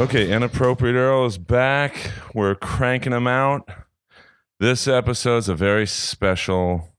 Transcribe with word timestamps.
Okay, 0.00 0.32
Inappropriate 0.32 0.96
Earl 0.96 1.26
is 1.26 1.36
back. 1.36 2.10
We're 2.32 2.54
cranking 2.54 3.12
them 3.12 3.26
out. 3.26 3.68
This 4.58 4.88
episode's 4.88 5.50
a 5.50 5.54
very 5.54 5.86
special 5.86 6.96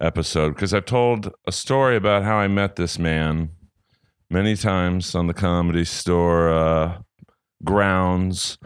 episode 0.00 0.54
because 0.54 0.72
I've 0.72 0.86
told 0.86 1.34
a 1.46 1.52
story 1.52 1.96
about 1.96 2.22
how 2.22 2.36
I 2.36 2.48
met 2.48 2.76
this 2.76 2.98
man 2.98 3.50
many 4.30 4.56
times 4.56 5.14
on 5.14 5.26
the 5.26 5.34
comedy 5.34 5.84
store 5.84 6.48
uh, 6.48 7.02
grounds. 7.62 8.56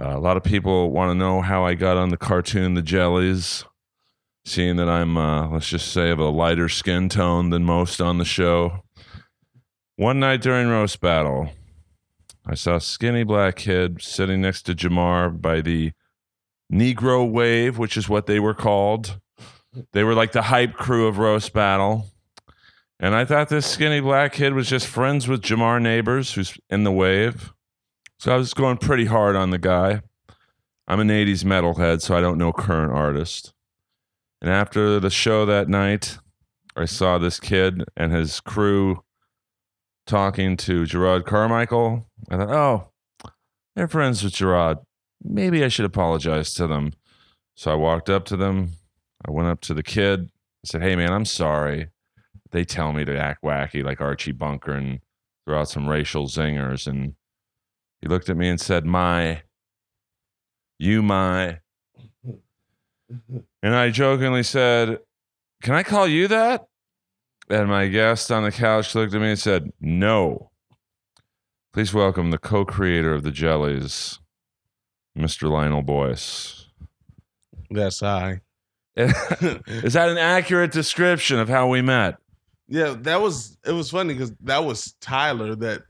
Uh, 0.00 0.16
a 0.16 0.20
lot 0.20 0.36
of 0.36 0.44
people 0.44 0.92
want 0.92 1.10
to 1.10 1.16
know 1.16 1.42
how 1.42 1.64
I 1.64 1.74
got 1.74 1.96
on 1.96 2.10
the 2.10 2.16
cartoon 2.16 2.74
The 2.74 2.82
Jellies, 2.82 3.64
seeing 4.44 4.76
that 4.76 4.88
I'm, 4.88 5.16
uh, 5.16 5.48
let's 5.48 5.68
just 5.68 5.92
say, 5.92 6.10
of 6.10 6.20
a 6.20 6.28
lighter 6.28 6.68
skin 6.68 7.08
tone 7.08 7.50
than 7.50 7.64
most 7.64 8.00
on 8.00 8.18
the 8.18 8.24
show. 8.24 8.84
One 9.96 10.20
night 10.20 10.42
during 10.42 10.68
Roast 10.68 11.00
Battle, 11.00 11.50
I 12.50 12.54
saw 12.54 12.76
a 12.76 12.80
skinny 12.80 13.24
black 13.24 13.56
kid 13.56 14.00
sitting 14.00 14.40
next 14.40 14.62
to 14.62 14.74
Jamar 14.74 15.38
by 15.40 15.60
the 15.60 15.92
Negro 16.72 17.30
Wave, 17.30 17.76
which 17.76 17.96
is 17.96 18.08
what 18.08 18.26
they 18.26 18.40
were 18.40 18.54
called. 18.54 19.20
They 19.92 20.02
were 20.02 20.14
like 20.14 20.32
the 20.32 20.42
hype 20.42 20.72
crew 20.72 21.06
of 21.06 21.18
Roast 21.18 21.52
Battle. 21.52 22.06
And 22.98 23.14
I 23.14 23.26
thought 23.26 23.50
this 23.50 23.66
skinny 23.66 24.00
black 24.00 24.32
kid 24.32 24.54
was 24.54 24.66
just 24.66 24.86
friends 24.86 25.28
with 25.28 25.42
Jamar 25.42 25.80
Neighbors, 25.80 26.32
who's 26.32 26.56
in 26.70 26.84
the 26.84 26.92
wave. 26.92 27.52
So 28.18 28.32
I 28.32 28.36
was 28.36 28.54
going 28.54 28.78
pretty 28.78 29.04
hard 29.04 29.36
on 29.36 29.50
the 29.50 29.58
guy. 29.58 30.00
I'm 30.88 31.00
an 31.00 31.08
80s 31.08 31.44
metalhead, 31.44 32.00
so 32.00 32.16
I 32.16 32.22
don't 32.22 32.38
know 32.38 32.52
current 32.52 32.92
artists. 32.92 33.52
And 34.40 34.50
after 34.50 34.98
the 34.98 35.10
show 35.10 35.44
that 35.44 35.68
night, 35.68 36.18
I 36.74 36.86
saw 36.86 37.18
this 37.18 37.38
kid 37.38 37.84
and 37.94 38.10
his 38.10 38.40
crew 38.40 39.04
talking 40.08 40.56
to 40.56 40.82
Jerrod 40.82 41.24
Carmichael. 41.24 42.08
I 42.30 42.36
thought, 42.36 42.50
oh, 42.50 42.88
they're 43.76 43.86
friends 43.86 44.24
with 44.24 44.32
Gerard. 44.32 44.78
Maybe 45.22 45.62
I 45.62 45.68
should 45.68 45.84
apologize 45.84 46.52
to 46.54 46.66
them. 46.66 46.94
So 47.54 47.70
I 47.70 47.74
walked 47.74 48.10
up 48.10 48.24
to 48.26 48.36
them. 48.36 48.72
I 49.26 49.30
went 49.30 49.48
up 49.48 49.60
to 49.62 49.74
the 49.74 49.82
kid. 49.82 50.30
I 50.64 50.66
said, 50.66 50.82
hey, 50.82 50.96
man, 50.96 51.12
I'm 51.12 51.24
sorry. 51.24 51.88
They 52.50 52.64
tell 52.64 52.92
me 52.92 53.04
to 53.04 53.16
act 53.16 53.44
wacky 53.44 53.84
like 53.84 54.00
Archie 54.00 54.32
Bunker 54.32 54.72
and 54.72 55.00
throw 55.46 55.60
out 55.60 55.68
some 55.68 55.88
racial 55.88 56.26
zingers. 56.26 56.86
And 56.86 57.14
he 58.00 58.08
looked 58.08 58.30
at 58.30 58.36
me 58.36 58.48
and 58.48 58.60
said, 58.60 58.84
my, 58.86 59.42
you, 60.78 61.02
my. 61.02 61.58
And 63.62 63.74
I 63.74 63.90
jokingly 63.90 64.42
said, 64.42 64.98
can 65.62 65.74
I 65.74 65.82
call 65.82 66.06
you 66.06 66.28
that? 66.28 66.66
And 67.50 67.68
my 67.68 67.88
guest 67.88 68.30
on 68.30 68.44
the 68.44 68.52
couch 68.52 68.94
looked 68.94 69.14
at 69.14 69.20
me 69.20 69.30
and 69.30 69.38
said, 69.38 69.72
No. 69.80 70.50
Please 71.72 71.94
welcome 71.94 72.30
the 72.30 72.38
co 72.38 72.64
creator 72.64 73.14
of 73.14 73.22
the 73.22 73.30
jellies, 73.30 74.18
Mr. 75.16 75.50
Lionel 75.50 75.82
Boyce. 75.82 76.66
That's 77.70 78.02
I. 78.02 78.40
Is 78.96 79.92
that 79.92 80.08
an 80.08 80.18
accurate 80.18 80.72
description 80.72 81.38
of 81.38 81.48
how 81.48 81.68
we 81.68 81.82
met? 81.82 82.16
Yeah, 82.68 82.96
that 83.00 83.20
was 83.20 83.56
it 83.64 83.72
was 83.72 83.90
funny 83.90 84.14
because 84.14 84.32
that 84.40 84.64
was 84.64 84.94
Tyler 85.00 85.54
that 85.56 85.82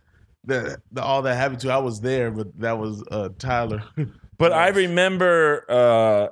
that 0.44 0.80
the, 0.92 1.02
all 1.02 1.22
that 1.22 1.36
happened 1.36 1.60
to. 1.60 1.72
I 1.72 1.78
was 1.78 2.00
there, 2.00 2.30
but 2.30 2.46
that 2.60 2.78
was 2.78 3.02
uh 3.10 3.30
Tyler. 3.38 3.82
But 4.38 4.52
I 4.52 4.68
remember 4.68 5.64
uh, 5.68 6.28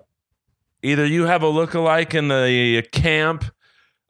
either 0.81 1.05
you 1.05 1.25
have 1.25 1.43
a 1.43 1.49
look-alike 1.49 2.15
in 2.15 2.29
the 2.29 2.87
camp, 2.93 3.45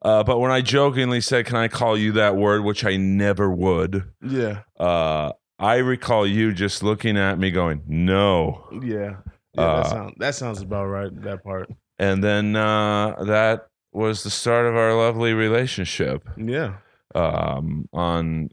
uh, 0.06 0.22
but 0.22 0.38
when 0.38 0.50
I 0.52 0.60
jokingly 0.60 1.20
said, 1.20 1.46
"Can 1.46 1.56
I 1.56 1.68
call 1.68 1.98
you 1.98 2.12
that 2.12 2.36
word?" 2.36 2.62
which 2.64 2.84
I 2.84 2.96
never 2.96 3.50
would, 3.50 4.04
yeah, 4.22 4.60
uh, 4.78 5.32
I 5.58 5.76
recall 5.78 6.26
you 6.26 6.52
just 6.52 6.82
looking 6.82 7.16
at 7.18 7.38
me, 7.38 7.50
going, 7.50 7.82
"No," 7.88 8.68
yeah, 8.82 9.16
yeah. 9.54 9.60
Uh, 9.62 9.82
that 9.82 9.90
sounds 9.90 10.12
that 10.18 10.34
sounds 10.34 10.60
about 10.62 10.86
right. 10.86 11.10
That 11.22 11.42
part. 11.42 11.68
and 11.98 12.22
then 12.22 12.54
uh, 12.56 13.24
that 13.24 13.66
was 13.92 14.22
the 14.22 14.30
start 14.30 14.66
of 14.66 14.76
our 14.76 14.94
lovely 14.94 15.32
relationship. 15.32 16.28
Yeah, 16.36 16.74
Um, 17.14 17.88
on 17.92 18.50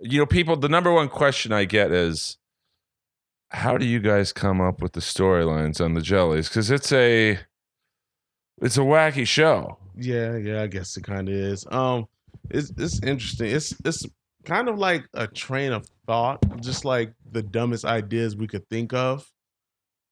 you 0.00 0.18
know, 0.20 0.26
people. 0.26 0.56
The 0.56 0.68
number 0.68 0.92
one 0.92 1.08
question 1.08 1.52
I 1.52 1.64
get 1.64 1.90
is, 1.90 2.38
"How 3.50 3.76
do 3.76 3.84
you 3.84 3.98
guys 4.00 4.32
come 4.32 4.60
up 4.60 4.80
with 4.80 4.92
the 4.92 5.00
storylines 5.00 5.80
on 5.84 5.94
the 5.94 6.00
Jellies?" 6.00 6.48
Because 6.48 6.70
it's 6.70 6.92
a 6.92 7.38
it's 8.62 8.76
a 8.78 8.80
wacky 8.82 9.26
show. 9.26 9.78
Yeah, 9.96 10.36
yeah. 10.36 10.62
I 10.62 10.66
guess 10.66 10.96
it 10.96 11.04
kind 11.04 11.28
of 11.28 11.34
is. 11.34 11.66
Um, 11.70 12.06
it's 12.50 12.72
it's 12.76 13.02
interesting. 13.02 13.50
It's 13.50 13.74
it's 13.84 14.06
kind 14.44 14.68
of 14.68 14.78
like 14.78 15.04
a 15.14 15.26
train 15.26 15.72
of 15.72 15.88
thought, 16.06 16.42
just 16.60 16.84
like 16.84 17.12
the 17.32 17.42
dumbest 17.42 17.84
ideas 17.84 18.36
we 18.36 18.46
could 18.46 18.68
think 18.68 18.92
of, 18.92 19.30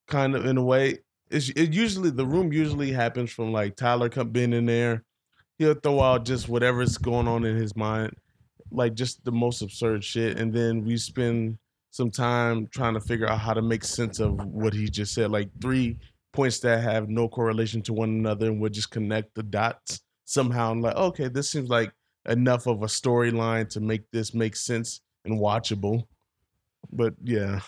kind 0.08 0.34
of 0.34 0.46
in 0.46 0.56
a 0.56 0.62
way. 0.62 0.98
It's 1.30 1.48
it 1.50 1.72
usually 1.72 2.10
the 2.10 2.26
room 2.26 2.52
usually 2.52 2.92
happens 2.92 3.30
from 3.30 3.52
like 3.52 3.76
Tyler 3.76 4.08
being 4.08 4.52
in 4.52 4.66
there. 4.66 5.04
He'll 5.58 5.74
throw 5.74 6.00
out 6.00 6.24
just 6.24 6.48
whatever's 6.48 6.98
going 6.98 7.28
on 7.28 7.44
in 7.44 7.56
his 7.56 7.76
mind, 7.76 8.14
like 8.70 8.94
just 8.94 9.24
the 9.24 9.32
most 9.32 9.62
absurd 9.62 10.02
shit, 10.02 10.38
and 10.38 10.52
then 10.52 10.84
we 10.84 10.96
spend 10.96 11.58
some 11.90 12.10
time 12.10 12.66
trying 12.72 12.94
to 12.94 13.00
figure 13.00 13.28
out 13.30 13.38
how 13.38 13.54
to 13.54 13.62
make 13.62 13.84
sense 13.84 14.18
of 14.18 14.44
what 14.46 14.74
he 14.74 14.88
just 14.88 15.14
said. 15.14 15.30
Like 15.30 15.48
three 15.60 15.96
points 16.34 16.58
that 16.60 16.82
have 16.82 17.08
no 17.08 17.28
correlation 17.28 17.80
to 17.82 17.92
one 17.92 18.10
another, 18.10 18.46
and 18.46 18.60
we'll 18.60 18.70
just 18.70 18.90
connect 18.90 19.34
the 19.34 19.42
dots 19.42 20.00
somehow. 20.24 20.72
And 20.72 20.82
like, 20.82 20.96
okay, 20.96 21.28
this 21.28 21.50
seems 21.50 21.68
like 21.70 21.92
enough 22.28 22.66
of 22.66 22.82
a 22.82 22.86
storyline 22.86 23.68
to 23.70 23.80
make 23.80 24.10
this 24.10 24.34
make 24.34 24.56
sense 24.56 25.00
and 25.24 25.38
watchable. 25.38 26.04
But 26.92 27.14
yeah, 27.22 27.60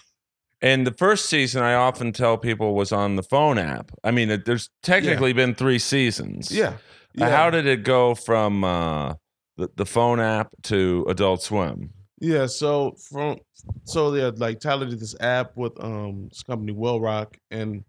And 0.60 0.86
the 0.86 0.92
first 0.92 1.26
season, 1.26 1.62
I 1.62 1.74
often 1.74 2.12
tell 2.12 2.36
people 2.36 2.74
was 2.74 2.92
on 2.92 3.16
the 3.16 3.22
phone 3.22 3.58
app. 3.58 3.90
I 4.04 4.10
mean, 4.10 4.42
there's 4.44 4.68
technically 4.82 5.32
been 5.32 5.54
three 5.54 5.78
seasons. 5.78 6.50
yeah, 6.50 6.74
yeah. 7.14 7.30
How 7.30 7.50
did 7.50 7.66
it 7.66 7.82
go 7.82 8.14
from 8.14 8.64
uh, 8.64 9.14
the, 9.56 9.70
the 9.76 9.86
phone 9.86 10.20
app 10.20 10.48
to 10.64 11.06
Adult 11.08 11.42
Swim? 11.42 11.90
Yeah, 12.18 12.46
so 12.46 12.94
from 13.10 13.38
so 13.84 14.14
yeah, 14.14 14.30
like 14.36 14.60
Tyler 14.60 14.86
did 14.86 15.00
this 15.00 15.14
app 15.20 15.54
with 15.56 15.72
um 15.82 16.28
this 16.30 16.42
company 16.42 16.72
Whalerock, 16.72 17.34
and 17.50 17.84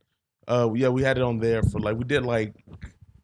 uh 0.47 0.69
yeah, 0.75 0.89
we 0.89 1.03
had 1.03 1.17
it 1.17 1.23
on 1.23 1.39
there 1.39 1.63
for 1.63 1.79
like 1.79 1.97
we 1.97 2.03
did 2.03 2.25
like 2.25 2.53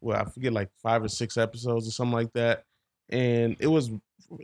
well 0.00 0.20
I 0.20 0.24
forget 0.30 0.52
like 0.52 0.70
five 0.82 1.02
or 1.02 1.08
six 1.08 1.36
episodes 1.36 1.88
or 1.88 1.90
something 1.90 2.12
like 2.12 2.32
that, 2.34 2.64
and 3.10 3.56
it 3.58 3.66
was 3.66 3.90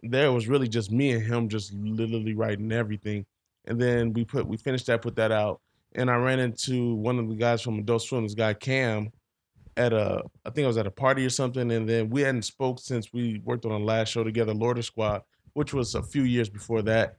there 0.02 0.26
it 0.26 0.32
was 0.32 0.48
really 0.48 0.68
just 0.68 0.91
me 0.91 1.12
and 1.12 1.22
him 1.22 1.48
just 1.48 1.72
literally 1.74 2.34
writing 2.34 2.72
everything, 2.72 3.26
and 3.66 3.80
then 3.80 4.12
we 4.12 4.24
put 4.24 4.46
we 4.46 4.56
finished 4.56 4.86
that 4.86 5.02
put 5.02 5.16
that 5.16 5.32
out, 5.32 5.60
and 5.94 6.10
I 6.10 6.16
ran 6.16 6.41
into 6.41 6.94
one 6.94 7.18
of 7.18 7.28
the 7.28 7.34
guys 7.34 7.62
from 7.62 7.78
Adult 7.78 8.02
Swim, 8.02 8.24
this 8.24 8.34
guy 8.34 8.54
Cam, 8.54 9.10
at 9.76 9.92
a 9.92 10.22
I 10.44 10.50
think 10.50 10.64
I 10.64 10.68
was 10.68 10.78
at 10.78 10.86
a 10.86 10.91
party 10.91 11.24
or 11.24 11.30
something, 11.30 11.70
and 11.72 11.88
then 11.88 12.10
we 12.10 12.22
hadn't 12.22 12.42
spoke 12.42 12.78
since 12.80 13.12
we 13.12 13.41
worked 13.44 13.64
on 13.64 13.72
the 13.72 13.78
last 13.78 14.08
show 14.08 14.24
together, 14.24 14.54
lord 14.54 14.76
Loiter 14.76 14.82
Squad 14.82 15.22
which 15.54 15.74
was 15.74 15.94
a 15.94 16.02
few 16.02 16.22
years 16.22 16.48
before 16.48 16.82
that. 16.82 17.16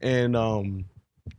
And 0.00 0.36
um 0.36 0.84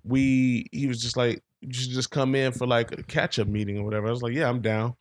we 0.04 0.68
he 0.72 0.88
was 0.88 1.02
just 1.02 1.18
like, 1.18 1.42
you 1.64 1.74
should 1.74 1.92
just 1.92 2.12
come 2.12 2.36
in 2.36 2.52
for 2.52 2.68
like 2.68 2.92
a 2.92 3.04
catch 3.04 3.40
up 3.40 3.48
meeting 3.48 3.78
or 3.78 3.84
whatever. 3.84 4.08
I 4.08 4.12
was 4.12 4.22
like, 4.22 4.34
yeah, 4.34 4.50
I'm 4.50 4.62
down. 4.62 4.96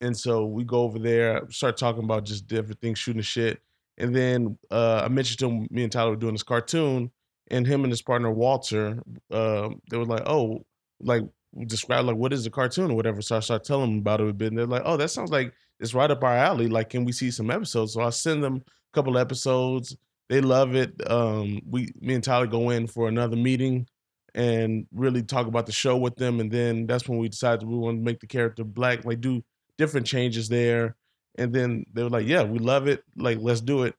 And 0.00 0.16
so 0.16 0.44
we 0.46 0.64
go 0.64 0.82
over 0.82 0.98
there, 0.98 1.42
start 1.50 1.76
talking 1.76 2.04
about 2.04 2.24
just 2.24 2.46
different 2.46 2.80
things, 2.80 2.98
shooting 2.98 3.22
shit. 3.22 3.60
And 3.98 4.14
then 4.14 4.58
uh, 4.70 5.02
I 5.04 5.08
mentioned 5.08 5.38
to 5.40 5.48
him, 5.48 5.68
me 5.70 5.82
and 5.82 5.92
Tyler 5.92 6.10
were 6.10 6.16
doing 6.16 6.34
this 6.34 6.42
cartoon, 6.42 7.10
and 7.50 7.66
him 7.66 7.84
and 7.84 7.92
his 7.92 8.02
partner 8.02 8.30
Walter, 8.30 9.02
uh, 9.30 9.70
they 9.90 9.96
were 9.96 10.06
like, 10.06 10.22
oh, 10.26 10.64
like 11.00 11.22
describe 11.66 12.04
like 12.04 12.16
what 12.16 12.32
is 12.32 12.44
the 12.44 12.50
cartoon 12.50 12.90
or 12.90 12.96
whatever. 12.96 13.22
So 13.22 13.36
I 13.36 13.40
start 13.40 13.64
telling 13.64 13.90
them 13.90 13.98
about 13.98 14.20
it 14.20 14.28
a 14.28 14.32
bit, 14.32 14.48
and 14.48 14.58
they're 14.58 14.66
like, 14.66 14.82
oh, 14.84 14.96
that 14.96 15.10
sounds 15.10 15.30
like 15.30 15.52
it's 15.80 15.94
right 15.94 16.10
up 16.10 16.24
our 16.24 16.36
alley. 16.36 16.68
Like, 16.68 16.90
can 16.90 17.04
we 17.04 17.12
see 17.12 17.30
some 17.30 17.50
episodes? 17.50 17.94
So 17.94 18.00
I 18.00 18.10
send 18.10 18.42
them 18.42 18.56
a 18.56 18.94
couple 18.94 19.16
episodes. 19.18 19.96
They 20.28 20.40
love 20.40 20.74
it. 20.74 20.94
Um, 21.10 21.60
we, 21.68 21.88
me 22.00 22.14
and 22.14 22.24
Tyler 22.24 22.46
go 22.46 22.70
in 22.70 22.86
for 22.86 23.08
another 23.08 23.36
meeting 23.36 23.86
and 24.34 24.86
really 24.92 25.22
talk 25.22 25.46
about 25.46 25.66
the 25.66 25.72
show 25.72 25.96
with 25.96 26.16
them, 26.16 26.40
and 26.40 26.50
then 26.50 26.86
that's 26.86 27.08
when 27.08 27.18
we 27.18 27.28
decided 27.28 27.66
we 27.66 27.76
want 27.76 27.98
to 27.98 28.04
make 28.04 28.20
the 28.20 28.26
character 28.26 28.64
black, 28.64 29.04
like 29.04 29.20
do 29.20 29.42
different 29.78 30.06
changes 30.06 30.48
there. 30.48 30.96
And 31.36 31.52
then 31.52 31.84
they 31.92 32.02
were 32.02 32.10
like, 32.10 32.26
"Yeah, 32.26 32.42
we 32.44 32.58
love 32.58 32.86
it. 32.86 33.02
Like, 33.16 33.38
let's 33.40 33.60
do 33.60 33.84
it." 33.84 33.94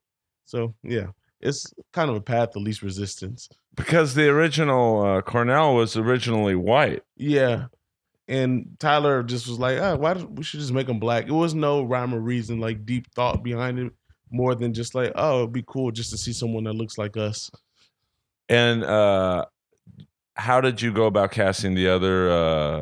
So 0.45 0.73
yeah, 0.83 1.07
it's 1.41 1.73
kind 1.93 2.09
of 2.09 2.15
a 2.15 2.21
path 2.21 2.55
of 2.55 2.61
least 2.63 2.81
resistance. 2.81 3.49
Because 3.75 4.13
the 4.13 4.29
original 4.29 5.01
uh, 5.01 5.21
Cornell 5.21 5.75
was 5.75 5.97
originally 5.97 6.55
white. 6.55 7.03
Yeah. 7.17 7.65
And 8.27 8.77
Tyler 8.79 9.21
just 9.21 9.47
was 9.47 9.59
like, 9.59 9.77
oh, 9.77 9.97
why 9.97 10.15
don't 10.15 10.35
we 10.35 10.43
should 10.43 10.59
just 10.59 10.71
make 10.71 10.89
him 10.89 10.99
black? 10.99 11.27
It 11.27 11.31
was 11.31 11.53
no 11.53 11.83
rhyme 11.83 12.13
or 12.13 12.19
reason, 12.19 12.59
like 12.59 12.85
deep 12.85 13.11
thought 13.13 13.43
behind 13.43 13.77
it, 13.77 13.93
more 14.31 14.55
than 14.55 14.73
just 14.73 14.95
like, 14.95 15.11
oh, 15.15 15.41
it'd 15.41 15.53
be 15.53 15.63
cool 15.67 15.91
just 15.91 16.09
to 16.11 16.17
see 16.17 16.33
someone 16.33 16.63
that 16.63 16.73
looks 16.73 16.97
like 16.97 17.17
us. 17.17 17.51
And 18.49 18.83
uh, 18.83 19.45
how 20.35 20.61
did 20.61 20.81
you 20.81 20.91
go 20.91 21.05
about 21.05 21.31
casting 21.31 21.75
the 21.75 21.87
other 21.87 22.29
uh, 22.29 22.81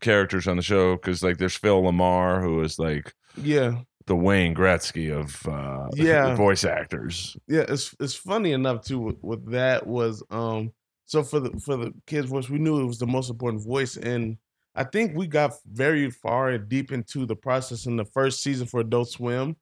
characters 0.00 0.46
on 0.48 0.56
the 0.56 0.62
show? 0.62 0.96
Because 0.96 1.22
like, 1.22 1.38
there's 1.38 1.56
Phil 1.56 1.82
LaMarr, 1.82 2.40
who 2.42 2.62
is 2.62 2.78
like 2.78 3.12
Yeah. 3.36 3.80
the 4.06 4.16
Wayne 4.16 4.54
Gretzky 4.54 5.12
of 5.12 5.46
uh, 5.46 5.88
Yeah. 5.94 6.34
voice 6.34 6.64
actors. 6.64 7.36
Yeah. 7.46 7.64
It's 7.68 7.94
it's 8.00 8.14
funny 8.14 8.52
enough 8.52 8.84
too 8.84 8.98
with, 8.98 9.22
with 9.22 9.50
that 9.52 9.86
was 9.86 10.22
um 10.30 10.72
So 11.04 11.22
for 11.22 11.40
the 11.40 11.50
for 11.60 11.76
the 11.76 11.92
kids' 12.06 12.28
voice, 12.28 12.48
we 12.48 12.58
knew 12.58 12.80
it 12.80 12.86
was 12.86 12.98
the 12.98 13.06
most 13.06 13.30
important 13.30 13.62
voice, 13.64 13.96
and 13.96 14.36
I 14.76 14.84
think 14.84 15.16
we 15.16 15.26
got 15.26 15.52
very 15.66 16.08
far 16.10 16.50
and 16.50 16.68
deep 16.68 16.92
into 16.92 17.26
the 17.26 17.34
process 17.36 17.86
in 17.86 17.96
the 17.96 18.04
first 18.04 18.42
season 18.42 18.66
for 18.68 18.80
Adult 18.80 19.08
Swim 19.10 19.56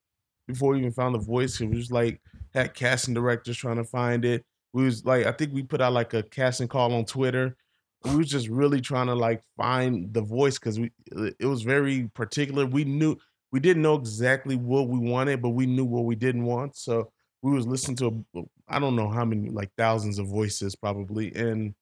before 0.46 0.72
we 0.72 0.80
even 0.80 0.92
found 0.92 1.14
the 1.14 1.18
voice. 1.18 1.60
It 1.62 1.70
was 1.70 1.90
like 1.90 2.20
had 2.52 2.74
casting 2.74 3.14
directors 3.14 3.56
trying 3.56 3.76
to 3.78 3.84
find 3.84 4.24
it. 4.26 4.44
We 4.72 4.84
was 4.84 5.04
like, 5.04 5.26
I 5.26 5.32
think 5.32 5.52
we 5.52 5.62
put 5.62 5.80
out 5.80 5.92
like 5.92 6.14
a 6.14 6.22
casting 6.22 6.68
call 6.68 6.92
on 6.92 7.04
Twitter. 7.04 7.56
We 8.04 8.16
was 8.16 8.28
just 8.28 8.48
really 8.48 8.80
trying 8.80 9.06
to 9.06 9.14
like 9.14 9.42
find 9.56 10.12
the 10.12 10.20
voice 10.20 10.58
because 10.58 10.78
we 10.78 10.92
it 11.40 11.46
was 11.46 11.62
very 11.62 12.08
particular. 12.14 12.64
We 12.66 12.84
knew 12.84 13.16
we 13.50 13.60
didn't 13.60 13.82
know 13.82 13.94
exactly 13.94 14.56
what 14.56 14.88
we 14.88 14.98
wanted, 14.98 15.42
but 15.42 15.50
we 15.50 15.66
knew 15.66 15.84
what 15.84 16.04
we 16.04 16.14
didn't 16.14 16.44
want. 16.44 16.76
So 16.76 17.10
we 17.42 17.52
was 17.52 17.66
listening 17.66 17.96
to 17.96 18.46
I 18.68 18.78
don't 18.78 18.96
know 18.96 19.08
how 19.08 19.24
many 19.24 19.50
like 19.50 19.70
thousands 19.76 20.18
of 20.18 20.28
voices 20.28 20.74
probably, 20.74 21.34
and 21.34 21.74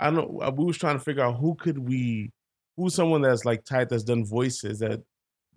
I 0.00 0.10
don't 0.10 0.16
know. 0.16 0.40
Uh, 0.40 0.50
we 0.50 0.64
was 0.64 0.78
trying 0.78 0.98
to 0.98 1.04
figure 1.04 1.22
out 1.22 1.36
who 1.36 1.54
could 1.54 1.78
we, 1.78 2.32
who's 2.76 2.94
someone 2.94 3.22
that's 3.22 3.44
like 3.44 3.64
tight 3.64 3.88
that's 3.88 4.04
done 4.04 4.24
voices 4.24 4.78
that 4.80 5.02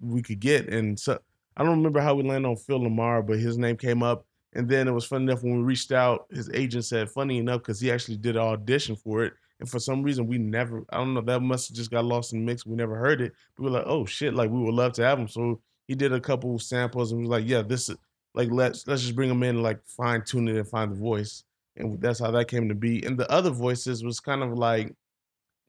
we 0.02 0.22
could 0.22 0.40
get, 0.40 0.70
and 0.70 1.00
so 1.00 1.20
I 1.56 1.64
don't 1.64 1.78
remember 1.78 2.02
how 2.02 2.16
we 2.16 2.24
landed 2.24 2.48
on 2.48 2.56
Phil 2.58 2.80
LaMarr 2.80 3.26
but 3.26 3.40
his 3.40 3.58
name 3.58 3.78
came 3.78 4.04
up. 4.04 4.26
And 4.54 4.68
then 4.68 4.88
it 4.88 4.92
was 4.92 5.06
funny 5.06 5.26
enough 5.26 5.44
when 5.44 5.58
we 5.58 5.64
reached 5.64 5.92
out, 5.92 6.26
his 6.32 6.50
agent 6.54 6.86
said, 6.86 7.10
funny 7.10 7.38
enough, 7.38 7.62
because 7.62 7.80
he 7.80 7.92
actually 7.92 8.18
did 8.18 8.36
an 8.36 8.42
audition 8.42 8.96
for 8.96 9.24
it. 9.24 9.34
And 9.60 9.70
for 9.70 9.80
some 9.80 10.04
reason, 10.04 10.28
we 10.28 10.38
never, 10.38 10.84
I 10.90 10.98
don't 10.98 11.14
know, 11.14 11.22
that 11.22 11.42
must 11.42 11.70
have 11.70 11.76
just 11.76 11.92
got 11.92 12.06
lost 12.06 12.34
in 12.34 12.40
the 12.40 12.46
mix. 12.46 12.66
We 12.66 12.76
never 12.76 12.96
heard 12.96 13.22
it. 13.22 13.34
We 13.58 13.66
were 13.66 13.72
like, 13.72 13.86
oh 13.86 14.06
shit, 14.06 14.34
like 14.34 14.50
we 14.50 14.60
would 14.60 14.74
love 14.74 14.94
to 14.94 15.04
have 15.04 15.20
him. 15.20 15.28
So 15.28 15.62
he 15.88 15.96
did 15.96 16.14
a 16.14 16.20
couple 16.20 16.58
samples 16.60 17.12
and 17.12 17.22
was 17.22 17.30
like, 17.30 17.48
yeah, 17.48 17.62
this 17.62 17.90
is 17.90 17.98
like 18.34 18.50
let's 18.52 18.86
let's 18.88 19.02
just 19.02 19.16
bring 19.16 19.32
him 19.32 19.42
in 19.44 19.56
and 19.56 19.64
like 19.64 19.80
fine 19.88 20.24
tune 20.24 20.48
it 20.48 20.58
and 20.58 20.68
find 20.68 20.92
the 20.92 20.96
voice. 20.96 21.44
And 21.76 22.00
that's 22.00 22.20
how 22.20 22.32
that 22.32 22.48
came 22.48 22.70
to 22.70 22.76
be. 22.76 23.04
And 23.04 23.18
the 23.18 23.30
other 23.32 23.50
voices 23.50 24.04
was 24.04 24.20
kind 24.20 24.44
of 24.44 24.54
like 24.54 24.94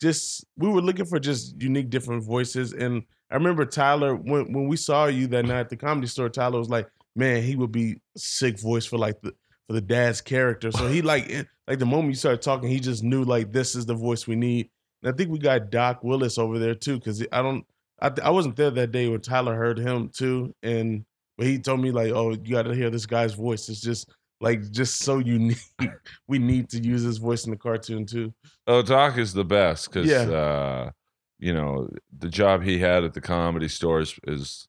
just 0.02 0.44
we 0.56 0.68
were 0.68 0.82
looking 0.82 1.06
for 1.06 1.18
just 1.18 1.60
unique 1.60 1.88
different 1.88 2.24
voices. 2.24 2.74
And 2.74 3.02
I 3.30 3.34
remember 3.34 3.64
Tyler 3.64 4.14
when 4.14 4.52
when 4.52 4.68
we 4.68 4.76
saw 4.76 5.06
you 5.06 5.26
that 5.28 5.46
night 5.46 5.60
at 5.60 5.68
the 5.70 5.76
comedy 5.76 6.08
store, 6.08 6.28
Tyler 6.28 6.58
was 6.58 6.68
like, 6.68 6.88
man, 7.18 7.42
he 7.42 7.56
would 7.56 7.72
be 7.72 8.00
sick 8.16 8.58
voice 8.58 8.86
for 8.86 8.96
like 8.98 9.20
the 9.20 9.32
for 9.66 9.74
the 9.74 9.80
dad's 9.80 10.20
character. 10.22 10.70
So 10.72 10.88
he 10.88 11.02
like 11.02 11.30
like 11.66 11.78
the 11.78 11.86
moment 11.86 12.08
you 12.10 12.14
started 12.14 12.40
talking, 12.42 12.70
he 12.70 12.80
just 12.80 13.02
knew 13.02 13.24
like 13.24 13.52
this 13.52 13.74
is 13.74 13.84
the 13.84 13.94
voice 13.94 14.26
we 14.26 14.36
need. 14.36 14.70
And 15.02 15.12
I 15.12 15.16
think 15.16 15.30
we 15.30 15.38
got 15.38 15.70
Doc 15.70 16.02
Willis 16.02 16.38
over 16.38 16.58
there 16.58 16.74
too, 16.74 16.96
because 16.98 17.24
I 17.32 17.42
don't 17.42 17.64
I 18.00 18.10
I 18.22 18.30
wasn't 18.30 18.56
there 18.56 18.70
that 18.70 18.92
day 18.92 19.08
when 19.08 19.20
Tyler 19.20 19.54
heard 19.56 19.78
him 19.78 20.08
too, 20.08 20.54
and 20.62 21.04
but 21.36 21.46
he 21.46 21.58
told 21.58 21.80
me 21.80 21.90
like, 21.90 22.12
oh, 22.12 22.30
you 22.30 22.52
got 22.54 22.62
to 22.62 22.74
hear 22.74 22.90
this 22.90 23.06
guy's 23.06 23.34
voice. 23.34 23.68
It's 23.68 23.80
just 23.80 24.08
like 24.40 24.70
just 24.70 25.00
so 25.00 25.18
unique. 25.18 25.58
we 26.28 26.38
need 26.38 26.68
to 26.70 26.80
use 26.80 27.02
his 27.02 27.18
voice 27.18 27.44
in 27.44 27.50
the 27.50 27.56
cartoon 27.56 28.06
too. 28.06 28.32
Oh, 28.66 28.82
Doc 28.82 29.18
is 29.18 29.32
the 29.32 29.44
best 29.44 29.90
because 29.92 30.08
Yeah. 30.08 30.22
uh, 30.30 30.90
you 31.38 31.52
know 31.52 31.88
the 32.18 32.28
job 32.28 32.62
he 32.62 32.78
had 32.78 33.04
at 33.04 33.14
the 33.14 33.20
comedy 33.20 33.68
stores 33.68 34.18
is 34.26 34.66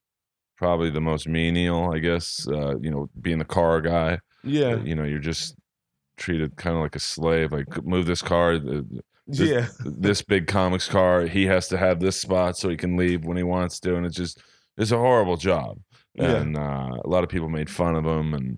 probably 0.60 0.92
the 0.92 1.02
most 1.02 1.28
menial, 1.28 1.92
I 1.92 1.98
guess. 2.00 2.48
Uh, 2.48 2.78
you 2.80 2.92
know, 2.92 3.10
being 3.20 3.40
the 3.40 3.46
car 3.46 3.82
guy. 3.82 4.20
Yeah, 4.44 4.76
You 4.84 4.94
know, 4.96 5.04
you're 5.06 5.20
just 5.20 5.56
treated 6.18 6.56
kind 6.58 6.76
of 6.76 6.82
like 6.84 6.96
a 6.96 7.00
slave. 7.00 7.52
Like 7.52 7.84
move 7.84 8.06
this 8.06 8.22
car. 8.22 8.60
This- 8.60 8.84
yeah, 9.28 9.68
this 9.86 10.22
big 10.22 10.48
comics 10.48 10.88
car. 10.88 11.26
He 11.28 11.46
has 11.46 11.68
to 11.70 11.78
have 11.78 12.00
this 12.00 12.20
spot 12.20 12.58
so 12.58 12.68
he 12.70 12.76
can 12.78 12.98
leave 12.98 13.26
when 13.26 13.38
he 13.38 13.44
wants 13.44 13.80
to, 13.82 13.96
and 13.96 14.06
it's 14.06 14.16
just 14.16 14.42
it's 14.78 14.92
a 14.92 14.98
horrible 14.98 15.38
job. 15.38 15.78
yeah. 16.16 16.38
And 16.38 16.58
uh, 16.58 16.98
a 17.06 17.08
lot 17.08 17.24
of 17.24 17.30
people 17.30 17.48
made 17.50 17.70
fun 17.70 17.96
of 17.96 18.06
him, 18.06 18.34
and 18.34 18.58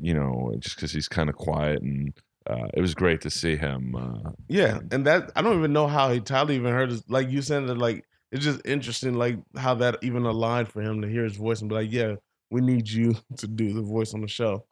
you 0.00 0.14
know, 0.14 0.54
just 0.60 0.76
because 0.76 0.92
he's 0.92 1.08
kind 1.08 1.28
of 1.28 1.36
quiet. 1.36 1.82
And 1.82 2.16
uh, 2.48 2.68
it 2.72 2.80
was 2.80 2.94
great 2.94 3.20
to 3.22 3.30
see 3.30 3.56
him. 3.56 3.94
Uh, 3.94 4.30
Yeah, 4.48 4.78
and 4.92 5.04
that 5.06 5.30
I 5.36 5.42
don't 5.42 5.58
even 5.58 5.74
know 5.74 5.86
how 5.88 6.10
he 6.10 6.20
Tyler 6.20 6.52
even 6.52 6.72
heard 6.72 6.88
his 6.90 7.02
like 7.10 7.28
you 7.30 7.42
said 7.42 7.66
that 7.66 7.76
like 7.76 8.06
it's 8.30 8.44
just 8.44 8.60
interesting 8.64 9.14
like 9.14 9.38
how 9.56 9.74
that 9.74 9.98
even 10.02 10.24
aligned 10.24 10.68
for 10.68 10.82
him 10.82 11.00
to 11.02 11.08
hear 11.08 11.24
his 11.24 11.36
voice 11.36 11.60
and 11.60 11.68
be 11.68 11.74
like, 11.74 11.92
yeah, 11.92 12.14
we 12.50 12.60
need 12.60 12.88
you 12.88 13.16
to 13.36 13.46
do 13.46 13.72
the 13.72 13.82
voice 13.82 14.14
on 14.14 14.20
the 14.20 14.28
show. 14.28 14.64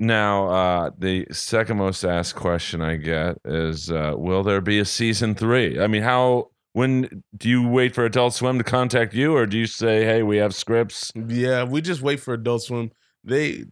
Now, 0.00 0.48
uh, 0.48 0.90
the 0.96 1.26
second 1.32 1.78
most 1.78 2.04
asked 2.04 2.36
question 2.36 2.80
I 2.80 2.96
get 2.96 3.38
is, 3.44 3.90
uh, 3.90 4.14
will 4.16 4.44
there 4.44 4.60
be 4.60 4.78
a 4.78 4.84
season 4.84 5.34
three? 5.34 5.80
I 5.80 5.88
mean, 5.88 6.02
how, 6.02 6.50
when 6.72 7.24
do 7.36 7.48
you 7.48 7.66
wait 7.66 7.96
for 7.96 8.04
Adult 8.04 8.34
Swim 8.34 8.58
to 8.58 8.64
contact 8.64 9.12
you 9.12 9.36
or 9.36 9.44
do 9.44 9.58
you 9.58 9.66
say, 9.66 10.04
hey, 10.04 10.22
we 10.22 10.36
have 10.36 10.54
scripts? 10.54 11.10
Yeah, 11.16 11.64
we 11.64 11.80
just 11.80 12.00
wait 12.00 12.20
for 12.20 12.34
Adult 12.34 12.62
Swim. 12.62 12.92
They, 13.24 13.64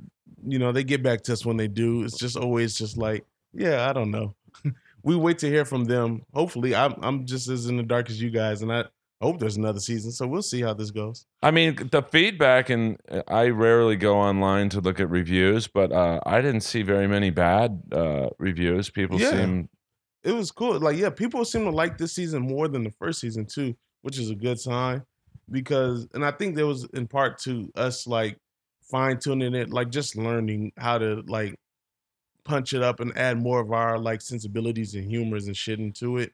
you 0.45 0.59
know, 0.59 0.73
they 0.73 0.83
get 0.83 1.05
back 1.05 1.23
to 1.25 1.33
us 1.33 1.47
when 1.47 1.57
they 1.57 1.69
do. 1.69 2.03
It's 2.03 2.19
just 2.19 2.37
always 2.37 2.77
just 2.77 2.97
like, 2.97 3.25
yeah, 3.53 3.89
I 3.89 3.93
don't 3.93 4.11
know. 4.11 4.35
we 5.05 5.15
wait 5.15 5.39
to 5.39 5.49
hear 5.49 5.65
from 5.65 5.85
them. 5.85 6.23
Hopefully, 6.35 6.75
I'm 6.75 6.95
I'm 7.03 7.27
just 7.27 7.49
as 7.49 7.67
in 7.67 7.77
the 7.77 7.83
dark 7.83 8.11
as 8.11 8.21
you 8.21 8.31
guys, 8.31 8.63
and 8.63 8.73
I 8.73 8.85
hope 9.21 9.39
there's 9.39 9.57
another 9.57 9.81
season. 9.81 10.13
So 10.13 10.27
we'll 10.27 10.43
see 10.43 10.61
how 10.61 10.75
this 10.75 10.91
goes. 10.91 11.25
I 11.43 11.51
mean, 11.51 11.89
the 11.91 12.03
feedback, 12.03 12.71
and 12.71 12.99
uh, 13.11 13.23
I 13.29 13.49
rarely 13.49 13.97
go 13.97 14.17
online 14.17 14.69
to 14.71 14.81
look 14.81 15.01
at 15.01 15.09
reviews, 15.09 15.67
but 15.69 15.93
uh, 15.93 16.21
I 16.27 16.41
didn't 16.41 16.61
see 16.63 16.83
very 16.83 17.07
many 17.09 17.31
bad 17.31 17.83
uh, 17.93 18.29
reviews. 18.39 18.91
People 18.91 19.19
Yeah. 19.21 19.31
seem, 19.31 19.69
it 20.23 20.33
was 20.33 20.51
cool. 20.51 20.79
Like, 20.79 20.97
yeah, 20.97 21.11
people 21.11 21.45
seem 21.45 21.65
to 21.65 21.71
like 21.71 21.99
this 21.99 22.13
season 22.15 22.43
more 22.43 22.69
than 22.69 22.85
the 22.85 22.91
first 22.91 23.21
season 23.21 23.47
too, 23.47 23.75
which 24.03 24.19
is 24.19 24.31
a 24.31 24.35
good 24.35 24.59
sign. 24.61 25.03
Because, 25.51 26.09
and 26.13 26.25
I 26.25 26.33
think 26.33 26.57
there 26.57 26.67
was 26.67 26.85
in 26.93 27.07
part 27.07 27.39
to 27.43 27.71
us 27.77 28.07
like 28.07 28.37
fine 28.91 29.19
tuning 29.19 29.55
it, 29.55 29.71
like 29.71 29.91
just 29.91 30.17
learning 30.17 30.73
how 30.77 30.99
to 30.99 31.23
like 31.27 31.55
punch 32.45 32.73
it 32.73 32.83
up 32.83 33.01
and 33.01 33.17
add 33.17 33.39
more 33.39 33.61
of 33.61 33.73
our 33.73 33.99
like 33.99 34.21
sensibilities 34.21 34.95
and 34.95 35.11
humors 35.11 35.47
and 35.47 35.57
shit 35.57 35.79
into 35.79 36.17
it, 36.19 36.33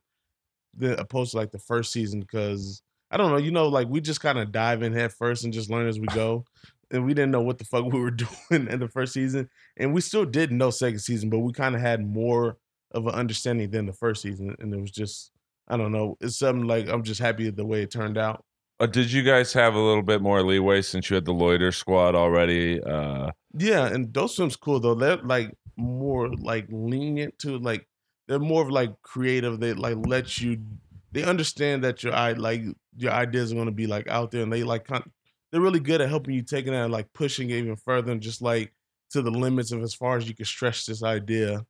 than 0.77 0.99
opposed 0.99 1.33
to 1.33 1.37
like 1.37 1.51
the 1.51 1.59
first 1.59 1.93
season. 1.93 2.21
Because 2.21 2.83
I 3.11 3.17
don't 3.17 3.31
know, 3.31 3.39
you 3.39 3.51
know, 3.51 3.69
like 3.69 3.89
we 3.89 4.01
just 4.01 4.21
kind 4.21 4.39
of 4.39 4.53
dive 4.53 4.83
in 4.83 4.93
head 4.93 5.13
first 5.13 5.45
and 5.45 5.53
just 5.53 5.71
learn 5.71 5.89
as 5.89 5.99
we 6.01 6.07
go. 6.09 6.45
And 6.91 7.07
we 7.07 7.15
didn't 7.15 7.31
know 7.31 7.41
what 7.41 7.59
the 7.59 7.65
fuck 7.65 7.85
we 7.93 8.01
were 8.01 8.11
doing 8.11 8.69
in 8.69 8.79
the 8.79 8.89
first 8.89 9.13
season, 9.15 9.49
and 9.79 9.95
we 9.95 10.01
still 10.01 10.25
didn't 10.25 10.59
know 10.59 10.71
second 10.71 10.99
season, 10.99 11.31
but 11.31 11.39
we 11.39 11.53
kind 11.53 11.75
of 11.75 11.81
had 11.81 12.07
more 12.07 12.59
of 12.91 13.07
an 13.07 13.15
understanding 13.15 13.71
than 13.71 13.87
the 13.87 13.93
first 13.95 14.21
season, 14.23 14.55
and 14.59 14.75
it 14.75 14.81
was 14.81 14.91
just 14.91 15.31
I 15.69 15.77
don't 15.77 15.93
know. 15.93 16.17
It's 16.21 16.39
something 16.39 16.67
like 16.67 16.89
I'm 16.89 17.03
just 17.03 17.21
happy 17.21 17.49
the 17.49 17.65
way 17.65 17.83
it 17.83 17.91
turned 17.91 18.19
out. 18.19 18.45
uh, 18.81 18.87
did 18.87 19.11
you 19.11 19.23
guys 19.23 19.52
have 19.52 19.75
a 19.75 19.81
little 19.81 20.02
bit 20.02 20.21
more 20.21 20.43
leeway 20.43 20.83
since 20.83 21.09
you 21.09 21.14
had 21.14 21.25
the 21.25 21.33
Loiter 21.33 21.73
squad 21.73 22.14
already? 22.14 22.83
Uh, 22.83 23.31
Yeah, 23.57 23.87
and 23.87 24.12
those 24.12 24.37
films 24.37 24.57
cool 24.57 24.81
though. 24.81 24.95
They're 24.95 25.17
like 25.19 25.52
more 25.76 26.29
like 26.29 26.67
lenient 26.71 27.38
to 27.38 27.59
like 27.59 27.87
they're 28.33 28.39
more 28.39 28.62
of 28.62 28.71
like 28.71 28.91
creative. 29.03 29.61
They 29.61 29.75
like 29.75 29.99
let 30.07 30.41
you. 30.41 30.57
They 31.12 31.23
understand 31.23 31.85
that 31.85 32.03
your 32.03 32.15
i 32.15 32.33
like 32.33 32.62
your 32.97 33.12
ideas 33.12 33.53
are 33.53 33.57
gonna 33.57 33.71
be 33.71 33.87
like 33.87 34.09
out 34.09 34.31
there, 34.31 34.43
and 34.43 34.51
they 34.51 34.65
like 34.65 34.87
kind. 34.87 35.05
They're 35.51 35.61
really 35.61 35.81
good 35.81 36.01
at 36.01 36.09
helping 36.09 36.35
you 36.35 36.41
taking 36.41 36.73
that 36.73 36.85
and 36.85 36.93
like 36.93 37.12
pushing 37.12 37.51
it 37.51 37.59
even 37.59 37.77
further 37.77 38.11
and 38.11 38.23
just 38.23 38.41
like 38.41 38.73
to 39.11 39.21
the 39.21 39.31
limits 39.31 39.71
of 39.71 39.83
as 39.83 39.93
far 39.93 40.17
as 40.17 40.27
you 40.27 40.35
can 40.35 40.47
stretch 40.47 40.87
this 40.87 41.03
idea. 41.03 41.67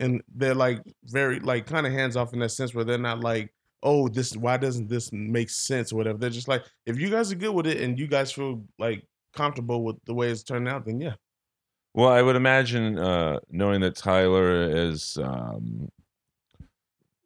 And 0.00 0.20
they're 0.34 0.52
like 0.52 0.82
very 1.04 1.38
like 1.38 1.66
kind 1.66 1.86
of 1.86 1.92
hands 1.92 2.16
off 2.16 2.32
in 2.32 2.40
that 2.40 2.48
sense 2.48 2.74
where 2.74 2.84
they're 2.84 2.98
not 2.98 3.20
like, 3.20 3.54
oh, 3.84 4.08
this 4.08 4.36
why 4.36 4.56
doesn't 4.56 4.88
this 4.88 5.12
make 5.12 5.48
sense 5.48 5.92
or 5.92 5.96
whatever. 5.96 6.18
They're 6.18 6.30
just 6.30 6.48
like, 6.48 6.64
if 6.86 6.98
you 6.98 7.08
guys 7.08 7.30
are 7.30 7.36
good 7.36 7.54
with 7.54 7.68
it 7.68 7.80
and 7.80 7.96
you 7.96 8.08
guys 8.08 8.32
feel 8.32 8.64
like 8.80 9.06
comfortable 9.32 9.84
with 9.84 9.96
the 10.06 10.14
way 10.14 10.28
it's 10.28 10.42
turned 10.42 10.66
out, 10.66 10.86
then 10.86 11.00
yeah. 11.00 11.14
Well, 11.94 12.08
I 12.08 12.22
would 12.22 12.36
imagine, 12.36 12.98
uh, 12.98 13.40
knowing 13.50 13.80
that 13.80 13.96
Tyler 13.96 14.62
is, 14.70 15.18
um, 15.20 15.88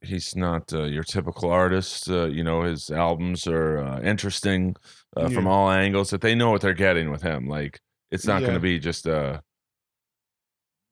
he's 0.04 0.36
not 0.36 0.72
uh, 0.72 0.84
your 0.84 1.02
typical 1.02 1.50
artist. 1.50 2.08
Uh, 2.08 2.26
you 2.26 2.44
know, 2.44 2.62
his 2.62 2.90
albums 2.90 3.46
are 3.46 3.78
uh, 3.78 4.00
interesting 4.00 4.76
uh, 5.16 5.28
from 5.28 5.46
all 5.46 5.70
angles. 5.70 6.10
That 6.10 6.20
they 6.20 6.34
know 6.34 6.50
what 6.50 6.60
they're 6.60 6.74
getting 6.74 7.10
with 7.10 7.22
him. 7.22 7.48
Like, 7.48 7.80
it's 8.10 8.26
not 8.26 8.40
going 8.40 8.54
to 8.54 8.60
be 8.60 8.78
just 8.78 9.06
a, 9.06 9.42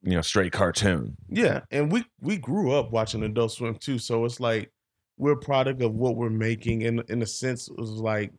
you 0.03 0.13
know, 0.13 0.23
straight 0.23 0.53
cartoon. 0.53 1.17
Yeah, 1.29 1.61
and 1.71 1.91
we 1.91 2.05
we 2.21 2.37
grew 2.37 2.73
up 2.73 2.93
watching 2.93 3.23
Adult 3.23 3.53
Swim 3.53 3.77
too, 3.77 3.99
so 3.99 4.25
it's 4.25 4.41
like 4.41 4.71
we're 5.17 5.33
a 5.33 5.37
product 5.37 5.83
of 5.83 5.95
what 5.95 6.17
we're 6.17 6.31
making. 6.31 6.83
In 6.83 7.03
in 7.09 7.23
a 7.23 7.27
sense, 7.27 7.69
it 7.69 7.79
was 7.79 7.91
like 7.91 8.33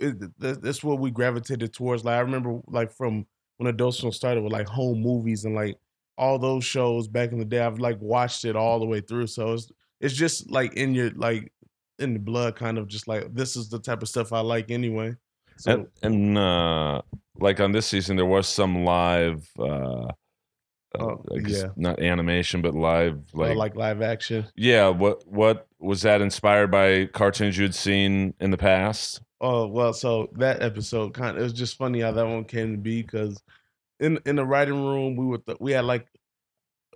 it, 0.00 0.16
that's 0.38 0.84
what 0.84 0.98
we 0.98 1.10
gravitated 1.10 1.72
towards. 1.72 2.04
Like 2.04 2.16
I 2.16 2.20
remember, 2.20 2.60
like 2.66 2.92
from 2.92 3.26
when 3.58 3.68
Adult 3.68 3.94
Swim 3.94 4.12
started 4.12 4.42
with 4.42 4.52
like 4.52 4.68
home 4.68 5.00
movies 5.00 5.44
and 5.44 5.54
like 5.54 5.76
all 6.18 6.38
those 6.38 6.64
shows 6.64 7.08
back 7.08 7.32
in 7.32 7.38
the 7.38 7.44
day. 7.44 7.60
I've 7.60 7.78
like 7.78 7.98
watched 8.00 8.44
it 8.44 8.56
all 8.56 8.78
the 8.78 8.86
way 8.86 9.00
through, 9.00 9.26
so 9.26 9.52
it's 9.52 9.70
it's 10.00 10.14
just 10.14 10.50
like 10.50 10.74
in 10.74 10.94
your 10.94 11.10
like 11.10 11.52
in 11.98 12.12
the 12.12 12.18
blood, 12.18 12.56
kind 12.56 12.78
of 12.78 12.88
just 12.88 13.08
like 13.08 13.32
this 13.34 13.56
is 13.56 13.68
the 13.68 13.78
type 13.78 14.02
of 14.02 14.08
stuff 14.08 14.32
I 14.32 14.40
like 14.40 14.70
anyway. 14.70 15.14
So 15.58 15.70
and 15.72 15.86
and 16.02 16.38
uh, 16.38 17.02
like 17.38 17.60
on 17.60 17.72
this 17.72 17.86
season, 17.86 18.16
there 18.16 18.26
was 18.26 18.46
some 18.48 18.84
live. 18.84 19.48
Uh, 19.58 20.08
Oh, 20.98 21.22
I 21.34 21.40
guess 21.40 21.58
yeah. 21.62 21.68
not 21.76 22.00
animation, 22.00 22.62
but 22.62 22.72
live, 22.74 23.20
like, 23.34 23.48
like, 23.50 23.56
like 23.56 23.76
live 23.76 24.00
action. 24.00 24.46
yeah. 24.56 24.88
What 24.88 25.26
what 25.28 25.66
was 25.78 26.00
that 26.02 26.22
inspired 26.22 26.70
by 26.70 27.04
cartoons 27.06 27.58
you'd 27.58 27.74
seen 27.74 28.32
in 28.40 28.50
the 28.50 28.56
past? 28.56 29.20
Oh 29.42 29.66
well, 29.66 29.92
so 29.92 30.30
that 30.36 30.62
episode 30.62 31.12
kind 31.12 31.36
of 31.36 31.40
it 31.40 31.42
was 31.42 31.52
just 31.52 31.76
funny 31.76 32.00
how 32.00 32.12
that 32.12 32.26
one 32.26 32.44
came 32.44 32.72
to 32.72 32.78
be 32.78 33.02
because 33.02 33.42
in 34.00 34.18
in 34.24 34.36
the 34.36 34.44
writing 34.46 34.82
room 34.86 35.16
we 35.16 35.26
were 35.26 35.36
th- 35.38 35.58
we 35.60 35.72
had 35.72 35.84
like 35.84 36.06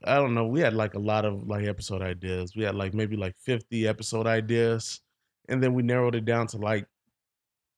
I 0.05 0.17
don't 0.17 0.35
know. 0.35 0.47
We 0.47 0.61
had 0.61 0.75
like 0.75 0.95
a 0.95 0.99
lot 0.99 1.25
of 1.25 1.47
like 1.47 1.67
episode 1.67 2.03
ideas. 2.03 2.57
We 2.57 2.65
had 2.65 2.75
like 2.75 2.95
maybe 2.95 3.17
like 3.17 3.37
50 3.39 3.87
episode 3.87 4.27
ideas. 4.27 5.01
And 5.49 5.63
then 5.63 5.75
we 5.75 5.83
narrowed 5.83 6.15
it 6.15 6.25
down 6.25 6.47
to 6.49 6.57
like 6.57 6.87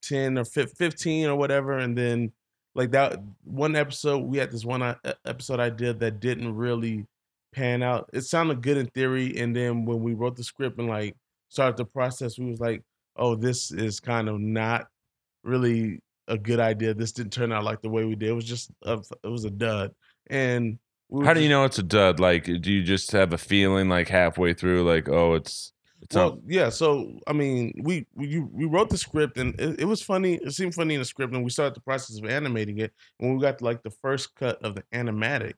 10 0.02 0.38
or 0.38 0.44
15 0.44 1.26
or 1.26 1.36
whatever. 1.36 1.78
And 1.78 1.96
then 1.96 2.32
like 2.74 2.92
that 2.92 3.20
one 3.44 3.76
episode, 3.76 4.18
we 4.18 4.38
had 4.38 4.50
this 4.50 4.64
one 4.64 4.82
uh, 4.82 4.94
episode 5.26 5.60
idea 5.60 5.92
that 5.94 6.20
didn't 6.20 6.54
really 6.54 7.06
pan 7.52 7.82
out. 7.82 8.08
It 8.12 8.22
sounded 8.22 8.62
good 8.62 8.76
in 8.76 8.86
theory. 8.86 9.36
And 9.38 9.54
then 9.54 9.84
when 9.84 10.02
we 10.02 10.14
wrote 10.14 10.36
the 10.36 10.44
script 10.44 10.78
and 10.78 10.88
like 10.88 11.16
started 11.48 11.76
the 11.76 11.84
process, 11.84 12.38
we 12.38 12.46
was 12.46 12.60
like, 12.60 12.82
oh, 13.16 13.34
this 13.34 13.72
is 13.72 14.00
kind 14.00 14.28
of 14.28 14.40
not 14.40 14.86
really 15.44 16.00
a 16.28 16.38
good 16.38 16.60
idea. 16.60 16.94
This 16.94 17.12
didn't 17.12 17.32
turn 17.32 17.52
out 17.52 17.64
like 17.64 17.82
the 17.82 17.90
way 17.90 18.04
we 18.04 18.14
did. 18.14 18.30
It 18.30 18.34
was 18.34 18.44
just 18.44 18.70
a, 18.82 19.02
it 19.24 19.28
was 19.28 19.44
a 19.44 19.50
dud. 19.50 19.92
And 20.28 20.78
how 21.24 21.34
do 21.34 21.40
you 21.40 21.48
know 21.48 21.64
it's 21.64 21.78
a 21.78 21.82
dud? 21.82 22.20
Like, 22.20 22.44
do 22.44 22.72
you 22.72 22.82
just 22.82 23.12
have 23.12 23.32
a 23.32 23.38
feeling 23.38 23.88
like 23.88 24.08
halfway 24.08 24.54
through, 24.54 24.84
like, 24.84 25.08
oh, 25.08 25.34
it's 25.34 25.72
it's 26.02 26.16
well, 26.16 26.40
yeah. 26.46 26.68
So 26.68 27.20
I 27.26 27.32
mean, 27.32 27.72
we 27.82 28.06
we 28.14 28.40
we 28.40 28.64
wrote 28.64 28.90
the 28.90 28.98
script 28.98 29.38
and 29.38 29.58
it, 29.60 29.80
it, 29.80 29.84
was 29.84 30.02
funny. 30.02 30.34
It 30.34 30.52
seemed 30.52 30.74
funny 30.74 30.94
in 30.94 31.00
the 31.00 31.04
script, 31.04 31.32
and 31.32 31.44
we 31.44 31.50
started 31.50 31.74
the 31.76 31.80
process 31.80 32.18
of 32.18 32.24
animating 32.24 32.78
it. 32.78 32.92
When 33.18 33.34
we 33.34 33.40
got 33.40 33.58
to, 33.58 33.64
like 33.64 33.82
the 33.82 33.90
first 33.90 34.34
cut 34.34 34.62
of 34.64 34.74
the 34.74 34.82
animatic, 34.92 35.54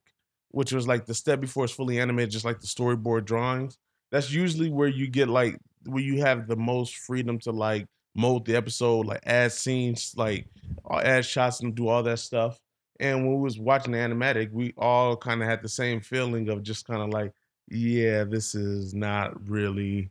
which 0.50 0.72
was 0.72 0.86
like 0.86 1.06
the 1.06 1.14
step 1.14 1.40
before 1.40 1.64
it's 1.64 1.72
fully 1.72 1.98
animated, 1.98 2.30
just 2.30 2.44
like 2.44 2.60
the 2.60 2.66
storyboard 2.66 3.24
drawings. 3.24 3.78
That's 4.12 4.30
usually 4.30 4.70
where 4.70 4.88
you 4.88 5.08
get 5.08 5.28
like 5.28 5.58
where 5.86 6.02
you 6.02 6.20
have 6.20 6.46
the 6.46 6.56
most 6.56 6.96
freedom 6.96 7.38
to 7.40 7.50
like 7.50 7.86
mold 8.14 8.44
the 8.44 8.54
episode, 8.54 9.06
like 9.06 9.20
add 9.24 9.52
scenes, 9.52 10.12
like 10.14 10.46
uh, 10.90 10.98
add 10.98 11.24
shots 11.24 11.60
and 11.60 11.74
do 11.74 11.88
all 11.88 12.02
that 12.02 12.18
stuff. 12.18 12.60
And 13.00 13.26
when 13.26 13.36
we 13.36 13.42
was 13.42 13.58
watching 13.58 13.92
the 13.92 13.98
animatic, 13.98 14.52
we 14.52 14.72
all 14.78 15.16
kind 15.16 15.42
of 15.42 15.48
had 15.48 15.62
the 15.62 15.68
same 15.68 16.00
feeling 16.00 16.48
of 16.48 16.62
just 16.62 16.86
kind 16.86 17.02
of 17.02 17.10
like, 17.10 17.32
yeah, 17.68 18.24
this 18.24 18.54
is 18.54 18.94
not 18.94 19.48
really 19.48 20.10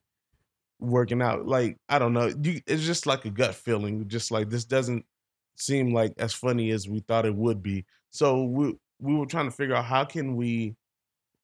working 0.80 1.22
out. 1.22 1.48
Like 1.48 1.78
I 1.88 2.00
don't 2.00 2.14
know, 2.14 2.34
you, 2.42 2.62
it's 2.68 2.84
just 2.84 3.06
like 3.06 3.26
a 3.26 3.30
gut 3.30 3.56
feeling, 3.56 4.08
just 4.08 4.32
like 4.32 4.50
this 4.50 4.66
doesn't 4.66 5.06
seem 5.56 5.94
like 5.94 6.14
as 6.18 6.34
funny 6.34 6.72
as 6.72 6.90
we 6.90 7.00
thought 7.00 7.26
it 7.26 7.36
would 7.36 7.64
be. 7.64 7.86
So 8.10 8.44
we 8.44 8.76
we 9.00 9.16
were 9.16 9.26
trying 9.26 9.50
to 9.50 9.56
figure 9.56 9.76
out 9.76 9.86
how 9.86 10.06
can 10.06 10.36
we 10.36 10.76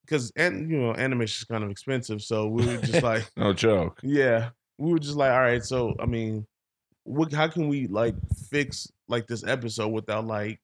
because 0.10 0.32
and 0.36 0.70
you 0.70 0.78
know 0.78 0.94
animation 0.96 1.40
is 1.42 1.46
kind 1.46 1.64
of 1.64 1.70
expensive 1.70 2.22
so 2.22 2.48
we 2.48 2.66
were 2.66 2.78
just 2.78 3.04
like 3.04 3.30
no 3.38 3.54
joke 3.54 4.00
yeah 4.02 4.50
we 4.80 4.92
were 4.92 5.00
just 5.00 5.16
like 5.16 5.32
all 5.32 5.40
right 5.40 5.64
so 5.64 5.94
i 6.00 6.06
mean 6.06 6.46
what 7.04 7.32
how 7.32 7.48
can 7.48 7.68
we 7.68 7.86
like 7.88 8.16
fix 8.50 8.92
like 9.08 9.28
this 9.28 9.44
episode 9.46 9.90
without 9.90 10.26
like 10.26 10.60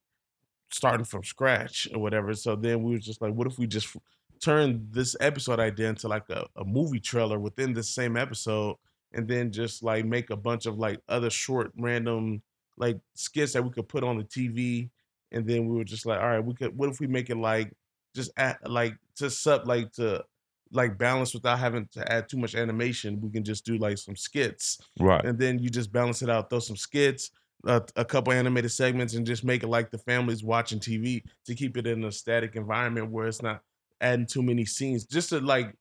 starting 0.76 1.06
from 1.06 1.24
scratch 1.24 1.88
or 1.94 2.02
whatever 2.02 2.34
so 2.34 2.56
then 2.56 2.84
we 2.84 2.92
were 2.92 3.00
just 3.00 3.22
like 3.22 3.34
what 3.34 3.48
if 3.48 3.58
we 3.58 3.66
just 3.66 3.96
turn 4.42 4.86
this 4.92 5.16
episode 5.22 5.60
idea 5.60 5.88
into 5.88 6.08
like 6.08 6.30
a, 6.30 6.46
a 6.58 6.66
movie 6.66 7.00
trailer 7.00 7.40
within 7.40 7.74
the 7.74 7.82
same 7.82 8.18
episode 8.18 8.76
and 9.14 9.28
then 9.28 9.52
just 9.52 9.82
like 9.84 10.04
make 10.04 10.30
a 10.30 10.36
bunch 10.36 10.66
of 10.66 10.78
like 10.78 11.00
other 11.08 11.30
short 11.30 11.72
random 11.78 12.42
like 12.78 12.98
skits 13.14 13.54
that 13.54 13.64
we 13.64 13.70
could 13.70 13.88
put 13.88 14.04
on 14.04 14.18
the 14.18 14.24
tv 14.26 14.90
and 15.32 15.48
then 15.48 15.66
we 15.66 15.78
were 15.78 15.86
just 15.86 16.06
like 16.06 16.20
all 16.20 16.28
right 16.28 16.44
we 16.44 16.54
could 16.54 16.78
what 16.78 16.90
if 16.90 17.00
we 17.00 17.08
make 17.08 17.30
it 17.30 17.38
like 17.38 17.72
just 18.14 18.32
add, 18.36 18.58
like 18.66 18.98
to 19.16 19.30
sub 19.30 19.66
like 19.68 19.92
to 19.94 20.24
like 20.72 20.98
balance 20.98 21.34
without 21.34 21.60
having 21.60 21.88
to 21.94 22.12
add 22.12 22.28
too 22.28 22.38
much 22.38 22.56
animation. 22.56 23.22
We 23.22 23.30
can 23.30 23.44
just 23.44 23.66
do 23.66 23.78
like 23.78 23.98
some 23.98 24.16
skits, 24.16 24.80
right? 25.00 25.24
And 25.24 25.38
then 25.38 25.60
you 25.60 25.70
just 25.70 25.92
balance 25.92 26.22
it 26.22 26.30
out, 26.30 26.50
throw 26.50 26.60
some 26.60 26.76
skits, 26.76 27.32
uh, 27.66 27.82
a 27.96 28.06
couple 28.06 28.34
animated 28.34 28.72
segments, 28.72 29.14
and 29.14 29.26
just 29.26 29.44
make 29.44 29.64
it 29.64 29.68
like 29.68 29.92
the 29.92 29.98
family's 29.98 30.44
watching 30.44 30.80
TV 30.80 31.24
to 31.46 31.56
keep 31.56 31.78
it 31.78 31.88
in 31.88 32.04
a 32.04 32.12
static 32.12 32.56
environment 32.56 33.12
where 33.12 33.28
it's 33.28 33.42
not 33.42 33.62
adding 34.02 34.26
too 34.26 34.44
many 34.44 34.66
scenes, 34.66 35.06
just 35.06 35.30
to 35.30 35.40
like 35.40 35.74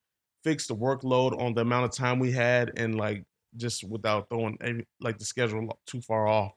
fix 0.43 0.67
the 0.67 0.76
workload 0.76 1.41
on 1.41 1.55
the 1.55 1.62
amount 1.62 1.85
of 1.85 1.93
time 1.93 2.19
we 2.19 2.31
had 2.31 2.73
and 2.79 2.97
like 2.97 3.25
just 3.57 3.85
without 3.85 4.29
throwing 4.29 4.59
like 5.00 5.17
the 5.19 5.25
schedule 5.25 5.79
too 5.87 6.00
far 6.03 6.26
off 6.26 6.53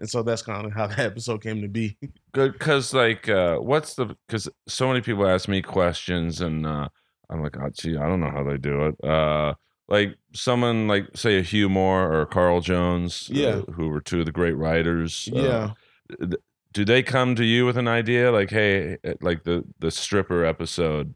and 0.00 0.08
so 0.08 0.22
that's 0.22 0.42
kind 0.42 0.66
of 0.66 0.72
how 0.72 0.86
that 0.88 0.98
episode 0.98 1.42
came 1.42 1.60
to 1.60 1.68
be. 1.68 1.96
Good, 2.32 2.54
because 2.54 2.92
like, 2.92 3.28
uh, 3.28 3.58
what's 3.58 3.94
the? 3.94 4.16
Because 4.26 4.48
so 4.66 4.88
many 4.88 5.00
people 5.00 5.28
ask 5.28 5.48
me 5.48 5.62
questions, 5.62 6.40
and 6.40 6.66
uh, 6.66 6.88
I'm 7.28 7.42
like, 7.42 7.56
oh, 7.60 7.70
gee, 7.72 7.96
I 7.96 8.08
don't 8.08 8.20
know 8.20 8.30
how 8.30 8.42
they 8.42 8.56
do 8.56 8.86
it. 8.86 9.04
Uh, 9.04 9.54
like 9.90 10.16
someone 10.32 10.86
like 10.88 11.08
say 11.14 11.38
a 11.38 11.42
Hugh 11.42 11.68
Moore 11.68 12.12
or 12.12 12.24
Carl 12.26 12.60
Jones, 12.60 13.28
uh, 13.30 13.38
yeah, 13.38 13.60
who 13.74 13.88
were 13.88 14.00
two 14.00 14.20
of 14.20 14.26
the 14.26 14.32
great 14.32 14.56
writers. 14.56 15.28
Uh, 15.34 15.74
yeah. 16.18 16.26
do 16.72 16.84
they 16.84 17.02
come 17.02 17.34
to 17.34 17.44
you 17.44 17.66
with 17.66 17.76
an 17.76 17.88
idea 17.88 18.30
like, 18.30 18.50
hey, 18.50 18.96
eh, 19.02 19.14
like 19.20 19.42
the 19.42 19.64
the 19.80 19.90
stripper 19.90 20.44
episode, 20.44 21.14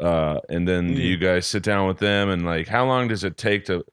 uh, 0.00 0.40
and 0.48 0.66
then 0.66 0.94
mm. 0.94 0.98
you 0.98 1.16
guys 1.16 1.46
sit 1.46 1.62
down 1.62 1.86
with 1.86 1.98
them 1.98 2.28
and 2.28 2.44
like, 2.44 2.66
how 2.66 2.84
long 2.84 3.06
does 3.06 3.22
it 3.22 3.36
take 3.36 3.64
to 3.66 3.84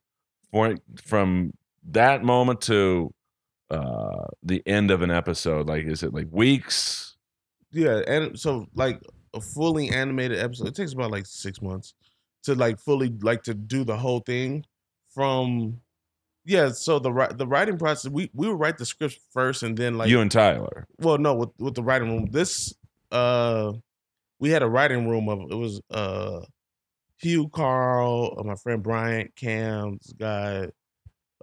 point 0.52 0.82
from 1.06 1.54
that 1.90 2.24
moment 2.24 2.62
to 2.62 3.14
uh 3.70 4.26
the 4.44 4.64
end 4.66 4.92
of 4.92 5.02
an 5.02 5.12
episode 5.12 5.68
like 5.68 5.84
is 5.86 6.02
it 6.02 6.14
like 6.14 6.28
weeks 6.32 7.18
yeah 7.74 8.02
and 8.08 8.40
so 8.40 8.66
like 8.76 9.02
a 9.34 9.42
fully 9.42 9.90
animated 9.90 10.40
episode 10.40 10.68
it 10.68 10.76
takes 10.76 10.94
about 10.94 11.12
like 11.12 11.26
six 11.26 11.62
months 11.62 11.94
to 12.44 12.56
like 12.56 12.80
fully 12.80 13.10
like 13.22 13.44
to 13.44 13.54
do 13.54 13.84
the 13.84 13.98
whole 13.98 14.20
thing 14.20 14.64
from 15.10 15.80
yeah 16.46 16.70
so 16.70 17.00
the 17.00 17.12
the 17.36 17.48
writing 17.48 17.78
process 17.78 18.12
we 18.12 18.30
we 18.34 18.48
would 18.48 18.60
write 18.60 18.78
the 18.78 18.86
script 18.86 19.20
first 19.32 19.64
and 19.64 19.78
then 19.78 19.98
like 19.98 20.10
you 20.10 20.22
and 20.22 20.32
tyler 20.32 20.88
well 21.00 21.18
no 21.18 21.34
with 21.34 21.50
with 21.60 21.76
the 21.76 21.84
writing 21.84 22.10
room 22.10 22.28
this 22.32 22.74
uh 23.12 23.72
we 24.40 24.50
had 24.50 24.64
a 24.64 24.70
writing 24.70 25.08
room 25.08 25.28
of 25.30 25.52
it 25.52 25.56
was 25.56 25.82
uh 25.92 26.40
hugh 27.18 27.50
carl 27.50 28.36
uh, 28.38 28.44
my 28.44 28.56
friend 28.56 28.84
bryant 28.84 29.36
cam's 29.36 30.14
guy 30.14 30.68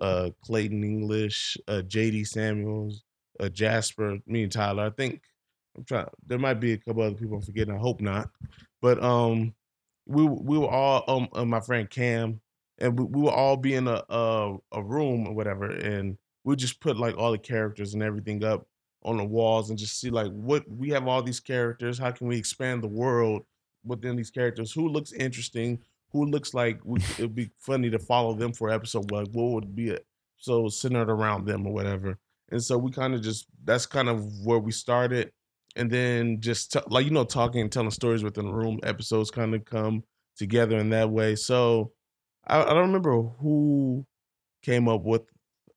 uh, 0.00 0.30
Clayton 0.42 0.82
English, 0.82 1.56
uh, 1.68 1.82
J.D. 1.82 2.24
Samuels, 2.24 3.02
uh, 3.40 3.48
Jasper, 3.48 4.18
me 4.26 4.44
and 4.44 4.52
Tyler. 4.52 4.86
I 4.86 4.90
think 4.90 5.22
I'm 5.76 5.84
trying. 5.84 6.06
There 6.26 6.38
might 6.38 6.60
be 6.60 6.72
a 6.72 6.78
couple 6.78 7.02
other 7.02 7.14
people 7.14 7.36
I'm 7.36 7.42
forgetting. 7.42 7.74
I 7.74 7.78
hope 7.78 8.00
not. 8.00 8.30
But 8.80 9.02
um, 9.02 9.54
we 10.06 10.24
we 10.24 10.58
were 10.58 10.68
all 10.68 11.04
um, 11.08 11.28
uh, 11.32 11.44
my 11.44 11.60
friend 11.60 11.88
Cam, 11.88 12.40
and 12.78 12.98
we, 12.98 13.04
we 13.04 13.22
will 13.22 13.30
all 13.30 13.56
be 13.56 13.74
in 13.74 13.88
a, 13.88 14.02
a 14.08 14.56
a 14.72 14.82
room 14.82 15.26
or 15.26 15.34
whatever, 15.34 15.70
and 15.70 16.18
we 16.44 16.56
just 16.56 16.80
put 16.80 16.96
like 16.98 17.16
all 17.16 17.32
the 17.32 17.38
characters 17.38 17.94
and 17.94 18.02
everything 18.02 18.44
up 18.44 18.66
on 19.02 19.16
the 19.18 19.24
walls 19.24 19.70
and 19.70 19.78
just 19.78 20.00
see 20.00 20.10
like 20.10 20.32
what 20.32 20.64
we 20.68 20.90
have 20.90 21.06
all 21.06 21.22
these 21.22 21.40
characters. 21.40 21.98
How 21.98 22.10
can 22.10 22.26
we 22.26 22.36
expand 22.36 22.82
the 22.82 22.88
world 22.88 23.44
within 23.84 24.16
these 24.16 24.30
characters? 24.30 24.72
Who 24.72 24.88
looks 24.88 25.12
interesting? 25.12 25.80
who 26.14 26.24
looks 26.24 26.54
like 26.54 26.80
we, 26.84 27.00
it'd 27.18 27.34
be 27.34 27.50
funny 27.58 27.90
to 27.90 27.98
follow 27.98 28.32
them 28.32 28.54
for 28.54 28.70
episode. 28.70 29.10
Like 29.10 29.28
what 29.32 29.52
would 29.52 29.76
be 29.76 29.90
it? 29.90 30.06
So 30.38 30.68
centered 30.68 31.10
around 31.10 31.46
them 31.46 31.66
or 31.66 31.74
whatever. 31.74 32.18
And 32.50 32.62
so 32.62 32.78
we 32.78 32.90
kind 32.90 33.14
of 33.14 33.20
just 33.20 33.46
that's 33.64 33.84
kind 33.84 34.08
of 34.08 34.24
where 34.44 34.58
we 34.58 34.70
started, 34.70 35.32
and 35.76 35.90
then 35.90 36.40
just 36.40 36.72
t- 36.72 36.80
like 36.88 37.04
you 37.04 37.10
know 37.10 37.24
talking 37.24 37.60
and 37.60 37.72
telling 37.72 37.90
stories 37.90 38.22
within 38.22 38.46
the 38.46 38.52
room. 38.52 38.80
Episodes 38.82 39.30
kind 39.30 39.54
of 39.54 39.64
come 39.64 40.04
together 40.36 40.78
in 40.78 40.90
that 40.90 41.10
way. 41.10 41.36
So 41.36 41.92
I, 42.46 42.62
I 42.62 42.68
don't 42.68 42.86
remember 42.86 43.22
who 43.22 44.06
came 44.62 44.88
up 44.88 45.02
with 45.02 45.22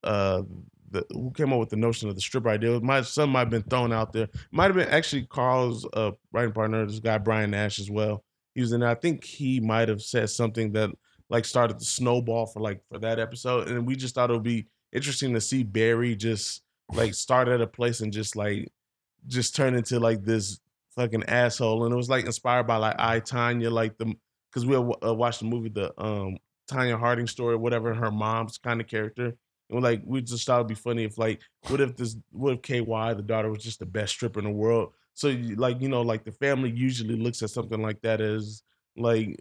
uh 0.04 0.44
the 0.89 1.06
who 1.10 1.32
came 1.32 1.51
up 1.51 1.60
with 1.60 1.70
the 1.70 1.75
notion 1.75 2.10
of 2.10 2.16
the 2.16 2.22
strip 2.22 2.48
idea. 2.48 2.80
My 2.80 3.01
some 3.01 3.32
might 3.32 3.42
have 3.42 3.50
been 3.50 3.63
thrown 3.63 3.92
out 3.92 4.13
there. 4.13 4.30
Might 4.51 4.66
have 4.66 4.75
been 4.75 4.89
actually 4.89 5.25
Carl's 5.25 5.88
uh, 5.94 6.12
writing 6.32 6.54
partner, 6.54 6.86
this 6.86 7.00
guy 7.00 7.18
Brian 7.18 7.54
Ash 7.54 7.80
as 7.80 7.89
well 7.89 8.24
he 8.58 8.62
was 8.62 8.72
in 8.74 8.82
I 8.82 8.96
think 8.96 9.24
he 9.24 9.60
might 9.60 9.88
have 9.88 10.01
said 10.01 10.32
something 10.32 10.72
that 10.72 10.89
like 11.30 11.46
started 11.46 11.80
the 11.80 11.86
snowball 11.86 12.48
for 12.48 12.60
like 12.60 12.82
for 12.89 12.98
that 12.98 13.20
episode. 13.20 13.68
And 13.68 13.86
we 13.86 13.96
just 13.96 14.16
thought 14.16 14.32
it 14.32 14.34
would 14.34 14.42
be 14.42 14.66
interesting 14.92 15.36
to 15.36 15.42
see 15.42 15.62
Barry 15.62 16.16
just 16.16 16.63
like 16.92 17.13
start 17.13 17.50
at 17.50 17.62
a 17.62 17.68
place 17.68 18.01
and 18.01 18.12
just 18.12 18.36
like 18.36 18.72
just 19.25 19.55
turn 19.55 19.75
into 19.75 20.00
like 20.00 20.24
this 20.24 20.59
fucking 20.95 21.24
asshole. 21.25 21.86
And 21.86 21.93
it 21.93 21.97
was 21.97 22.09
like 22.09 22.25
inspired 22.25 22.67
by 22.67 22.77
like 22.77 22.95
I 23.00 23.19
Tonya, 23.19 23.71
like 23.71 23.97
the 23.97 24.13
because 24.51 24.65
we 24.65 24.75
uh, 24.75 25.13
watched 25.13 25.39
the 25.39 25.45
movie 25.45 25.69
the 25.69 25.93
um 26.01 26.38
Tonya 26.69 27.00
Harding 27.00 27.27
story, 27.27 27.55
whatever 27.55 27.93
her 27.93 28.12
mom's 28.12 28.57
kind 28.57 28.81
of 28.81 28.88
character. 28.88 29.36
And 29.69 29.83
like 29.83 30.01
we 30.05 30.21
just 30.21 30.45
thought 30.45 30.57
it'd 30.57 30.67
be 30.67 30.75
funny 30.75 31.03
if 31.03 31.17
like 31.17 31.41
what 31.67 31.81
if 31.81 31.95
this 31.95 32.15
what 32.31 32.53
if 32.53 32.62
KY 32.62 33.13
the 33.15 33.24
daughter 33.25 33.50
was 33.50 33.63
just 33.63 33.79
the 33.79 33.86
best 33.86 34.13
stripper 34.13 34.39
in 34.39 34.45
the 34.45 34.51
world 34.51 34.93
so 35.17 35.36
like 35.55 35.81
you 35.81 35.89
know 35.89 36.03
like 36.03 36.24
the 36.24 36.31
family 36.31 36.69
usually 36.69 37.15
looks 37.15 37.41
at 37.41 37.50
something 37.50 37.81
like 37.81 38.00
that 38.01 38.21
as 38.21 38.62
like 38.95 39.39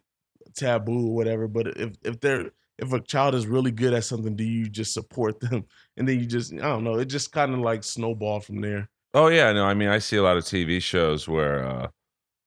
taboo 0.55 1.09
or 1.09 1.15
whatever. 1.15 1.47
But 1.49 1.77
if 1.77 1.97
if 2.03 2.19
they're 2.19 2.51
if 2.79 2.95
a 2.95 3.01
child 3.01 3.35
is 3.35 3.47
really 3.47 3.71
good 3.71 3.93
at 3.93 4.05
something, 4.05 4.35
do 4.37 4.43
you 4.43 4.71
just 4.71 4.95
support 4.95 5.39
them? 5.41 5.67
And 5.99 6.09
then 6.09 6.19
you 6.19 6.25
just 6.25 6.55
I 6.55 6.57
don't 6.57 6.83
know. 6.83 6.95
It 6.95 7.07
just 7.07 7.31
kind 7.31 7.53
of 7.53 7.61
like 7.61 7.85
snowballed 7.85 8.47
from 8.47 8.63
there. 8.63 8.89
Oh 9.17 9.29
yeah, 9.29 9.51
no. 9.53 9.65
I 9.65 9.73
mean, 9.73 9.89
I 9.89 9.99
see 9.99 10.17
a 10.17 10.23
lot 10.23 10.37
of 10.37 10.45
TV 10.45 10.81
shows 10.81 11.27
where 11.27 11.65
uh, 11.65 11.89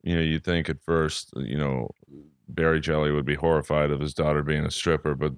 you 0.04 0.16
know 0.16 0.22
you 0.22 0.40
think 0.40 0.70
at 0.70 0.78
first 0.84 1.32
you 1.36 1.58
know 1.58 1.90
Barry 2.48 2.80
Jelly 2.80 3.12
would 3.12 3.26
be 3.26 3.34
horrified 3.34 3.90
of 3.90 4.00
his 4.00 4.14
daughter 4.14 4.44
being 4.44 4.66
a 4.66 4.70
stripper, 4.72 5.16
but 5.16 5.34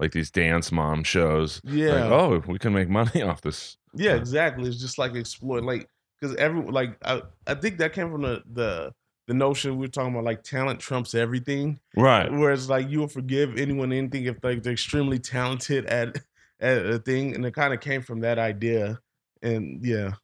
like 0.00 0.10
these 0.10 0.32
dance 0.32 0.72
mom 0.72 1.04
shows, 1.04 1.60
yeah. 1.62 1.92
Like, 1.92 2.10
oh, 2.10 2.42
we 2.48 2.58
can 2.58 2.72
make 2.74 2.88
money 2.88 3.22
off 3.22 3.40
this. 3.40 3.76
Yeah, 3.94 4.14
exactly. 4.16 4.68
It's 4.68 4.80
just 4.80 4.98
like 4.98 5.14
exploit. 5.14 5.62
Like 5.62 5.88
because 6.20 6.34
every 6.36 6.62
like 6.62 6.96
I, 7.04 7.22
I 7.46 7.54
think 7.54 7.78
that 7.78 7.92
came 7.92 8.10
from 8.10 8.22
the 8.22 8.42
the 8.52 8.92
the 9.28 9.34
notion 9.34 9.78
we 9.78 9.86
are 9.86 9.88
talking 9.88 10.12
about 10.12 10.24
like 10.24 10.42
talent 10.42 10.80
trumps 10.80 11.14
everything. 11.14 11.78
Right. 11.96 12.30
Whereas 12.32 12.68
like 12.68 12.90
you'll 12.90 13.06
forgive 13.06 13.58
anyone 13.58 13.92
anything 13.92 14.24
if 14.24 14.42
like 14.42 14.64
they're 14.64 14.72
extremely 14.72 15.20
talented 15.20 15.86
at 15.86 16.18
at 16.60 16.84
a 16.84 16.98
thing, 16.98 17.36
and 17.36 17.46
it 17.46 17.54
kind 17.54 17.72
of 17.72 17.80
came 17.80 18.02
from 18.02 18.22
that 18.22 18.40
idea. 18.40 18.98
And 19.40 19.84
yeah, 19.84 20.14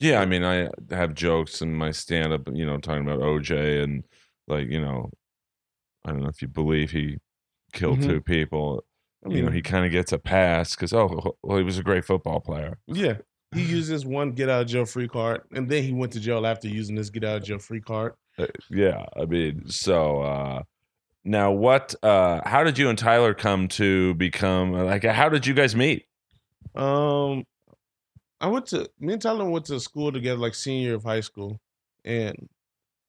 Yeah, 0.00 0.20
I 0.20 0.26
mean, 0.26 0.44
I 0.44 0.68
have 0.90 1.14
jokes 1.14 1.62
in 1.62 1.74
my 1.74 1.90
stand 1.90 2.32
up, 2.32 2.48
you 2.52 2.66
know, 2.66 2.78
talking 2.78 3.02
about 3.06 3.20
OJ 3.20 3.82
and 3.82 4.04
like, 4.48 4.68
you 4.68 4.80
know, 4.80 5.10
I 6.04 6.10
don't 6.10 6.22
know 6.22 6.28
if 6.28 6.42
you 6.42 6.48
believe 6.48 6.90
he 6.90 7.18
killed 7.72 8.00
Mhm. 8.00 8.06
two 8.06 8.20
people. 8.20 8.84
I 9.24 9.30
you 9.30 9.42
know, 9.42 9.50
he 9.50 9.62
kind 9.62 9.86
of 9.86 9.92
gets 9.92 10.12
a 10.12 10.18
pass 10.18 10.74
because, 10.76 10.92
oh, 10.92 11.36
well, 11.42 11.56
he 11.58 11.64
was 11.64 11.78
a 11.78 11.82
great 11.82 12.04
football 12.04 12.40
player. 12.40 12.78
yeah, 12.86 13.18
he 13.52 13.62
used 13.62 13.90
this 13.90 14.04
one 14.04 14.32
get 14.32 14.50
out 14.50 14.62
of 14.62 14.68
jail 14.68 14.84
free 14.84 15.08
card, 15.08 15.42
and 15.52 15.68
then 15.68 15.82
he 15.82 15.92
went 15.92 16.12
to 16.12 16.20
jail 16.20 16.46
after 16.46 16.68
using 16.68 16.94
this 16.96 17.08
get 17.08 17.24
out 17.24 17.38
of 17.38 17.44
jail 17.44 17.58
free 17.58 17.80
card. 17.80 18.12
Uh, 18.38 18.46
yeah, 18.68 19.06
I 19.16 19.24
mean, 19.24 19.68
so 19.68 20.20
uh 20.22 20.62
now 21.24 21.52
what 21.52 21.94
uh 22.02 22.40
how 22.46 22.64
did 22.64 22.76
you 22.76 22.90
and 22.90 22.98
Tyler 22.98 23.32
come 23.32 23.68
to 23.68 24.12
become 24.14 24.72
like 24.72 25.04
how 25.04 25.28
did 25.30 25.46
you 25.46 25.54
guys 25.54 25.74
meet? 25.74 26.04
Um, 26.74 27.44
I 28.40 28.48
went 28.48 28.66
to 28.66 28.88
me 28.98 29.14
and 29.14 29.22
Tyler 29.22 29.48
went 29.48 29.64
to 29.66 29.80
school 29.80 30.12
together, 30.12 30.38
like 30.38 30.54
senior 30.54 30.94
of 30.94 31.04
high 31.04 31.20
school, 31.20 31.60
and 32.04 32.48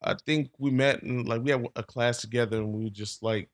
I 0.02 0.16
think 0.26 0.52
we 0.60 0.72
met 0.72 1.02
and 1.04 1.28
like 1.28 1.42
we 1.42 1.52
had 1.52 1.66
a 1.76 1.84
class 1.84 2.22
together, 2.22 2.58
and 2.58 2.74
we 2.74 2.90
just 2.90 3.24
like 3.24 3.50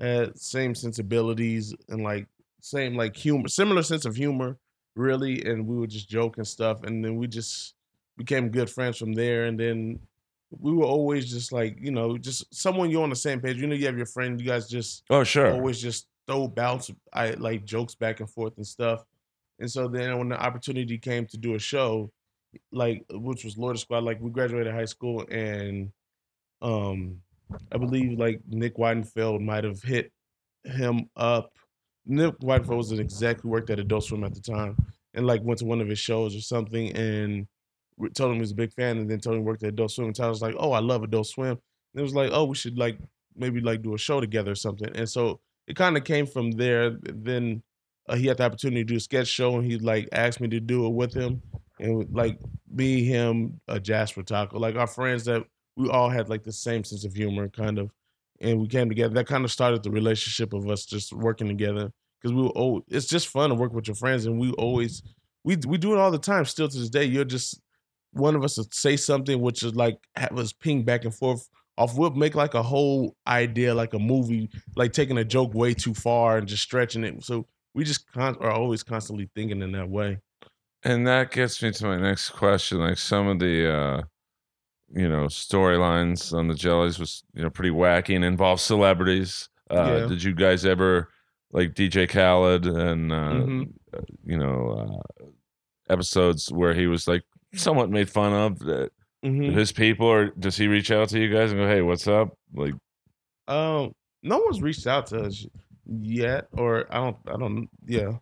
had 0.00 0.38
same 0.38 0.74
sensibilities 0.74 1.74
and 1.88 2.02
like 2.02 2.26
same 2.60 2.96
like 2.96 3.16
humor, 3.16 3.48
similar 3.48 3.82
sense 3.82 4.04
of 4.04 4.16
humor, 4.16 4.58
really, 4.96 5.44
and 5.44 5.66
we 5.66 5.76
would 5.76 5.90
just 5.90 6.08
joke 6.08 6.38
and 6.38 6.46
stuff, 6.46 6.82
and 6.82 7.04
then 7.04 7.16
we 7.16 7.26
just 7.26 7.74
became 8.18 8.50
good 8.50 8.68
friends 8.68 8.98
from 8.98 9.12
there, 9.14 9.44
and 9.46 9.58
then 9.58 9.98
we 10.60 10.72
were 10.72 10.84
always 10.84 11.30
just 11.30 11.50
like 11.52 11.78
you 11.80 11.90
know 11.90 12.18
just 12.18 12.52
someone 12.54 12.90
you're 12.90 13.02
on 13.04 13.10
the 13.10 13.16
same 13.16 13.40
page. 13.40 13.56
You 13.58 13.66
know, 13.68 13.74
you 13.74 13.86
have 13.86 13.96
your 13.96 14.06
friend, 14.06 14.38
you 14.40 14.46
guys 14.46 14.68
just 14.68 15.04
Oh, 15.08 15.24
sure. 15.24 15.52
always 15.52 15.80
just 15.80 16.08
throw 16.26 16.46
bounce 16.46 16.90
I 17.12 17.30
like 17.32 17.64
jokes 17.64 17.94
back 17.94 18.20
and 18.20 18.28
forth 18.28 18.56
and 18.56 18.66
stuff. 18.66 19.04
And 19.62 19.70
so 19.70 19.86
then 19.86 20.18
when 20.18 20.28
the 20.28 20.42
opportunity 20.42 20.98
came 20.98 21.24
to 21.26 21.38
do 21.38 21.54
a 21.54 21.58
show, 21.58 22.10
like 22.72 23.04
which 23.10 23.44
was 23.44 23.56
Loiter 23.56 23.78
Squad, 23.78 24.02
like 24.02 24.20
we 24.20 24.28
graduated 24.28 24.74
high 24.74 24.86
school 24.86 25.24
and 25.30 25.92
um 26.60 27.22
I 27.70 27.78
believe 27.78 28.18
like 28.18 28.40
Nick 28.48 28.76
Weidenfeld 28.76 29.40
might 29.40 29.62
have 29.62 29.80
hit 29.80 30.12
him 30.64 31.08
up. 31.14 31.52
Nick 32.04 32.36
Weidenfeld 32.40 32.76
was 32.76 32.90
an 32.90 32.98
exec 32.98 33.40
who 33.40 33.50
worked 33.50 33.70
at 33.70 33.78
Adult 33.78 34.02
Swim 34.02 34.24
at 34.24 34.34
the 34.34 34.40
time 34.40 34.76
and 35.14 35.28
like 35.28 35.42
went 35.44 35.60
to 35.60 35.64
one 35.64 35.80
of 35.80 35.88
his 35.88 36.00
shows 36.00 36.34
or 36.34 36.40
something 36.40 36.90
and 36.96 37.46
told 38.14 38.30
him 38.30 38.36
he 38.36 38.40
was 38.40 38.50
a 38.50 38.56
big 38.56 38.72
fan 38.72 38.98
and 38.98 39.08
then 39.08 39.20
told 39.20 39.36
him 39.36 39.42
he 39.42 39.46
worked 39.46 39.62
at 39.62 39.68
Adult 39.68 39.92
Swim 39.92 40.08
and 40.08 40.16
Tyler 40.16 40.30
was 40.30 40.42
like, 40.42 40.56
Oh, 40.58 40.72
I 40.72 40.80
love 40.80 41.04
Adult 41.04 41.28
Swim. 41.28 41.50
And 41.50 42.00
it 42.00 42.02
was 42.02 42.16
like, 42.16 42.30
Oh, 42.32 42.46
we 42.46 42.56
should 42.56 42.76
like 42.76 42.98
maybe 43.36 43.60
like 43.60 43.82
do 43.82 43.94
a 43.94 43.98
show 43.98 44.20
together 44.20 44.50
or 44.50 44.56
something. 44.56 44.90
And 44.96 45.08
so 45.08 45.38
it 45.68 45.76
kind 45.76 45.96
of 45.96 46.02
came 46.02 46.26
from 46.26 46.50
there. 46.50 46.98
Then 47.00 47.62
uh, 48.12 48.16
he 48.16 48.26
had 48.26 48.36
the 48.36 48.44
opportunity 48.44 48.82
to 48.82 48.88
do 48.88 48.96
a 48.96 49.00
sketch 49.00 49.26
show, 49.26 49.56
and 49.56 49.64
he 49.64 49.78
like 49.78 50.08
asked 50.12 50.40
me 50.40 50.48
to 50.48 50.60
do 50.60 50.86
it 50.86 50.90
with 50.90 51.14
him, 51.14 51.40
and 51.80 52.06
like 52.14 52.38
me, 52.70 53.04
him, 53.04 53.58
uh, 53.68 53.78
Jasper 53.78 54.22
Taco, 54.22 54.58
like 54.58 54.76
our 54.76 54.86
friends 54.86 55.24
that 55.24 55.44
we 55.76 55.88
all 55.88 56.10
had 56.10 56.28
like 56.28 56.42
the 56.42 56.52
same 56.52 56.84
sense 56.84 57.06
of 57.06 57.14
humor, 57.14 57.48
kind 57.48 57.78
of, 57.78 57.90
and 58.40 58.60
we 58.60 58.68
came 58.68 58.90
together. 58.90 59.14
That 59.14 59.26
kind 59.26 59.44
of 59.44 59.50
started 59.50 59.82
the 59.82 59.90
relationship 59.90 60.52
of 60.52 60.68
us 60.68 60.84
just 60.84 61.14
working 61.14 61.48
together 61.48 61.90
because 62.20 62.34
we 62.34 62.42
were. 62.42 62.52
Oh, 62.54 62.84
it's 62.88 63.06
just 63.06 63.28
fun 63.28 63.48
to 63.48 63.54
work 63.54 63.72
with 63.72 63.88
your 63.88 63.94
friends, 63.94 64.26
and 64.26 64.38
we 64.38 64.52
always 64.52 65.02
we 65.42 65.56
we 65.66 65.78
do 65.78 65.94
it 65.94 65.98
all 65.98 66.10
the 66.10 66.18
time. 66.18 66.44
Still 66.44 66.68
to 66.68 66.78
this 66.78 66.90
day, 66.90 67.04
you're 67.04 67.24
just 67.24 67.62
one 68.12 68.36
of 68.36 68.44
us 68.44 68.58
would 68.58 68.74
say 68.74 68.94
something 68.94 69.40
which 69.40 69.62
is 69.62 69.74
like 69.74 69.96
have 70.16 70.38
us 70.38 70.52
ping 70.52 70.82
back 70.82 71.04
and 71.04 71.14
forth 71.14 71.48
off 71.78 71.96
we'll 71.96 72.10
make 72.10 72.34
like 72.34 72.52
a 72.52 72.62
whole 72.62 73.16
idea 73.26 73.74
like 73.74 73.94
a 73.94 73.98
movie 73.98 74.50
like 74.76 74.92
taking 74.92 75.16
a 75.16 75.24
joke 75.24 75.54
way 75.54 75.72
too 75.72 75.94
far 75.94 76.36
and 76.36 76.46
just 76.46 76.62
stretching 76.62 77.02
it 77.02 77.24
so 77.24 77.46
we 77.74 77.84
just 77.84 78.10
con- 78.12 78.36
are 78.40 78.50
always 78.50 78.82
constantly 78.82 79.28
thinking 79.34 79.62
in 79.62 79.72
that 79.72 79.88
way 79.88 80.18
And 80.84 81.06
that 81.06 81.30
gets 81.30 81.62
me 81.62 81.70
to 81.72 81.84
my 81.86 81.96
next 81.98 82.30
question. 82.30 82.78
Like 82.78 82.98
some 82.98 83.28
of 83.28 83.38
the 83.38 83.72
uh 83.72 84.02
you 84.94 85.08
know, 85.08 85.24
storylines 85.26 86.34
on 86.36 86.48
the 86.48 86.54
jellies 86.54 86.98
was, 86.98 87.22
you 87.34 87.42
know, 87.42 87.48
pretty 87.50 87.70
wacky 87.70 88.14
and 88.14 88.24
involved 88.24 88.60
celebrities. 88.60 89.48
Uh 89.70 89.86
Yeah. 90.00 90.06
did 90.08 90.22
you 90.22 90.34
guys 90.34 90.66
ever 90.66 91.08
like 91.52 91.74
DJ 91.74 92.06
Khaled 92.08 92.66
and 92.66 93.12
uh 93.12 93.16
Mhm. 93.46 93.72
uh, 93.94 94.00
you 94.24 94.36
know, 94.38 95.00
uh 95.20 95.26
episodes 95.88 96.50
where 96.52 96.74
he 96.74 96.86
was 96.86 97.06
like 97.08 97.22
somewhat 97.54 97.90
made 97.90 98.08
fun 98.10 98.32
of 98.32 98.62
uh, 98.68 98.88
Mhm. 99.24 99.52
his 99.54 99.72
people 99.72 100.06
or 100.06 100.30
does 100.38 100.56
he 100.56 100.66
reach 100.68 100.90
out 100.90 101.08
to 101.10 101.18
you 101.20 101.32
guys 101.32 101.52
and 101.52 101.60
go, 101.60 101.66
"Hey, 101.68 101.82
what's 101.82 102.06
up?" 102.08 102.36
Like 102.54 102.74
um 103.48 103.94
no 104.22 104.38
one's 104.38 104.60
reached 104.62 104.86
out 104.86 105.06
to 105.08 105.18
us 105.26 105.46
yet 105.86 106.46
or 106.52 106.86
i 106.90 106.98
don't 106.98 107.16
i 107.26 107.36
don't 107.36 107.68
yeah. 107.86 108.12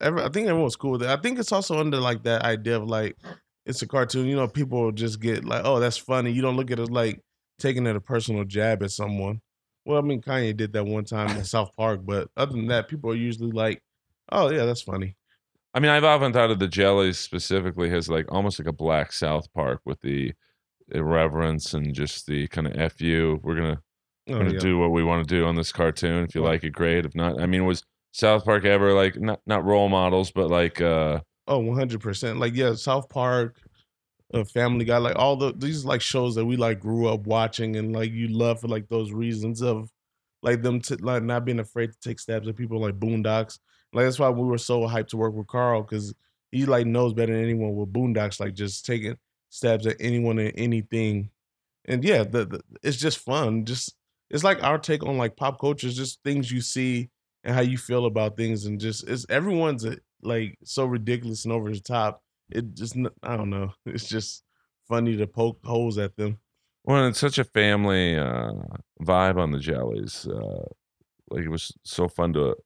Every, 0.00 0.22
i 0.22 0.28
think 0.28 0.48
everyone's 0.48 0.76
cool 0.76 0.92
with 0.92 1.02
it. 1.02 1.08
I 1.08 1.16
think 1.16 1.38
it's 1.38 1.52
also 1.52 1.78
under 1.78 1.98
like 1.98 2.22
that 2.24 2.42
idea 2.42 2.76
of 2.76 2.88
like 2.88 3.16
it's 3.66 3.82
a 3.82 3.86
cartoon 3.86 4.26
you 4.26 4.36
know 4.36 4.46
people 4.46 4.92
just 4.92 5.20
get 5.20 5.44
like 5.44 5.62
oh 5.64 5.80
that's 5.80 5.96
funny. 5.96 6.30
You 6.30 6.42
don't 6.42 6.56
look 6.56 6.70
at 6.70 6.78
it 6.78 6.90
like 6.90 7.20
taking 7.58 7.86
it 7.86 7.96
a 7.96 8.00
personal 8.00 8.44
jab 8.44 8.82
at 8.82 8.90
someone. 8.90 9.40
Well 9.84 9.98
i 9.98 10.02
mean 10.02 10.20
kanye 10.20 10.56
did 10.56 10.72
that 10.74 10.84
one 10.84 11.04
time 11.04 11.36
in 11.36 11.44
south 11.44 11.74
park 11.76 12.00
but 12.04 12.28
other 12.36 12.52
than 12.52 12.66
that 12.68 12.88
people 12.88 13.10
are 13.10 13.16
usually 13.16 13.52
like 13.52 13.82
oh 14.30 14.50
yeah 14.50 14.64
that's 14.64 14.82
funny. 14.82 15.16
I 15.74 15.80
mean, 15.80 15.90
I've 15.90 16.04
often 16.04 16.32
thought 16.32 16.50
of 16.50 16.58
the 16.58 16.66
jellies 16.66 17.18
specifically 17.18 17.92
as 17.92 18.08
like 18.08 18.26
almost 18.32 18.58
like 18.58 18.68
a 18.68 18.72
black 18.72 19.12
South 19.12 19.52
Park 19.52 19.80
with 19.84 20.00
the 20.00 20.32
irreverence 20.90 21.74
and 21.74 21.94
just 21.94 22.26
the 22.26 22.48
kind 22.48 22.66
of 22.66 22.92
fu. 22.92 23.38
We're 23.42 23.54
gonna 23.54 23.82
we're 24.28 24.38
gonna 24.38 24.52
yeah. 24.52 24.58
do 24.58 24.78
what 24.78 24.90
we 24.90 25.02
want 25.02 25.26
to 25.26 25.34
do 25.34 25.46
on 25.46 25.56
this 25.56 25.72
cartoon. 25.72 26.24
If 26.24 26.34
you 26.34 26.42
like 26.42 26.64
it, 26.64 26.70
great. 26.70 27.04
If 27.06 27.14
not, 27.14 27.40
I 27.40 27.46
mean, 27.46 27.64
was 27.64 27.82
South 28.12 28.44
Park 28.44 28.64
ever 28.64 28.92
like 28.92 29.16
not 29.16 29.40
not 29.46 29.64
role 29.64 29.88
models, 29.88 30.30
but 30.30 30.50
like 30.50 30.80
uh 30.80 31.20
Oh, 31.48 31.62
100%. 31.62 32.38
Like, 32.38 32.54
yeah, 32.54 32.74
South 32.74 33.08
Park, 33.08 33.56
uh, 34.34 34.44
Family 34.44 34.84
Guy, 34.84 34.98
like 34.98 35.16
all 35.16 35.34
the 35.34 35.54
these 35.56 35.86
like 35.86 36.02
shows 36.02 36.34
that 36.34 36.44
we 36.44 36.56
like 36.56 36.78
grew 36.78 37.08
up 37.08 37.26
watching 37.26 37.76
and 37.76 37.94
like 37.94 38.12
you 38.12 38.28
love 38.28 38.60
for 38.60 38.68
like 38.68 38.86
those 38.88 39.12
reasons 39.12 39.62
of 39.62 39.90
like 40.42 40.60
them 40.60 40.80
to 40.82 40.96
like 41.00 41.22
not 41.22 41.46
being 41.46 41.60
afraid 41.60 41.90
to 41.90 41.98
take 42.00 42.20
stabs 42.20 42.46
at 42.46 42.56
people 42.56 42.78
like 42.78 43.00
Boondocks. 43.00 43.58
Like 43.94 44.04
that's 44.04 44.18
why 44.18 44.28
we 44.28 44.46
were 44.46 44.58
so 44.58 44.82
hyped 44.82 45.08
to 45.08 45.16
work 45.16 45.32
with 45.32 45.46
Carl 45.46 45.82
because 45.82 46.14
he 46.52 46.66
like 46.66 46.86
knows 46.86 47.14
better 47.14 47.32
than 47.32 47.42
anyone 47.42 47.74
with 47.74 47.94
Boondocks, 47.94 48.38
like 48.38 48.52
just 48.52 48.84
taking 48.84 49.16
stabs 49.48 49.86
at 49.86 49.96
anyone 49.98 50.38
and 50.38 50.52
anything. 50.58 51.30
And 51.86 52.04
yeah, 52.04 52.24
the, 52.24 52.44
the 52.44 52.60
it's 52.82 52.98
just 52.98 53.20
fun. 53.20 53.64
Just 53.64 53.94
it's 54.30 54.44
like 54.44 54.62
our 54.62 54.78
take 54.78 55.04
on 55.04 55.16
like 55.18 55.36
pop 55.36 55.60
culture, 55.60 55.86
is 55.86 55.96
just 55.96 56.22
things 56.22 56.50
you 56.50 56.60
see 56.60 57.10
and 57.44 57.54
how 57.54 57.60
you 57.62 57.78
feel 57.78 58.06
about 58.06 58.36
things, 58.36 58.66
and 58.66 58.80
just 58.80 59.08
it's 59.08 59.26
everyone's 59.28 59.84
uh, 59.84 59.96
like 60.22 60.58
so 60.64 60.84
ridiculous 60.84 61.44
and 61.44 61.52
over 61.52 61.70
the 61.70 61.80
top. 61.80 62.22
It 62.50 62.74
just 62.74 62.96
I 63.22 63.36
don't 63.36 63.50
know. 63.50 63.72
It's 63.86 64.08
just 64.08 64.42
funny 64.88 65.16
to 65.16 65.26
poke 65.26 65.58
holes 65.64 65.98
at 65.98 66.16
them. 66.16 66.38
well, 66.84 67.06
it's 67.06 67.18
such 67.18 67.38
a 67.38 67.44
family 67.44 68.16
uh 68.16 68.52
vibe 69.02 69.38
on 69.38 69.50
the 69.52 69.58
jellies. 69.58 70.26
Uh 70.26 70.64
like 71.30 71.44
it 71.44 71.50
was 71.50 71.72
so 71.84 72.08
fun 72.08 72.32
to 72.32 72.56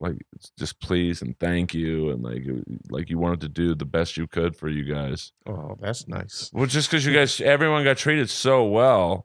like 0.00 0.16
just 0.58 0.80
please 0.80 1.22
and 1.22 1.38
thank 1.40 1.72
you 1.74 2.10
and 2.10 2.22
like 2.22 2.42
like 2.90 3.10
you 3.10 3.18
wanted 3.18 3.40
to 3.40 3.48
do 3.48 3.74
the 3.74 3.84
best 3.84 4.16
you 4.16 4.26
could 4.26 4.54
for 4.56 4.68
you 4.68 4.84
guys. 4.84 5.32
Oh, 5.46 5.76
that's 5.80 6.06
nice. 6.08 6.50
Well, 6.52 6.66
just 6.66 6.88
because 6.90 7.04
you 7.06 7.12
guys, 7.12 7.40
everyone 7.40 7.84
got 7.84 7.96
treated 7.96 8.30
so 8.30 8.64
well. 8.64 9.24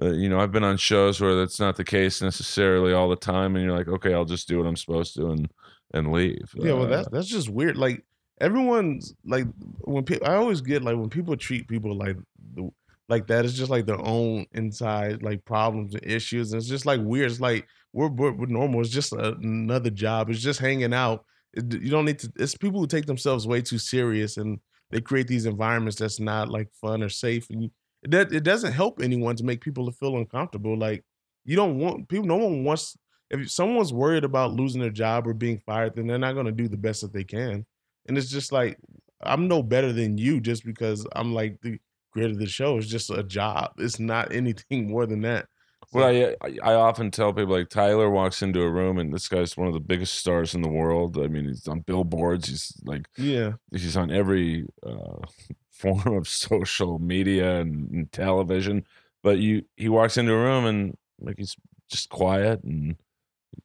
Uh, 0.00 0.12
you 0.12 0.28
know, 0.28 0.40
I've 0.40 0.52
been 0.52 0.64
on 0.64 0.76
shows 0.76 1.20
where 1.20 1.34
that's 1.34 1.60
not 1.60 1.76
the 1.76 1.84
case 1.84 2.22
necessarily 2.22 2.92
all 2.92 3.08
the 3.08 3.16
time, 3.16 3.56
and 3.56 3.64
you're 3.64 3.76
like, 3.76 3.88
okay, 3.88 4.14
I'll 4.14 4.24
just 4.24 4.48
do 4.48 4.58
what 4.58 4.66
I'm 4.66 4.76
supposed 4.76 5.14
to 5.16 5.30
and 5.30 5.50
and 5.92 6.12
leave. 6.12 6.54
Yeah, 6.54 6.72
well, 6.74 6.84
Uh, 6.84 6.88
that's 6.88 7.08
that's 7.10 7.26
just 7.28 7.48
weird. 7.48 7.76
Like 7.76 8.04
everyone's 8.40 9.14
like 9.24 9.46
when 9.80 10.04
people, 10.04 10.26
I 10.26 10.34
always 10.34 10.60
get 10.60 10.82
like 10.82 10.96
when 10.96 11.10
people 11.10 11.36
treat 11.36 11.68
people 11.68 11.94
like 11.94 12.16
the, 12.54 12.70
like 13.08 13.26
that, 13.26 13.44
it's 13.44 13.54
just 13.54 13.70
like 13.70 13.86
their 13.86 14.00
own 14.00 14.46
inside 14.52 15.22
like 15.22 15.44
problems 15.44 15.94
and 15.94 16.04
issues, 16.06 16.52
and 16.52 16.60
it's 16.60 16.68
just 16.68 16.86
like 16.86 17.00
weird. 17.02 17.30
It's 17.30 17.40
like 17.40 17.66
we're 17.92 18.08
we're, 18.08 18.32
we're 18.32 18.46
normal. 18.46 18.80
It's 18.80 18.90
just 18.90 19.12
a, 19.12 19.34
another 19.34 19.90
job. 19.90 20.30
It's 20.30 20.40
just 20.40 20.60
hanging 20.60 20.94
out. 20.94 21.24
It, 21.52 21.72
you 21.74 21.90
don't 21.90 22.04
need 22.04 22.20
to. 22.20 22.32
It's 22.36 22.56
people 22.56 22.80
who 22.80 22.86
take 22.86 23.06
themselves 23.06 23.46
way 23.46 23.60
too 23.60 23.78
serious, 23.78 24.36
and 24.36 24.60
they 24.90 25.00
create 25.00 25.26
these 25.26 25.46
environments 25.46 25.98
that's 25.98 26.20
not 26.20 26.48
like 26.48 26.68
fun 26.80 27.02
or 27.02 27.08
safe, 27.08 27.50
and 27.50 27.64
you, 27.64 27.70
does- 28.08 28.32
it 28.32 28.44
doesn't 28.44 28.72
help 28.72 29.00
anyone 29.02 29.36
to 29.36 29.44
make 29.44 29.60
people 29.60 29.90
feel 29.92 30.16
uncomfortable. 30.16 30.76
Like 30.76 31.04
you 31.44 31.56
don't 31.56 31.78
want 31.78 32.08
people. 32.08 32.26
No 32.26 32.36
one 32.36 32.64
wants. 32.64 32.96
If 33.30 33.50
someone's 33.50 33.92
worried 33.92 34.24
about 34.24 34.52
losing 34.54 34.80
their 34.80 34.90
job 34.90 35.26
or 35.26 35.34
being 35.34 35.58
fired, 35.58 35.94
then 35.94 36.06
they're 36.06 36.18
not 36.18 36.32
going 36.32 36.46
to 36.46 36.52
do 36.52 36.68
the 36.68 36.76
best 36.76 37.02
that 37.02 37.12
they 37.12 37.24
can. 37.24 37.64
And 38.08 38.18
it's 38.18 38.30
just 38.30 38.52
like 38.52 38.78
I'm 39.22 39.48
no 39.48 39.62
better 39.62 39.92
than 39.92 40.16
you 40.18 40.40
just 40.40 40.64
because 40.64 41.06
I'm 41.12 41.34
like 41.34 41.60
the 41.60 41.78
creator 42.12 42.32
of 42.32 42.38
the 42.38 42.46
show. 42.46 42.78
It's 42.78 42.86
just 42.88 43.10
a 43.10 43.22
job. 43.22 43.72
It's 43.78 43.98
not 44.00 44.32
anything 44.34 44.88
more 44.88 45.06
than 45.06 45.20
that. 45.22 45.46
Well, 45.92 46.36
I, 46.42 46.56
I 46.62 46.74
often 46.74 47.10
tell 47.10 47.32
people 47.32 47.54
like 47.56 47.68
Tyler 47.68 48.08
walks 48.10 48.42
into 48.42 48.62
a 48.62 48.70
room 48.70 48.98
and 48.98 49.12
this 49.12 49.28
guy's 49.28 49.56
one 49.56 49.66
of 49.66 49.74
the 49.74 49.80
biggest 49.80 50.14
stars 50.14 50.54
in 50.54 50.62
the 50.62 50.68
world. 50.68 51.18
I 51.18 51.26
mean, 51.26 51.46
he's 51.46 51.66
on 51.66 51.80
billboards. 51.80 52.48
He's 52.48 52.74
like 52.84 53.06
Yeah. 53.16 53.52
he's 53.72 53.96
on 53.96 54.10
every 54.10 54.66
uh, 54.86 55.26
form 55.72 56.14
of 56.16 56.28
social 56.28 56.98
media 56.98 57.60
and, 57.60 57.90
and 57.90 58.12
television. 58.12 58.84
but 59.22 59.38
you 59.38 59.64
he 59.76 59.88
walks 59.88 60.16
into 60.16 60.32
a 60.32 60.36
room 60.38 60.64
and 60.66 60.96
like 61.20 61.36
he's 61.38 61.56
just 61.88 62.08
quiet 62.08 62.62
and 62.62 62.96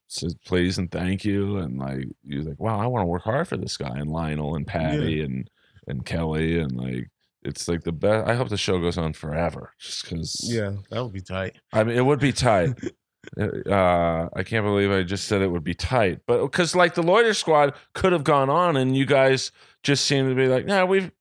says 0.07 0.35
please 0.45 0.77
and 0.77 0.89
thank 0.91 1.23
you 1.23 1.57
and 1.57 1.77
like 1.77 2.05
you're 2.23 2.43
like 2.43 2.59
wow 2.59 2.79
I 2.79 2.87
want 2.87 3.03
to 3.03 3.07
work 3.07 3.23
hard 3.23 3.47
for 3.47 3.57
this 3.57 3.77
guy 3.77 3.97
and 3.97 4.09
Lionel 4.09 4.55
and 4.55 4.65
Patty 4.65 5.21
and 5.21 5.49
and 5.87 6.05
Kelly 6.05 6.57
and 6.59 6.71
like 6.75 7.09
it's 7.45 7.67
like 7.67 7.83
the 7.83 7.91
best. 7.91 8.27
I 8.27 8.33
hope 8.33 8.49
the 8.49 8.57
show 8.57 8.79
goes 8.79 8.97
on 8.97 9.13
forever, 9.13 9.71
just 9.79 10.03
because. 10.03 10.39
Yeah, 10.43 10.73
that 10.89 11.03
would 11.03 11.13
be 11.13 11.21
tight. 11.21 11.55
I 11.71 11.83
mean, 11.83 11.97
it 11.97 12.05
would 12.05 12.19
be 12.19 12.33
tight. 12.33 12.73
uh, 13.39 14.29
I 14.33 14.43
can't 14.43 14.65
believe 14.65 14.91
I 14.91 15.03
just 15.03 15.27
said 15.27 15.41
it 15.41 15.51
would 15.51 15.63
be 15.63 15.73
tight, 15.73 16.21
but 16.27 16.41
because 16.41 16.75
like 16.75 16.95
the 16.95 17.03
Loiter 17.03 17.33
Squad 17.33 17.73
could 17.93 18.11
have 18.11 18.23
gone 18.23 18.49
on, 18.49 18.77
and 18.77 18.95
you 18.95 19.05
guys 19.05 19.51
just 19.83 20.05
seem 20.05 20.27
to 20.29 20.35
be 20.35 20.47
like, 20.47 20.65
nah, 20.65 20.85
we've 20.85 21.11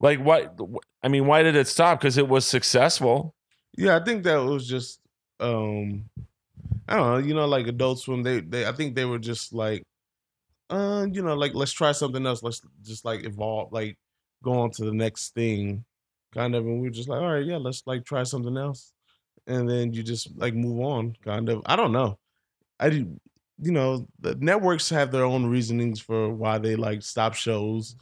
like 0.00 0.20
what? 0.20 0.58
I 1.02 1.08
mean, 1.08 1.26
why 1.26 1.42
did 1.42 1.56
it 1.56 1.68
stop? 1.68 2.00
Because 2.00 2.18
it 2.18 2.28
was 2.28 2.46
successful. 2.46 3.34
Yeah, 3.76 3.96
I 3.96 4.04
think 4.04 4.24
that 4.24 4.36
was 4.36 4.66
just 4.66 5.00
um 5.40 6.08
I 6.88 6.96
don't 6.96 7.10
know, 7.10 7.26
you 7.26 7.34
know, 7.34 7.46
like 7.46 7.66
Adult 7.66 8.00
Swim. 8.00 8.22
They 8.22 8.40
they 8.40 8.66
I 8.66 8.72
think 8.72 8.94
they 8.94 9.04
were 9.04 9.18
just 9.18 9.52
like, 9.52 9.84
uh, 10.70 11.06
you 11.10 11.22
know, 11.22 11.34
like 11.34 11.54
let's 11.54 11.72
try 11.72 11.92
something 11.92 12.24
else. 12.26 12.42
Let's 12.42 12.62
just 12.82 13.04
like 13.04 13.24
evolve, 13.24 13.72
like 13.72 13.98
go 14.42 14.52
on 14.60 14.70
to 14.72 14.84
the 14.84 14.92
next 14.92 15.34
thing, 15.34 15.84
kind 16.34 16.54
of. 16.54 16.66
And 16.66 16.80
we 16.80 16.88
were 16.88 16.94
just 16.94 17.08
like, 17.08 17.20
all 17.20 17.32
right, 17.32 17.44
yeah, 17.44 17.56
let's 17.56 17.82
like 17.86 18.04
try 18.04 18.22
something 18.22 18.56
else. 18.56 18.92
And 19.46 19.68
then 19.68 19.92
you 19.92 20.02
just 20.02 20.36
like 20.36 20.54
move 20.54 20.80
on, 20.80 21.16
kind 21.24 21.48
of. 21.48 21.62
I 21.66 21.76
don't 21.76 21.92
know. 21.92 22.18
I 22.80 22.90
do, 22.90 23.18
you 23.60 23.72
know, 23.72 24.06
the 24.20 24.34
networks 24.36 24.90
have 24.90 25.10
their 25.10 25.24
own 25.24 25.46
reasonings 25.46 26.00
for 26.00 26.30
why 26.30 26.58
they 26.58 26.76
like 26.76 27.02
stop 27.02 27.34
shows, 27.34 27.96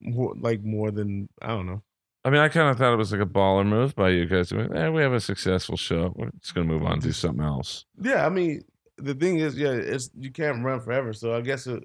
more, 0.00 0.34
like 0.40 0.62
more 0.62 0.90
than 0.90 1.28
I 1.40 1.48
don't 1.48 1.66
know. 1.66 1.82
I 2.24 2.30
mean, 2.30 2.40
I 2.40 2.48
kind 2.48 2.68
of 2.68 2.76
thought 2.76 2.92
it 2.92 2.96
was 2.96 3.12
like 3.12 3.20
a 3.20 3.26
baller 3.26 3.66
move 3.66 3.94
by 3.94 4.10
you 4.10 4.26
guys. 4.26 4.52
I 4.52 4.56
mean, 4.56 4.76
eh, 4.76 4.88
we 4.88 5.02
have 5.02 5.12
a 5.12 5.20
successful 5.20 5.76
show. 5.76 6.12
We're 6.16 6.30
just 6.40 6.54
gonna 6.54 6.66
move 6.66 6.82
on 6.82 6.98
do 6.98 7.12
something 7.12 7.44
else. 7.44 7.86
Yeah, 8.00 8.26
I 8.26 8.28
mean, 8.28 8.62
the 8.98 9.14
thing 9.14 9.38
is, 9.38 9.56
yeah, 9.56 9.70
it's 9.70 10.10
you 10.18 10.30
can't 10.30 10.64
run 10.64 10.80
forever. 10.80 11.12
So 11.12 11.34
I 11.34 11.40
guess 11.40 11.66
it, 11.66 11.84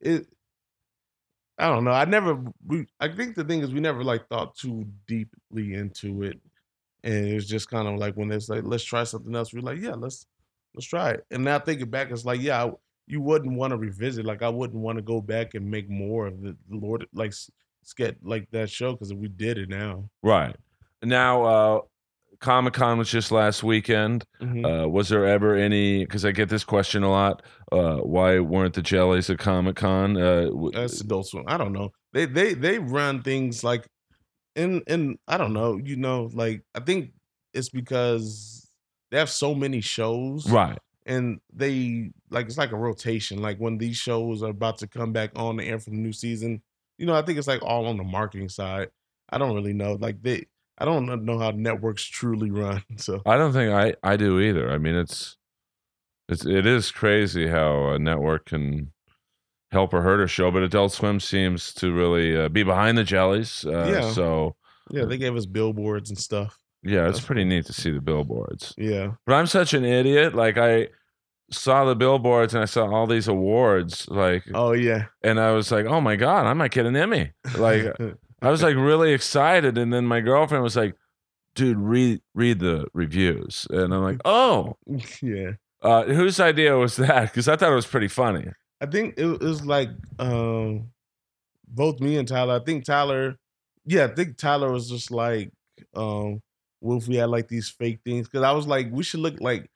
it 0.00 0.26
I 1.58 1.68
don't 1.68 1.84
know. 1.84 1.92
I 1.92 2.04
never. 2.04 2.42
We, 2.66 2.86
I 2.98 3.08
think 3.08 3.36
the 3.36 3.44
thing 3.44 3.62
is, 3.62 3.72
we 3.72 3.80
never 3.80 4.02
like 4.02 4.26
thought 4.28 4.56
too 4.56 4.86
deeply 5.06 5.74
into 5.74 6.22
it, 6.22 6.40
and 7.04 7.28
it 7.28 7.34
was 7.34 7.46
just 7.46 7.70
kind 7.70 7.86
of 7.86 7.96
like 7.96 8.14
when 8.14 8.32
it's 8.32 8.48
like, 8.48 8.62
let's 8.64 8.84
try 8.84 9.04
something 9.04 9.34
else. 9.34 9.52
We're 9.52 9.60
like, 9.60 9.78
yeah, 9.80 9.94
let's 9.94 10.26
let's 10.74 10.86
try 10.86 11.10
it. 11.10 11.24
And 11.30 11.44
now 11.44 11.58
thinking 11.58 11.90
back, 11.90 12.10
it's 12.10 12.24
like, 12.24 12.40
yeah, 12.40 12.64
I, 12.64 12.72
you 13.06 13.20
wouldn't 13.20 13.56
want 13.56 13.70
to 13.70 13.76
revisit. 13.76 14.24
Like, 14.24 14.42
I 14.42 14.48
wouldn't 14.48 14.82
want 14.82 14.96
to 14.96 15.02
go 15.02 15.20
back 15.20 15.54
and 15.54 15.70
make 15.70 15.88
more 15.88 16.26
of 16.26 16.42
the 16.42 16.56
Lord, 16.70 17.06
like 17.14 17.32
sketch 17.82 18.16
like 18.22 18.50
that 18.50 18.70
show 18.70 18.92
because 18.92 19.14
we 19.14 19.28
did 19.28 19.58
it 19.58 19.68
now. 19.68 20.08
Right 20.22 20.56
now, 21.02 21.44
uh, 21.44 21.80
Comic 22.44 22.74
Con 22.74 22.98
was 22.98 23.10
just 23.10 23.32
last 23.32 23.62
weekend. 23.64 24.24
Mhm. 24.40 24.84
Uh, 24.84 24.88
was 24.88 25.08
there 25.08 25.24
ever 25.26 25.54
any? 25.56 26.04
Because 26.04 26.24
I 26.24 26.30
get 26.30 26.50
this 26.50 26.62
question 26.62 27.02
a 27.02 27.10
lot. 27.10 27.42
Uh, 27.72 27.96
why 27.96 28.38
weren't 28.38 28.74
the 28.74 28.82
jellies 28.82 29.30
at 29.30 29.38
Comic 29.38 29.76
Con? 29.76 30.16
Uh, 30.16 30.44
w- 30.44 30.70
That's 30.72 31.00
Adult 31.00 31.26
Swim. 31.26 31.44
I 31.48 31.56
don't 31.56 31.72
know. 31.72 31.90
They 32.12 32.26
they 32.26 32.52
they 32.54 32.78
run 32.78 33.22
things 33.22 33.64
like 33.64 33.86
in 34.54 34.82
in 34.86 35.18
I 35.26 35.38
don't 35.38 35.54
know. 35.54 35.78
You 35.82 35.96
know, 35.96 36.30
like 36.34 36.62
I 36.74 36.80
think 36.80 37.12
it's 37.54 37.70
because 37.70 38.68
they 39.10 39.18
have 39.18 39.30
so 39.30 39.54
many 39.54 39.80
shows, 39.80 40.48
right. 40.50 40.78
and 41.06 41.40
they 41.52 42.10
like 42.30 42.46
it's 42.46 42.58
like 42.58 42.72
a 42.72 42.76
rotation. 42.76 43.40
Like 43.40 43.56
when 43.58 43.78
these 43.78 43.96
shows 43.96 44.42
are 44.42 44.50
about 44.50 44.78
to 44.78 44.86
come 44.86 45.12
back 45.12 45.30
on 45.36 45.56
the 45.56 45.64
air 45.64 45.78
for 45.78 45.90
the 45.90 45.96
new 45.96 46.12
season, 46.12 46.62
you 46.98 47.06
know, 47.06 47.14
I 47.14 47.22
think 47.22 47.38
it's 47.38 47.48
like 47.48 47.62
all 47.62 47.86
on 47.86 47.96
the 47.96 48.04
marketing 48.04 48.48
side. 48.50 48.90
I 49.30 49.38
don't 49.38 49.54
really 49.54 49.72
know. 49.72 49.94
Like 49.94 50.20
they, 50.22 50.44
I 50.78 50.84
don't 50.84 51.24
know 51.24 51.38
how 51.38 51.50
networks 51.52 52.04
truly 52.04 52.50
run. 52.50 52.82
So 52.96 53.22
I 53.26 53.36
don't 53.36 53.52
think 53.52 53.72
I 53.72 53.94
I 54.02 54.16
do 54.16 54.40
either. 54.40 54.70
I 54.70 54.78
mean, 54.78 54.94
it's 54.94 55.36
it's 56.28 56.44
it 56.44 56.66
is 56.66 56.90
crazy 56.90 57.48
how 57.48 57.90
a 57.90 57.98
network 57.98 58.46
can 58.46 58.92
help 59.72 59.92
or 59.92 60.02
hurt 60.02 60.22
a 60.22 60.28
show, 60.28 60.50
but 60.50 60.62
Adult 60.62 60.92
Swim 60.92 61.18
seems 61.20 61.72
to 61.74 61.92
really 61.92 62.36
uh, 62.36 62.48
be 62.48 62.62
behind 62.62 62.96
the 62.96 63.04
jellies. 63.04 63.64
Uh, 63.66 63.90
Yeah. 63.92 64.10
So 64.12 64.56
yeah, 64.90 65.04
they 65.04 65.16
gave 65.18 65.34
us 65.36 65.46
billboards 65.46 66.10
and 66.10 66.18
stuff. 66.18 66.58
yeah, 66.82 67.08
it's 67.08 67.20
pretty 67.20 67.44
neat 67.44 67.66
to 67.66 67.72
see 67.72 67.90
the 67.90 68.00
billboards. 68.00 68.74
Yeah, 68.76 69.12
But 69.26 69.34
I'm 69.34 69.46
such 69.46 69.72
an 69.74 69.84
idiot. 69.84 70.34
Like 70.34 70.58
I 70.58 70.88
saw 71.50 71.84
the 71.84 71.94
billboards 71.96 72.54
and 72.54 72.62
I 72.62 72.66
saw 72.66 72.90
all 72.90 73.06
these 73.06 73.28
awards. 73.28 74.06
Like, 74.08 74.44
oh 74.54 74.72
yeah, 74.72 75.06
and 75.22 75.38
I 75.40 75.52
was 75.52 75.70
like, 75.72 75.86
oh 75.86 76.00
my 76.00 76.16
god, 76.16 76.46
I 76.46 76.52
might 76.52 76.70
get 76.72 76.86
an 76.86 76.96
Emmy. 76.96 77.32
Like 77.56 77.96
I 78.44 78.50
was 78.50 78.62
like 78.62 78.76
really 78.76 79.12
excited, 79.12 79.78
and 79.78 79.92
then 79.92 80.06
my 80.06 80.20
girlfriend 80.20 80.62
was 80.62 80.76
like, 80.76 80.94
dude, 81.54 81.78
read 81.78 82.20
read 82.34 82.58
the 82.58 82.86
reviews, 82.92 83.66
and 83.70 83.94
I'm 83.94 84.02
like, 84.02 84.20
oh. 84.24 84.76
yeah. 85.22 85.52
Uh, 85.82 86.04
whose 86.04 86.40
idea 86.40 86.76
was 86.76 86.96
that? 86.96 87.24
Because 87.24 87.48
I 87.48 87.56
thought 87.56 87.72
it 87.72 87.74
was 87.74 87.86
pretty 87.86 88.08
funny. 88.08 88.46
I 88.80 88.86
think 88.86 89.14
it 89.18 89.40
was 89.40 89.64
like 89.64 89.90
um 90.18 90.90
both 91.68 92.00
me 92.00 92.16
and 92.16 92.28
Tyler. 92.28 92.60
I 92.60 92.64
think 92.64 92.84
Tyler, 92.84 93.36
yeah, 93.84 94.04
I 94.04 94.08
think 94.08 94.36
Tyler 94.36 94.70
was 94.70 94.88
just 94.88 95.10
like, 95.10 95.50
um, 95.94 96.40
what 96.80 96.96
if 96.96 97.08
we 97.08 97.16
had 97.16 97.30
like 97.30 97.48
these 97.48 97.68
fake 97.68 98.00
things? 98.04 98.28
Because 98.28 98.44
I 98.44 98.52
was 98.52 98.66
like, 98.66 98.88
we 98.90 99.02
should 99.02 99.20
look 99.20 99.40
like 99.40 99.70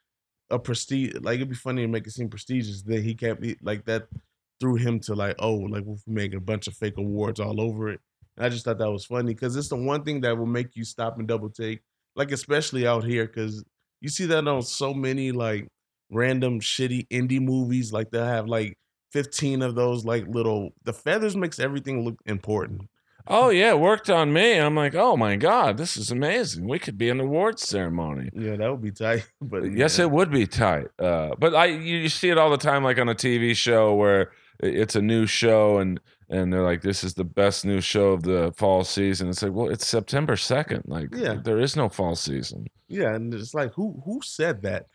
a 0.50 0.58
prestige. 0.58 1.14
Like 1.20 1.36
it'd 1.36 1.48
be 1.48 1.54
funny 1.54 1.82
to 1.82 1.88
make 1.88 2.06
it 2.06 2.12
seem 2.12 2.28
prestigious. 2.28 2.82
Then 2.82 3.02
he 3.02 3.14
can't 3.14 3.40
be 3.40 3.56
like 3.62 3.84
that. 3.86 4.08
Threw 4.60 4.74
him 4.74 4.98
to 5.00 5.14
like, 5.14 5.36
oh, 5.38 5.54
like 5.54 5.84
we're 5.84 5.96
making 6.06 6.36
a 6.36 6.40
bunch 6.40 6.66
of 6.66 6.74
fake 6.74 6.98
awards 6.98 7.38
all 7.38 7.60
over 7.60 7.90
it. 7.90 8.00
And 8.38 8.46
I 8.46 8.48
just 8.48 8.64
thought 8.64 8.78
that 8.78 8.90
was 8.90 9.04
funny 9.04 9.34
because 9.34 9.56
it's 9.56 9.68
the 9.68 9.76
one 9.76 10.04
thing 10.04 10.20
that 10.22 10.38
will 10.38 10.46
make 10.46 10.76
you 10.76 10.84
stop 10.84 11.18
and 11.18 11.26
double 11.26 11.50
take. 11.50 11.80
Like 12.16 12.30
especially 12.32 12.86
out 12.86 13.04
here, 13.04 13.26
because 13.26 13.64
you 14.00 14.08
see 14.08 14.26
that 14.26 14.46
on 14.46 14.62
so 14.62 14.94
many 14.94 15.32
like 15.32 15.68
random 16.10 16.60
shitty 16.60 17.08
indie 17.08 17.40
movies. 17.40 17.92
Like 17.92 18.10
they'll 18.10 18.24
have 18.24 18.46
like 18.46 18.78
15 19.12 19.62
of 19.62 19.74
those 19.74 20.04
like 20.04 20.26
little 20.28 20.70
the 20.84 20.92
feathers 20.92 21.36
makes 21.36 21.58
everything 21.58 22.04
look 22.04 22.16
important. 22.26 22.82
Oh 23.30 23.50
yeah, 23.50 23.70
it 23.70 23.80
worked 23.80 24.08
on 24.08 24.32
me. 24.32 24.54
I'm 24.58 24.74
like, 24.74 24.94
oh 24.94 25.16
my 25.16 25.36
god, 25.36 25.76
this 25.76 25.96
is 25.96 26.10
amazing. 26.10 26.66
We 26.66 26.78
could 26.78 26.96
be 26.96 27.10
an 27.10 27.20
awards 27.20 27.68
ceremony. 27.68 28.30
Yeah, 28.32 28.56
that 28.56 28.70
would 28.70 28.82
be 28.82 28.90
tight. 28.92 29.28
But 29.40 29.64
Yes, 29.72 29.98
yeah. 29.98 30.04
it 30.04 30.10
would 30.12 30.30
be 30.30 30.46
tight. 30.46 30.86
Uh, 30.98 31.34
but 31.38 31.54
I 31.54 31.66
you, 31.66 31.98
you 31.98 32.08
see 32.08 32.30
it 32.30 32.38
all 32.38 32.50
the 32.50 32.56
time, 32.56 32.84
like 32.84 32.98
on 32.98 33.08
a 33.08 33.14
TV 33.14 33.54
show 33.54 33.94
where 33.94 34.30
it's 34.60 34.96
a 34.96 35.02
new 35.02 35.26
show 35.26 35.78
and 35.78 36.00
and 36.30 36.52
they're 36.52 36.62
like, 36.64 36.82
this 36.82 37.02
is 37.04 37.14
the 37.14 37.24
best 37.24 37.64
new 37.64 37.80
show 37.80 38.12
of 38.12 38.22
the 38.22 38.52
fall 38.56 38.84
season. 38.84 39.28
It's 39.28 39.42
like, 39.42 39.52
well, 39.52 39.68
it's 39.70 39.86
September 39.86 40.36
second. 40.36 40.82
Like, 40.86 41.08
Yeah. 41.14 41.34
there 41.42 41.58
is 41.58 41.74
no 41.76 41.88
fall 41.88 42.14
season. 42.16 42.66
Yeah, 42.88 43.14
and 43.14 43.32
it's 43.34 43.54
like 43.54 43.72
who 43.74 44.00
who 44.04 44.20
said 44.22 44.62
that? 44.62 44.86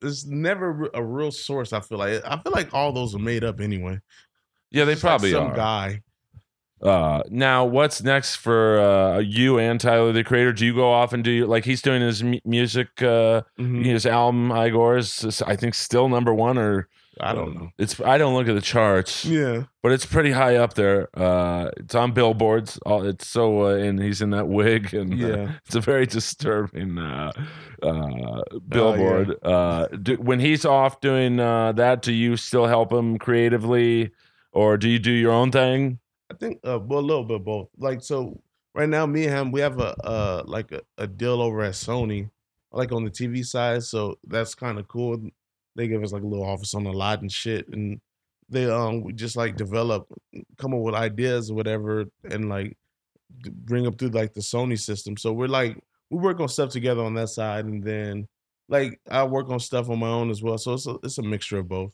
There's 0.00 0.26
never 0.26 0.88
a 0.94 1.02
real 1.04 1.30
source. 1.32 1.72
I 1.72 1.80
feel 1.80 1.98
like 1.98 2.22
I 2.24 2.38
feel 2.42 2.52
like 2.52 2.72
all 2.72 2.92
those 2.92 3.14
are 3.14 3.18
made 3.18 3.44
up 3.44 3.60
anyway. 3.60 4.00
Yeah, 4.70 4.84
they 4.84 4.92
like 4.94 5.00
probably 5.00 5.32
some 5.32 5.48
are. 5.48 5.56
guy. 5.56 6.02
Uh, 6.82 7.22
now, 7.28 7.66
what's 7.66 8.02
next 8.02 8.36
for 8.36 8.80
uh, 8.80 9.18
you 9.18 9.58
and 9.58 9.78
Tyler 9.78 10.12
the 10.12 10.24
Creator? 10.24 10.54
Do 10.54 10.64
you 10.64 10.74
go 10.74 10.90
off 10.90 11.12
and 11.12 11.22
do 11.22 11.30
your, 11.30 11.46
like 11.46 11.66
he's 11.66 11.82
doing 11.82 12.00
his 12.00 12.22
mu- 12.24 12.38
music, 12.46 12.88
uh, 13.02 13.42
Mhm. 13.58 13.84
his 13.84 14.06
album 14.06 14.50
Igor 14.50 14.96
is 14.96 15.42
I 15.46 15.56
think 15.56 15.74
still 15.74 16.08
number 16.08 16.32
one 16.32 16.56
or 16.56 16.88
I 17.22 17.34
don't 17.34 17.54
know. 17.54 17.70
It's 17.78 18.00
I 18.00 18.18
don't 18.18 18.34
look 18.34 18.48
at 18.48 18.54
the 18.54 18.60
charts, 18.60 19.24
Yeah, 19.24 19.64
but 19.82 19.92
it's 19.92 20.06
pretty 20.06 20.30
high 20.30 20.56
up 20.56 20.74
there. 20.74 21.08
Uh, 21.16 21.70
it's 21.76 21.94
on 21.94 22.12
billboards. 22.12 22.78
All 22.86 23.04
it's 23.06 23.26
so 23.26 23.66
uh, 23.66 23.74
and 23.74 24.02
he's 24.02 24.22
in 24.22 24.30
that 24.30 24.48
wig 24.48 24.94
and 25.00 25.12
uh, 25.22 25.52
it's 25.66 25.74
a 25.74 25.80
very 25.80 26.06
disturbing 26.06 26.98
uh, 26.98 27.32
uh, 27.82 28.42
billboard. 28.68 29.36
uh, 29.44 29.86
do, 29.88 30.14
when 30.16 30.40
he's 30.40 30.64
off 30.64 31.00
doing 31.00 31.40
uh, 31.40 31.72
that, 31.72 32.02
do 32.02 32.12
you 32.12 32.36
still 32.36 32.66
help 32.66 32.92
him 32.92 33.18
creatively, 33.18 34.10
or 34.52 34.76
do 34.76 34.88
you 34.88 34.98
do 34.98 35.12
your 35.12 35.32
own 35.32 35.50
thing? 35.50 35.98
I 36.30 36.34
think 36.34 36.60
uh, 36.64 36.78
well, 36.78 37.00
a 37.00 37.00
little 37.00 37.24
bit 37.24 37.36
of 37.36 37.44
both. 37.44 37.68
Like 37.76 38.02
so, 38.02 38.40
right 38.74 38.88
now, 38.88 39.04
me 39.06 39.24
and 39.26 39.34
him, 39.34 39.52
we 39.52 39.60
have 39.60 39.78
a 39.80 39.94
uh 40.04 40.42
like 40.46 40.72
a, 40.72 40.80
a 40.96 41.06
deal 41.06 41.42
over 41.42 41.62
at 41.62 41.74
Sony, 41.74 42.30
like 42.72 42.92
on 42.92 43.04
the 43.04 43.10
TV 43.10 43.44
side. 43.44 43.82
So 43.82 44.16
that's 44.26 44.54
kind 44.54 44.78
of 44.78 44.86
cool. 44.88 45.18
They 45.76 45.88
give 45.88 46.02
us 46.02 46.12
like 46.12 46.22
a 46.22 46.26
little 46.26 46.44
office 46.44 46.74
on 46.74 46.84
the 46.84 46.92
lot 46.92 47.20
and 47.22 47.30
shit, 47.30 47.68
and 47.68 48.00
they 48.48 48.68
um 48.70 49.02
we 49.02 49.12
just 49.12 49.36
like 49.36 49.56
develop, 49.56 50.06
come 50.58 50.74
up 50.74 50.80
with 50.80 50.94
ideas 50.94 51.50
or 51.50 51.54
whatever, 51.54 52.06
and 52.24 52.48
like 52.48 52.76
bring 53.30 53.86
up 53.86 53.98
through 53.98 54.08
like 54.08 54.34
the 54.34 54.40
Sony 54.40 54.78
system. 54.78 55.16
So 55.16 55.32
we're 55.32 55.48
like 55.48 55.78
we 56.10 56.18
work 56.18 56.40
on 56.40 56.48
stuff 56.48 56.70
together 56.70 57.02
on 57.02 57.14
that 57.14 57.28
side, 57.28 57.64
and 57.64 57.82
then 57.82 58.26
like 58.68 59.00
I 59.10 59.24
work 59.24 59.48
on 59.50 59.60
stuff 59.60 59.88
on 59.90 59.98
my 59.98 60.08
own 60.08 60.30
as 60.30 60.42
well. 60.42 60.58
So 60.58 60.74
it's 60.74 60.86
a, 60.86 60.96
it's 61.02 61.18
a 61.18 61.22
mixture 61.22 61.58
of 61.58 61.68
both. 61.68 61.92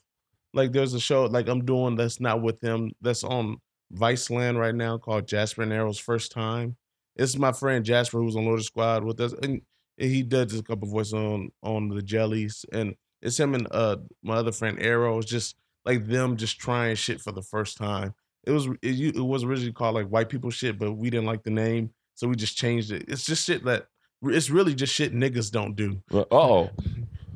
Like 0.53 0.71
there's 0.71 0.93
a 0.93 0.99
show 0.99 1.25
like 1.25 1.47
I'm 1.47 1.65
doing 1.65 1.95
that's 1.95 2.19
not 2.19 2.41
with 2.41 2.61
him 2.63 2.91
that's 3.01 3.23
on 3.23 3.57
Viceland 3.93 4.57
right 4.57 4.75
now 4.75 4.97
called 4.97 5.27
Jasper 5.27 5.63
and 5.63 5.73
Errol's 5.73 5.99
First 5.99 6.31
Time. 6.31 6.75
It's 7.15 7.37
my 7.37 7.51
friend 7.51 7.85
Jasper 7.85 8.19
who's 8.19 8.35
on 8.35 8.45
Loiter 8.45 8.63
Squad 8.63 9.03
with 9.03 9.19
us, 9.19 9.33
and 9.41 9.61
he 9.97 10.23
does 10.23 10.57
a 10.57 10.63
couple 10.63 10.87
voices 10.87 11.13
on 11.13 11.49
on 11.63 11.89
the 11.89 12.01
Jellies, 12.01 12.65
and 12.71 12.95
it's 13.21 13.39
him 13.39 13.53
and 13.55 13.67
uh 13.71 13.97
my 14.23 14.35
other 14.35 14.51
friend 14.51 14.77
Errol. 14.79 15.19
It's 15.19 15.29
just 15.29 15.55
like 15.85 16.05
them 16.07 16.37
just 16.37 16.59
trying 16.59 16.95
shit 16.95 17.21
for 17.21 17.31
the 17.31 17.41
first 17.41 17.77
time. 17.77 18.13
It 18.45 18.51
was 18.51 18.67
it, 18.81 19.15
it 19.15 19.19
was 19.21 19.43
originally 19.43 19.73
called 19.73 19.95
like 19.95 20.07
White 20.07 20.29
People 20.29 20.49
Shit, 20.49 20.77
but 20.79 20.93
we 20.93 21.09
didn't 21.09 21.25
like 21.25 21.43
the 21.43 21.49
name, 21.51 21.91
so 22.15 22.27
we 22.27 22.35
just 22.35 22.57
changed 22.57 22.91
it. 22.91 23.05
It's 23.07 23.25
just 23.25 23.45
shit 23.45 23.63
that 23.65 23.87
it's 24.23 24.49
really 24.49 24.73
just 24.75 24.93
shit 24.93 25.13
niggas 25.13 25.51
don't 25.51 25.75
do. 25.75 26.01
Oh, 26.31 26.69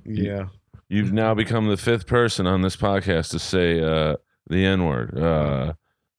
Yeah. 0.05 0.47
you've 0.89 1.13
now 1.13 1.33
become 1.33 1.67
the 1.67 1.77
fifth 1.77 2.07
person 2.07 2.47
on 2.47 2.61
this 2.61 2.75
podcast 2.75 3.29
to 3.31 3.39
say 3.39 3.79
uh, 3.81 4.15
the 4.47 4.65
N 4.65 4.85
word. 4.85 5.17
Uh, 5.17 5.73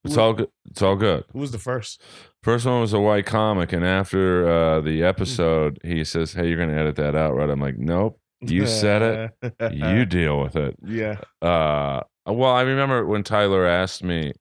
it's 0.04 0.16
all 0.16 0.32
good. 0.32 0.48
It's 0.70 0.82
all 0.82 0.96
good. 0.96 1.24
Who 1.32 1.38
was 1.40 1.52
the 1.52 1.58
first? 1.58 2.02
First 2.42 2.66
one 2.66 2.80
was 2.80 2.92
a 2.92 2.98
white 3.00 3.24
comic, 3.26 3.72
and 3.72 3.84
after 3.84 4.48
uh, 4.48 4.80
the 4.80 5.02
episode, 5.04 5.78
he 5.84 6.02
says, 6.04 6.32
"Hey, 6.32 6.48
you're 6.48 6.56
going 6.56 6.70
to 6.70 6.76
edit 6.78 6.96
that 6.96 7.14
out, 7.14 7.34
right?" 7.36 7.48
I'm 7.48 7.60
like, 7.60 7.78
"Nope, 7.78 8.18
you 8.42 8.66
said 8.66 9.32
it. 9.42 9.72
you 9.72 10.04
deal 10.18 10.40
with 10.40 10.56
it." 10.56 10.76
Yeah. 10.84 11.16
Uh, 11.40 12.02
well, 12.26 12.52
I 12.52 12.62
remember 12.62 13.04
when 13.06 13.22
Tyler 13.22 13.66
asked 13.66 14.02
me, 14.04 14.32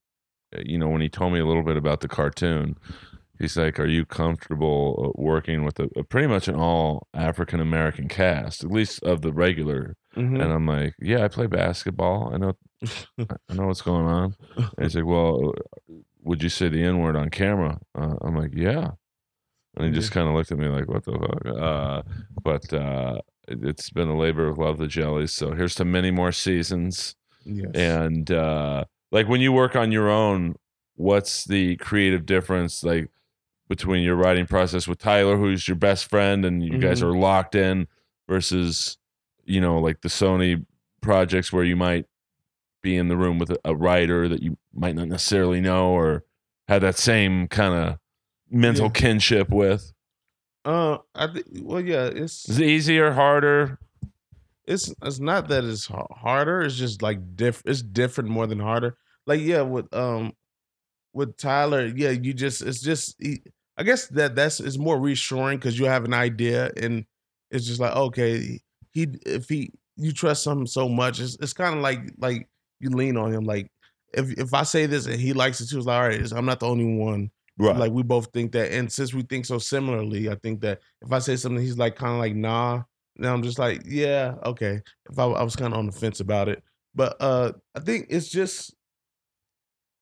uh, 0.55 0.61
you 0.65 0.77
know, 0.77 0.87
when 0.87 1.01
he 1.01 1.09
told 1.09 1.33
me 1.33 1.39
a 1.39 1.45
little 1.45 1.63
bit 1.63 1.77
about 1.77 2.01
the 2.01 2.07
cartoon, 2.07 2.77
he's 3.39 3.57
like, 3.57 3.79
"Are 3.79 3.87
you 3.87 4.05
comfortable 4.05 5.13
uh, 5.17 5.21
working 5.21 5.63
with 5.63 5.79
a, 5.79 5.89
a 5.97 6.03
pretty 6.03 6.27
much 6.27 6.47
an 6.47 6.55
all 6.55 7.07
African 7.13 7.59
American 7.59 8.07
cast, 8.07 8.63
at 8.63 8.71
least 8.71 9.01
of 9.03 9.21
the 9.21 9.31
regular?" 9.33 9.95
Mhm. 10.15 10.41
And 10.41 10.51
I'm 10.51 10.65
like, 10.67 10.93
"Yeah, 10.99 11.23
I 11.23 11.27
play 11.29 11.47
basketball. 11.47 12.33
I 12.33 12.37
know, 12.37 12.53
I 13.49 13.53
know 13.53 13.67
what's 13.67 13.81
going 13.81 14.05
on." 14.05 14.35
And 14.57 14.67
he's 14.81 14.95
like, 14.95 15.05
"Well, 15.05 15.53
uh, 15.57 15.93
would 16.23 16.43
you 16.43 16.49
say 16.49 16.67
the 16.69 16.83
N 16.83 16.99
word 16.99 17.15
on 17.15 17.29
camera?" 17.29 17.79
Uh, 17.97 18.15
I'm 18.21 18.35
like, 18.35 18.51
"Yeah." 18.53 18.91
And 19.77 19.85
he 19.85 19.91
just 19.91 20.11
kind 20.11 20.27
of 20.27 20.35
looked 20.35 20.51
at 20.51 20.57
me 20.57 20.67
like, 20.67 20.89
"What 20.89 21.05
the 21.05 21.13
fuck?" 21.13 21.45
Uh, 21.45 22.01
but 22.43 22.73
uh, 22.73 23.21
it's 23.61 23.89
been 23.89 24.07
a 24.07 24.17
labor 24.17 24.47
of 24.47 24.57
love, 24.57 24.77
the 24.77 24.87
jellies. 24.87 25.31
So 25.31 25.53
here's 25.53 25.75
to 25.75 25.85
many 25.85 26.11
more 26.11 26.31
seasons. 26.31 27.15
yes. 27.45 27.71
And 27.73 28.29
uh, 28.31 28.85
like 29.11 29.27
when 29.27 29.41
you 29.41 29.51
work 29.51 29.75
on 29.75 29.91
your 29.91 30.09
own, 30.09 30.55
what's 30.95 31.45
the 31.45 31.75
creative 31.77 32.25
difference 32.25 32.83
like 32.83 33.09
between 33.67 34.03
your 34.03 34.15
writing 34.15 34.45
process 34.45 34.87
with 34.87 34.99
Tyler, 34.99 35.37
who's 35.37 35.67
your 35.67 35.75
best 35.77 36.09
friend, 36.09 36.43
and 36.45 36.63
you 36.63 36.77
guys 36.77 37.01
Mhm. 37.01 37.07
are 37.07 37.17
locked 37.17 37.55
in, 37.55 37.87
versus 38.27 38.97
you 39.45 39.59
know 39.59 39.79
like 39.79 40.01
the 40.01 40.09
Sony 40.09 40.65
projects 41.01 41.51
where 41.51 41.63
you 41.63 41.75
might 41.75 42.05
be 42.83 42.95
in 42.95 43.07
the 43.07 43.17
room 43.17 43.39
with 43.39 43.49
a, 43.51 43.57
a 43.65 43.75
writer 43.75 44.27
that 44.27 44.41
you 44.43 44.57
might 44.73 44.95
not 44.95 45.07
necessarily 45.07 45.61
know 45.61 45.89
or 45.91 46.23
have 46.67 46.81
that 46.81 46.97
same 46.97 47.47
kind 47.47 47.73
of 47.73 47.97
mental 48.49 48.85
Yeah. 48.85 48.91
kinship 48.91 49.49
with. 49.49 49.93
Uh, 50.63 50.97
I 51.15 51.27
think. 51.27 51.45
Well, 51.61 51.81
yeah. 51.81 52.05
It's 52.05 52.47
Is 52.49 52.59
it 52.59 52.65
easier, 52.67 53.11
harder? 53.11 53.79
it's 54.65 54.93
it's 55.01 55.19
not 55.19 55.47
that 55.49 55.63
it's 55.63 55.87
ha- 55.87 56.07
harder. 56.11 56.61
It's 56.61 56.75
just 56.75 57.01
like 57.01 57.35
diff. 57.35 57.61
It's 57.65 57.81
different 57.81 58.29
more 58.29 58.47
than 58.47 58.59
harder. 58.59 58.97
Like 59.25 59.41
yeah, 59.41 59.61
with 59.61 59.93
um, 59.93 60.33
with 61.13 61.35
Tyler, 61.37 61.85
yeah, 61.87 62.11
you 62.11 62.33
just 62.33 62.61
it's 62.61 62.81
just. 62.81 63.21
I 63.77 63.83
guess 63.83 64.07
that 64.07 64.35
that's 64.35 64.59
it's 64.59 64.77
more 64.77 64.99
reassuring 64.99 65.57
because 65.57 65.79
you 65.79 65.85
have 65.85 66.05
an 66.05 66.13
idea 66.13 66.71
and 66.77 67.05
it's 67.49 67.65
just 67.65 67.79
like 67.79 67.95
okay, 67.95 68.59
he 68.91 69.07
if 69.25 69.49
he 69.49 69.71
you 69.95 70.11
trust 70.11 70.45
him 70.45 70.67
so 70.67 70.87
much, 70.87 71.19
it's 71.19 71.35
it's 71.41 71.53
kind 71.53 71.75
of 71.75 71.81
like 71.81 71.99
like 72.19 72.47
you 72.79 72.89
lean 72.89 73.17
on 73.17 73.33
him. 73.33 73.45
Like 73.45 73.71
if 74.13 74.31
if 74.37 74.53
I 74.53 74.63
say 74.63 74.85
this 74.85 75.07
and 75.07 75.19
he 75.19 75.33
likes 75.33 75.61
it 75.61 75.69
too, 75.69 75.77
it's 75.77 75.87
like 75.87 76.01
all 76.01 76.07
right, 76.09 76.31
I'm 76.31 76.45
not 76.45 76.59
the 76.59 76.67
only 76.67 76.93
one. 76.95 77.31
Right. 77.61 77.75
Like 77.75 77.91
we 77.91 78.03
both 78.03 78.31
think 78.33 78.53
that, 78.53 78.71
and 78.71 78.91
since 78.91 79.13
we 79.13 79.21
think 79.21 79.45
so 79.45 79.59
similarly, 79.59 80.29
I 80.29 80.35
think 80.35 80.61
that 80.61 80.79
if 81.01 81.11
I 81.11 81.19
say 81.19 81.35
something, 81.35 81.61
he's 81.61 81.77
like 81.77 81.95
kind 81.95 82.13
of 82.13 82.19
like 82.19 82.35
nah. 82.35 82.83
Now 83.17 83.33
I'm 83.33 83.43
just 83.43 83.59
like 83.59 83.83
yeah, 83.85 84.35
okay. 84.45 84.81
If 85.09 85.19
I, 85.19 85.25
I 85.25 85.43
was 85.43 85.55
kind 85.55 85.73
of 85.73 85.79
on 85.79 85.85
the 85.85 85.91
fence 85.91 86.21
about 86.21 86.49
it, 86.49 86.63
but 86.95 87.17
uh 87.19 87.51
I 87.75 87.81
think 87.81 88.07
it's 88.09 88.29
just 88.29 88.73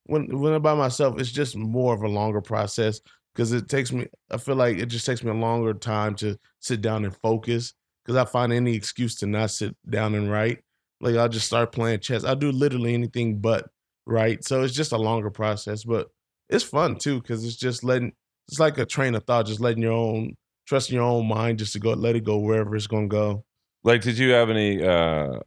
when 0.06 0.40
when 0.40 0.54
I'm 0.54 0.62
by 0.62 0.74
myself, 0.74 1.20
it's 1.20 1.32
just 1.32 1.56
more 1.56 1.94
of 1.94 2.04
a 2.04 2.08
longer 2.08 2.42
process 2.42 3.02
because 3.34 3.52
it 3.52 3.70
takes 3.70 3.92
me. 3.92 4.08
I 4.32 4.38
feel 4.38 4.56
like 4.56 4.78
it 4.78 4.88
just 4.88 5.06
takes 5.06 5.24
me 5.24 5.32
a 5.32 5.36
longer 5.36 5.74
time 5.74 6.16
to 6.16 6.38
sit 6.60 6.82
down 6.82 7.06
and 7.06 7.16
focus 7.18 7.74
because 8.06 8.16
I 8.18 8.26
find 8.26 8.52
any 8.54 8.74
excuse 8.76 9.16
to 9.16 9.28
not 9.28 9.52
sit 9.52 9.76
down 9.90 10.16
and 10.16 10.32
write. 10.32 10.60
Like 11.02 11.16
I'll 11.16 11.30
just 11.30 11.48
start 11.48 11.72
playing 11.72 12.00
chess. 12.00 12.24
I'll 12.24 12.36
do 12.36 12.52
literally 12.52 12.94
anything 12.94 13.40
but 13.40 13.68
write. 14.06 14.46
So 14.46 14.64
it's 14.64 14.74
just 14.74 14.92
a 14.92 14.98
longer 14.98 15.30
process, 15.30 15.84
but 15.84 16.10
it's 16.50 16.64
fun 16.64 16.98
too 16.98 17.22
because 17.22 17.46
it's 17.46 17.56
just 17.56 17.84
letting. 17.84 18.14
It's 18.48 18.60
like 18.60 18.78
a 18.80 18.86
train 18.86 19.14
of 19.16 19.24
thought, 19.26 19.46
just 19.46 19.60
letting 19.60 19.84
your 19.84 19.92
own 19.94 20.36
trusting 20.68 20.96
your 20.96 21.04
own 21.04 21.28
mind 21.28 21.60
just 21.60 21.74
to 21.74 21.80
go 21.80 21.94
let 21.94 22.16
it 22.16 22.24
go 22.24 22.38
wherever 22.40 22.76
it's 22.76 22.88
gonna 22.88 23.08
go. 23.08 23.44
like 23.84 24.02
did 24.02 24.18
you 24.18 24.32
have 24.32 24.50
any 24.50 24.84
uh 24.84 25.40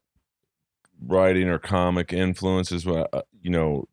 writing 1.05 1.49
or 1.49 1.59
comic 1.59 2.13
influences 2.13 2.87
uh, 2.87 3.05
you 3.41 3.51
know 3.51 3.85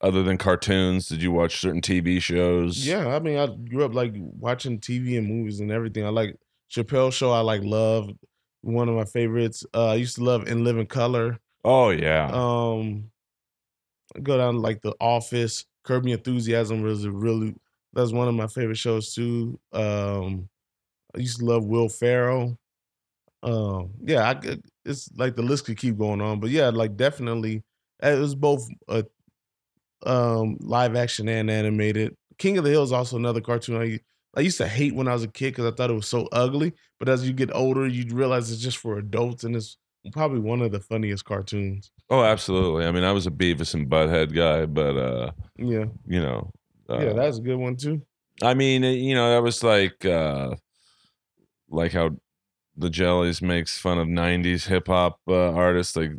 other 0.00 0.22
than 0.22 0.36
cartoons 0.38 1.06
did 1.08 1.22
you 1.22 1.30
watch 1.32 1.60
certain 1.60 1.80
tv 1.80 2.20
shows 2.20 2.86
Yeah, 2.86 3.14
I 3.14 3.18
mean, 3.20 3.38
I 3.38 3.46
grew 3.46 3.84
up 3.84 3.94
like 3.94 4.12
watching 4.16 4.78
TV 4.80 5.16
and 5.18 5.26
movies 5.26 5.60
and 5.60 5.70
everything. 5.70 6.04
I 6.04 6.10
like 6.10 6.36
Chappelle 6.70 7.12
Show. 7.12 7.30
I 7.30 7.40
like 7.40 7.62
love 7.62 8.10
one 8.62 8.88
of 8.88 8.96
my 8.96 9.04
favorites. 9.04 9.64
Uh, 9.72 9.88
I 9.90 9.94
used 9.94 10.16
to 10.16 10.24
love 10.24 10.46
In 10.48 10.64
Living 10.64 10.86
Color. 10.86 11.38
oh 11.64 11.90
yeah 11.90 12.30
Um, 12.32 13.10
I 14.14 14.20
go 14.20 14.36
down 14.36 14.58
like 14.60 14.82
The 14.82 14.94
Office. 15.00 15.64
Curb 15.84 16.06
Your 16.06 16.18
Enthusiasm 16.18 16.82
was 16.82 17.06
really 17.08 17.54
that's 17.92 18.12
one 18.12 18.28
of 18.28 18.34
my 18.34 18.46
favorite 18.48 18.78
shows 18.78 19.14
too. 19.14 19.58
Um, 19.72 20.48
I 21.16 21.20
used 21.20 21.40
to 21.40 21.44
love 21.44 21.64
Will 21.66 21.88
Ferrell. 21.88 22.58
Um, 23.42 23.92
yeah, 24.02 24.30
I 24.30 24.56
it's 24.84 25.10
like 25.16 25.36
the 25.36 25.42
list 25.42 25.66
could 25.66 25.78
keep 25.78 25.98
going 25.98 26.20
on, 26.20 26.40
but 26.40 26.50
yeah, 26.50 26.70
like 26.70 26.96
definitely 26.96 27.62
it 28.02 28.18
was 28.18 28.34
both 28.34 28.68
a 28.88 29.04
um 30.06 30.56
live 30.60 30.96
action 30.96 31.28
and 31.28 31.50
animated. 31.50 32.14
King 32.38 32.58
of 32.58 32.64
the 32.64 32.70
Hill 32.70 32.82
is 32.82 32.92
also 32.92 33.16
another 33.16 33.40
cartoon 33.40 33.80
I 33.80 34.00
I 34.36 34.40
used 34.40 34.58
to 34.58 34.68
hate 34.68 34.94
when 34.94 35.06
I 35.08 35.12
was 35.12 35.22
a 35.22 35.28
kid 35.28 35.52
because 35.52 35.66
I 35.72 35.74
thought 35.74 35.90
it 35.90 35.94
was 35.94 36.08
so 36.08 36.28
ugly. 36.32 36.72
But 36.98 37.08
as 37.08 37.26
you 37.26 37.32
get 37.32 37.54
older, 37.54 37.86
you 37.86 38.04
realize 38.14 38.50
it's 38.50 38.60
just 38.60 38.78
for 38.78 38.98
adults, 38.98 39.44
and 39.44 39.54
it's 39.56 39.76
probably 40.12 40.40
one 40.40 40.60
of 40.62 40.70
the 40.72 40.80
funniest 40.80 41.24
cartoons. 41.24 41.90
oh 42.10 42.22
absolutely 42.22 42.84
i 42.86 42.90
mean 42.92 43.04
i 43.04 43.12
was 43.12 43.26
a 43.26 43.30
beavis 43.30 43.74
and 43.74 43.88
butthead 43.88 44.34
guy 44.34 44.66
but 44.66 44.96
uh 44.96 45.30
Yeah, 45.56 45.86
you 46.06 46.20
know 46.20 46.50
uh, 46.88 47.00
yeah, 47.00 47.12
that's 47.14 47.38
a 47.38 47.40
good 47.40 47.56
one 47.56 47.76
too. 47.76 48.02
i 48.42 48.52
mean 48.54 48.82
you 48.84 49.14
know 49.14 49.30
that 49.32 49.42
was 49.42 49.62
like 49.64 50.04
uh 50.04 50.54
like 51.68 51.92
how 51.92 52.10
the 52.76 52.90
jellies 52.90 53.40
makes 53.40 53.78
fun 53.78 53.98
of 53.98 54.08
90s 54.08 54.66
hip-hop 54.66 55.18
uh, 55.28 55.52
artists 55.52 55.96
like 55.96 56.10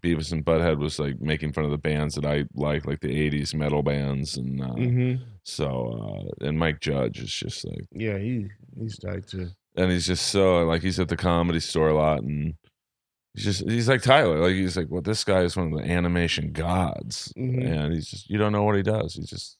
beavis 0.00 0.32
and 0.32 0.44
butthead 0.44 0.78
was 0.78 0.98
like 0.98 1.20
making 1.20 1.52
fun 1.52 1.64
of 1.64 1.70
the 1.70 1.78
bands 1.78 2.14
that 2.14 2.24
i 2.24 2.44
like 2.54 2.86
like 2.86 3.00
the 3.00 3.08
80s 3.26 3.54
metal 3.54 3.82
bands 3.82 4.36
and 4.36 4.60
uh, 4.62 4.66
hmm 4.74 5.14
So 5.44 5.66
uh 6.40 6.46
and 6.46 6.58
Mike 6.58 6.80
Judge 6.80 7.18
is 7.20 7.32
just 7.32 7.64
like 7.64 7.86
Yeah, 7.92 8.18
he 8.18 8.46
he's 8.78 8.98
tight 8.98 9.26
too. 9.26 9.48
and 9.76 9.90
he's 9.90 10.06
just 10.06 10.26
so 10.28 10.64
like 10.64 10.82
he's 10.82 11.00
at 11.00 11.08
the 11.08 11.16
comedy 11.16 11.60
store 11.60 11.88
a 11.88 11.94
lot 11.94 12.22
and 12.22 12.54
he's 13.34 13.44
just 13.44 13.68
he's 13.68 13.88
like 13.88 14.02
Tyler. 14.02 14.38
Like 14.38 14.54
he's 14.54 14.76
like, 14.76 14.86
well, 14.88 15.02
this 15.02 15.24
guy 15.24 15.40
is 15.42 15.56
one 15.56 15.72
of 15.72 15.78
the 15.78 15.90
animation 15.90 16.52
gods. 16.52 17.32
Mhm. 17.36 17.64
And 17.84 17.92
he's 17.94 18.08
just 18.08 18.28
you 18.30 18.38
don't 18.38 18.52
know 18.52 18.62
what 18.64 18.76
he 18.76 18.82
does. 18.82 19.14
He's 19.14 19.30
just 19.30 19.56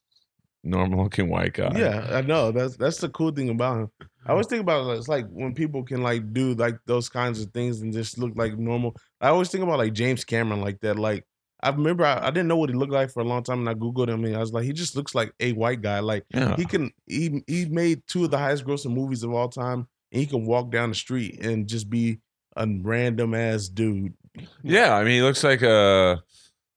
normal 0.63 1.05
looking 1.05 1.29
white 1.31 1.55
guy. 1.55 1.73
Yeah, 1.77 2.07
I 2.11 2.21
know. 2.21 2.53
That's 2.53 2.77
that's 2.77 2.99
the 2.99 3.09
cool 3.09 3.31
thing 3.31 3.49
about 3.51 3.79
him. 3.81 3.91
I 4.27 4.33
always 4.33 4.47
think 4.47 4.61
about 4.61 4.87
it, 4.91 4.99
it's 4.99 5.09
like 5.09 5.27
when 5.31 5.55
people 5.55 5.83
can 5.83 6.03
like 6.03 6.33
do 6.35 6.55
like 6.55 6.77
those 6.87 7.09
kinds 7.09 7.41
of 7.41 7.51
things 7.53 7.81
and 7.81 7.93
just 7.93 8.19
look 8.19 8.33
like 8.37 8.59
normal. 8.59 8.95
I 9.21 9.29
always 9.29 9.49
think 9.51 9.65
about 9.65 9.79
like 9.79 9.95
James 9.95 10.25
Cameron 10.25 10.61
like 10.61 10.81
that. 10.81 10.99
Like 10.99 11.25
I 11.63 11.71
remember 11.71 12.05
I, 12.05 12.27
I 12.27 12.31
didn't 12.31 12.49
know 12.49 12.57
what 12.57 12.69
he 12.71 12.75
looked 12.77 12.93
like 12.93 13.11
for 13.11 13.21
a 13.21 13.25
long 13.25 13.43
time, 13.43 13.61
and 13.61 13.69
I 13.69 13.75
googled 13.75 14.09
him 14.09 14.25
and 14.25 14.37
I 14.37 14.41
was 14.41 14.53
like, 14.53 14.65
he 14.65 14.73
just 14.73 14.97
looks 14.97 15.15
like 15.15 15.33
a 15.41 15.53
white 15.53 15.81
guy. 15.81 16.01
Like 16.01 16.25
Yeah. 16.35 16.57
he 16.57 16.65
can 16.67 16.91
he 17.07 17.43
he 17.47 17.65
made 17.67 18.03
two 18.07 18.25
of 18.25 18.31
the 18.31 18.39
highest 18.39 18.65
grossing 18.67 18.93
movies 18.95 19.23
of 19.23 19.33
all 19.33 19.49
time, 19.49 19.87
and 20.13 20.21
he 20.21 20.27
can 20.27 20.45
walk 20.45 20.71
down 20.71 20.91
the 20.91 20.95
street 20.95 21.41
and 21.41 21.67
just 21.67 21.89
be 21.89 22.19
a 22.57 22.67
random 22.83 23.35
ass 23.35 23.69
dude. 23.69 24.15
Yeah, 24.63 24.95
I 24.97 25.05
mean 25.05 25.15
he 25.15 25.23
looks 25.23 25.43
like 25.45 25.63
a 25.63 26.23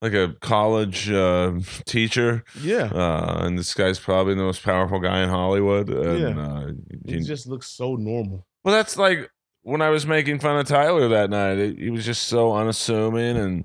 like 0.02 0.14
a 0.14 0.36
college 0.42 1.10
uh, 1.10 1.54
teacher, 1.86 2.44
Yeah, 2.62 2.86
uh, 2.94 3.46
and 3.46 3.58
this 3.58 3.74
guy's 3.74 4.00
probably 4.00 4.34
the 4.36 4.42
most 4.44 4.62
powerful 4.64 5.00
guy 5.00 5.22
in 5.24 5.30
Hollywood. 5.30 5.90
And, 5.90 6.20
Yeah. 6.20 6.44
uh, 6.44 6.68
he 7.06 7.20
you- 7.20 7.24
just 7.24 7.48
looks 7.48 7.68
so 7.68 7.96
normal. 7.96 8.46
Well, 8.66 8.74
that's 8.76 8.98
like 8.98 9.30
when 9.62 9.82
I 9.82 9.90
was 9.90 10.06
making 10.06 10.40
fun 10.40 10.58
of 10.60 10.68
Tyler 10.68 11.08
that 11.10 11.30
night. 11.30 11.58
It, 11.58 11.78
he 11.80 11.90
was 11.90 12.04
just 12.06 12.24
so 12.24 12.54
unassuming 12.54 13.38
and 13.38 13.64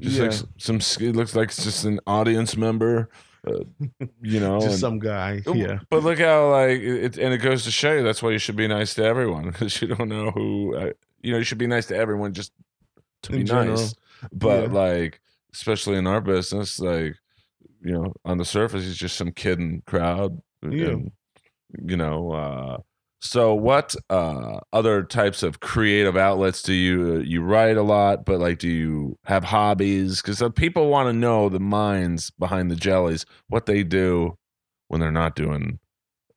just 0.00 0.18
like 0.18 0.30
Yeah. 0.32 0.36
s- 0.36 0.44
some. 0.58 1.06
It 1.06 1.16
looks 1.16 1.34
like 1.34 1.48
it's 1.48 1.64
just 1.64 1.84
an 1.86 1.98
audience 2.06 2.58
member, 2.58 3.08
uh, 3.46 3.60
you 4.20 4.38
know. 4.40 4.58
just 4.60 4.72
and- 4.72 4.78
some 4.80 4.98
guy. 4.98 5.40
Oh, 5.46 5.54
Yeah, 5.54 5.78
But 5.88 6.02
look 6.02 6.18
how 6.18 6.50
like 6.50 6.80
it, 6.80 7.16
and 7.16 7.32
it 7.32 7.38
goes 7.38 7.64
to 7.64 7.70
show 7.70 7.94
you 7.94 8.02
that's 8.02 8.22
why 8.22 8.32
you 8.32 8.38
should 8.38 8.56
be 8.56 8.68
nice 8.68 8.92
to 8.96 9.04
everyone 9.04 9.44
because 9.50 9.80
you 9.80 9.88
don't 9.88 10.08
know 10.10 10.30
who. 10.30 10.92
You 11.20 11.32
know, 11.32 11.38
you 11.38 11.44
should 11.44 11.58
be 11.58 11.66
nice 11.66 11.86
to 11.86 11.96
everyone 11.96 12.32
just 12.32 12.52
to 13.24 13.32
be 13.32 13.44
general. 13.44 13.76
nice. 13.76 13.94
But 14.32 14.64
Yeah. 14.64 14.78
like, 14.78 15.20
especially 15.52 15.96
in 15.96 16.06
our 16.06 16.20
business, 16.20 16.78
like 16.80 17.16
you 17.82 17.92
know, 17.92 18.12
on 18.24 18.36
the 18.38 18.44
surface, 18.44 18.84
he's 18.84 18.96
just 18.96 19.16
some 19.16 19.32
kid 19.32 19.58
in 19.58 19.82
crowd. 19.86 20.40
Yeah. 20.62 20.88
and, 20.88 21.12
you 21.84 21.96
know. 21.96 22.32
uh 22.32 22.78
so 23.22 23.52
what 23.54 23.94
uh 24.08 24.60
other 24.72 25.02
types 25.02 25.42
of 25.42 25.60
creative 25.60 26.16
outlets 26.16 26.62
do 26.62 26.72
you 26.72 27.16
uh, 27.16 27.18
you 27.18 27.42
write 27.42 27.76
a 27.76 27.82
lot 27.82 28.24
but 28.24 28.40
like 28.40 28.58
do 28.58 28.66
you 28.68 29.18
have 29.24 29.44
hobbies 29.44 30.22
because 30.22 30.42
people 30.56 30.88
want 30.88 31.06
to 31.06 31.12
know 31.12 31.50
the 31.50 31.60
minds 31.60 32.30
behind 32.38 32.70
the 32.70 32.76
jellies 32.76 33.26
what 33.48 33.66
they 33.66 33.82
do 33.82 34.38
when 34.88 35.00
they're 35.02 35.12
not 35.12 35.36
doing 35.36 35.78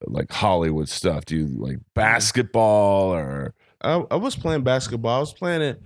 like 0.08 0.30
Hollywood 0.32 0.90
stuff? 0.90 1.24
Do 1.24 1.38
you 1.38 1.48
like 1.58 1.78
basketball 1.96 3.14
or 3.14 3.54
I, 3.84 4.04
I 4.12 4.16
was 4.16 4.36
playing 4.36 4.64
basketball. 4.64 5.18
I 5.18 5.20
was 5.20 5.34
playing 5.34 5.62
it. 5.62 5.82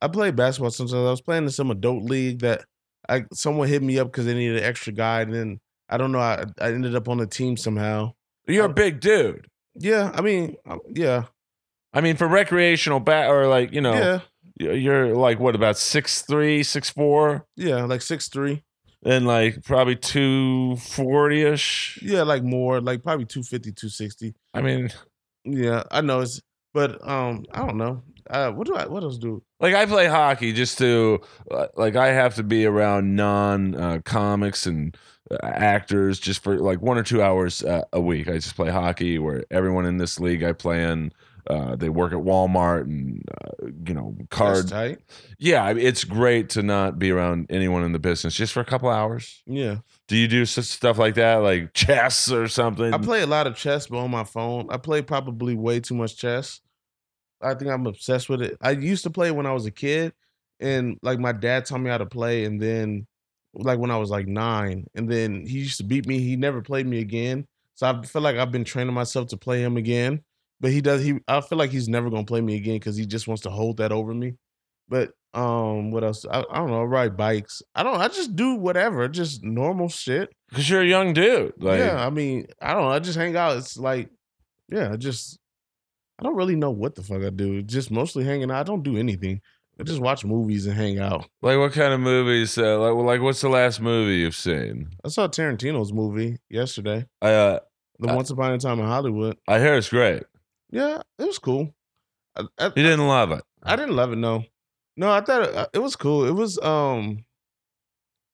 I 0.00 0.08
played 0.08 0.36
basketball 0.36 0.70
sometimes. 0.70 0.94
I 0.94 1.10
was 1.10 1.20
playing 1.20 1.44
in 1.44 1.50
some 1.50 1.70
adult 1.70 2.04
league 2.04 2.40
that 2.40 2.64
I 3.08 3.24
someone 3.32 3.68
hit 3.68 3.82
me 3.82 3.98
up 3.98 4.08
because 4.08 4.26
they 4.26 4.34
needed 4.34 4.58
an 4.58 4.64
extra 4.64 4.92
guy, 4.92 5.22
and 5.22 5.32
then 5.34 5.60
I 5.88 5.96
don't 5.96 6.12
know. 6.12 6.18
I, 6.20 6.44
I 6.60 6.68
ended 6.72 6.94
up 6.94 7.08
on 7.08 7.18
the 7.18 7.26
team 7.26 7.56
somehow. 7.56 8.12
you're 8.46 8.66
a 8.66 8.70
I- 8.70 8.72
big 8.72 9.00
dude? 9.00 9.46
Yeah, 9.76 10.12
I 10.14 10.20
mean, 10.20 10.54
um, 10.66 10.78
yeah, 10.94 11.24
I 11.92 12.00
mean, 12.00 12.16
for 12.16 12.28
recreational 12.28 13.00
bat 13.00 13.28
or 13.28 13.48
like 13.48 13.72
you 13.72 13.80
know, 13.80 14.20
yeah, 14.60 14.70
you're 14.72 15.14
like 15.16 15.40
what 15.40 15.56
about 15.56 15.76
six 15.78 16.22
three, 16.22 16.62
six 16.62 16.90
four, 16.90 17.44
yeah, 17.56 17.84
like 17.84 18.00
six 18.02 18.28
three. 18.28 18.62
and 19.04 19.26
like 19.26 19.64
probably 19.64 19.96
two 19.96 20.76
forty 20.76 21.42
ish. 21.42 21.98
Yeah, 22.02 22.22
like 22.22 22.44
more, 22.44 22.80
like 22.80 23.02
probably 23.02 23.24
250, 23.26 23.72
260. 23.72 24.34
I 24.54 24.62
mean, 24.62 24.90
Yeah, 25.44 25.82
I 25.90 26.00
know 26.02 26.20
it's, 26.20 26.40
but 26.74 27.06
um, 27.08 27.46
I 27.52 27.64
don't 27.64 27.78
know. 27.78 28.02
Uh, 28.28 28.50
what 28.50 28.66
do 28.66 28.74
I? 28.74 28.86
What 28.86 29.02
else 29.02 29.16
do? 29.16 29.42
like 29.60 29.74
I 29.74 29.86
play 29.86 30.06
hockey 30.06 30.52
just 30.52 30.76
to 30.78 31.20
uh, 31.50 31.68
like 31.76 31.96
I 31.96 32.08
have 32.08 32.34
to 32.34 32.42
be 32.42 32.66
around 32.66 33.16
non 33.16 33.74
uh, 33.74 34.00
comics 34.04 34.66
and 34.66 34.94
uh, 35.30 35.36
actors 35.42 36.18
just 36.18 36.42
for 36.42 36.58
like 36.58 36.82
one 36.82 36.98
or 36.98 37.02
two 37.02 37.22
hours 37.22 37.62
uh, 37.64 37.82
a 37.92 38.00
week. 38.00 38.28
I 38.28 38.34
just 38.34 38.56
play 38.56 38.70
hockey 38.70 39.18
where 39.18 39.44
everyone 39.50 39.86
in 39.86 39.96
this 39.96 40.20
league 40.20 40.42
I 40.42 40.52
play 40.52 40.84
in. 40.84 41.12
Uh, 41.48 41.76
they 41.76 41.90
work 41.90 42.12
at 42.12 42.18
Walmart 42.18 42.82
and 42.82 43.22
uh, 43.42 43.66
you 43.86 43.94
know 43.94 44.16
card. 44.30 44.68
tight. 44.68 44.98
Yeah, 45.38 45.62
I 45.64 45.74
mean, 45.74 45.86
it's 45.86 46.04
great 46.04 46.48
to 46.50 46.62
not 46.62 46.98
be 46.98 47.10
around 47.10 47.46
anyone 47.50 47.84
in 47.84 47.92
the 47.92 47.98
business 47.98 48.34
just 48.34 48.52
for 48.52 48.60
a 48.60 48.64
couple 48.64 48.88
hours. 48.88 49.42
Yeah, 49.46 49.78
Do 50.08 50.16
you 50.16 50.26
do 50.26 50.46
stuff 50.46 50.98
like 50.98 51.16
that, 51.16 51.36
like 51.36 51.74
chess 51.74 52.32
or 52.32 52.48
something? 52.48 52.94
I 52.94 52.98
play 52.98 53.20
a 53.20 53.26
lot 53.26 53.46
of 53.46 53.56
chess, 53.56 53.86
but 53.86 53.98
on 53.98 54.10
my 54.10 54.24
phone. 54.24 54.68
I 54.70 54.78
play 54.78 55.02
probably 55.02 55.54
way 55.54 55.80
too 55.80 55.94
much 55.94 56.16
chess. 56.16 56.60
I 57.42 57.54
think 57.54 57.70
I'm 57.70 57.86
obsessed 57.86 58.30
with 58.30 58.40
it. 58.40 58.56
I 58.62 58.70
used 58.70 59.02
to 59.04 59.10
play 59.10 59.30
when 59.30 59.44
I 59.44 59.52
was 59.52 59.66
a 59.66 59.70
kid, 59.70 60.14
and 60.60 60.96
like 61.02 61.18
my 61.18 61.32
dad 61.32 61.66
taught 61.66 61.80
me 61.80 61.90
how 61.90 61.98
to 61.98 62.06
play, 62.06 62.44
and 62.44 62.60
then 62.60 63.06
like 63.52 63.78
when 63.78 63.90
I 63.90 63.98
was 63.98 64.10
like 64.10 64.26
nine, 64.26 64.86
and 64.94 65.10
then 65.10 65.44
he 65.44 65.58
used 65.58 65.76
to 65.76 65.84
beat 65.84 66.06
me. 66.06 66.20
He 66.20 66.36
never 66.36 66.62
played 66.62 66.86
me 66.86 67.00
again, 67.00 67.46
so 67.74 67.86
I 67.86 68.02
feel 68.02 68.22
like 68.22 68.36
I've 68.36 68.50
been 68.50 68.64
training 68.64 68.94
myself 68.94 69.28
to 69.28 69.36
play 69.36 69.62
him 69.62 69.76
again. 69.76 70.22
But 70.60 70.70
he 70.72 70.80
does. 70.80 71.02
He 71.02 71.18
I 71.28 71.40
feel 71.40 71.58
like 71.58 71.70
he's 71.70 71.88
never 71.88 72.10
gonna 72.10 72.24
play 72.24 72.40
me 72.40 72.56
again 72.56 72.76
because 72.76 72.96
he 72.96 73.06
just 73.06 73.26
wants 73.28 73.42
to 73.42 73.50
hold 73.50 73.78
that 73.78 73.92
over 73.92 74.14
me. 74.14 74.34
But 74.88 75.12
um, 75.34 75.90
what 75.90 76.04
else? 76.04 76.24
I, 76.30 76.40
I 76.50 76.58
don't 76.58 76.68
know. 76.70 76.82
I 76.82 76.84
ride 76.84 77.16
bikes. 77.16 77.62
I 77.74 77.82
don't. 77.82 78.00
I 78.00 78.08
just 78.08 78.36
do 78.36 78.54
whatever. 78.54 79.08
Just 79.08 79.42
normal 79.42 79.88
shit. 79.88 80.30
Because 80.48 80.68
you're 80.70 80.82
a 80.82 80.86
young 80.86 81.12
dude. 81.12 81.54
Like, 81.58 81.80
yeah, 81.80 82.04
I 82.06 82.10
mean, 82.10 82.46
I 82.62 82.72
don't 82.72 82.82
know. 82.82 82.90
I 82.90 82.98
just 83.00 83.18
hang 83.18 83.34
out. 83.36 83.56
It's 83.56 83.76
like, 83.76 84.10
yeah, 84.70 84.92
I 84.92 84.96
just 84.96 85.38
I 86.18 86.22
don't 86.22 86.36
really 86.36 86.54
know 86.56 86.70
what 86.70 86.94
the 86.94 87.02
fuck 87.02 87.22
I 87.22 87.30
do. 87.30 87.62
Just 87.62 87.90
mostly 87.90 88.24
hanging 88.24 88.50
out. 88.50 88.60
I 88.60 88.62
don't 88.62 88.82
do 88.84 88.96
anything. 88.96 89.40
I 89.80 89.82
just 89.82 90.00
watch 90.00 90.24
movies 90.24 90.66
and 90.66 90.76
hang 90.76 91.00
out. 91.00 91.26
like 91.42 91.58
what 91.58 91.72
kind 91.72 91.92
of 91.92 91.98
movies? 91.98 92.56
Uh, 92.56 92.78
like, 92.78 92.94
like, 93.04 93.20
what's 93.20 93.40
the 93.40 93.48
last 93.48 93.80
movie 93.80 94.18
you've 94.18 94.36
seen? 94.36 94.90
I 95.04 95.08
saw 95.08 95.26
Tarantino's 95.26 95.92
movie 95.92 96.38
yesterday. 96.48 97.06
Uh, 97.20 97.58
The 97.98 98.08
Uh, 98.10 98.14
Once 98.14 98.30
Upon 98.30 98.52
a 98.52 98.58
Time 98.58 98.78
in 98.78 98.86
Hollywood. 98.86 99.36
I 99.48 99.58
hear 99.58 99.74
it's 99.74 99.88
great. 99.88 100.22
Yeah, 100.74 101.02
it 101.20 101.24
was 101.24 101.38
cool. 101.38 101.72
I, 102.36 102.42
I, 102.58 102.64
You 102.66 102.82
didn't 102.82 103.06
love 103.06 103.30
it. 103.30 103.44
I 103.62 103.76
didn't 103.76 103.94
love 103.94 104.12
it. 104.12 104.16
No, 104.16 104.44
no, 104.96 105.08
I 105.08 105.20
thought 105.20 105.42
it, 105.42 105.68
it 105.74 105.78
was 105.78 105.94
cool. 105.94 106.26
It 106.26 106.32
was 106.32 106.58
um, 106.58 107.24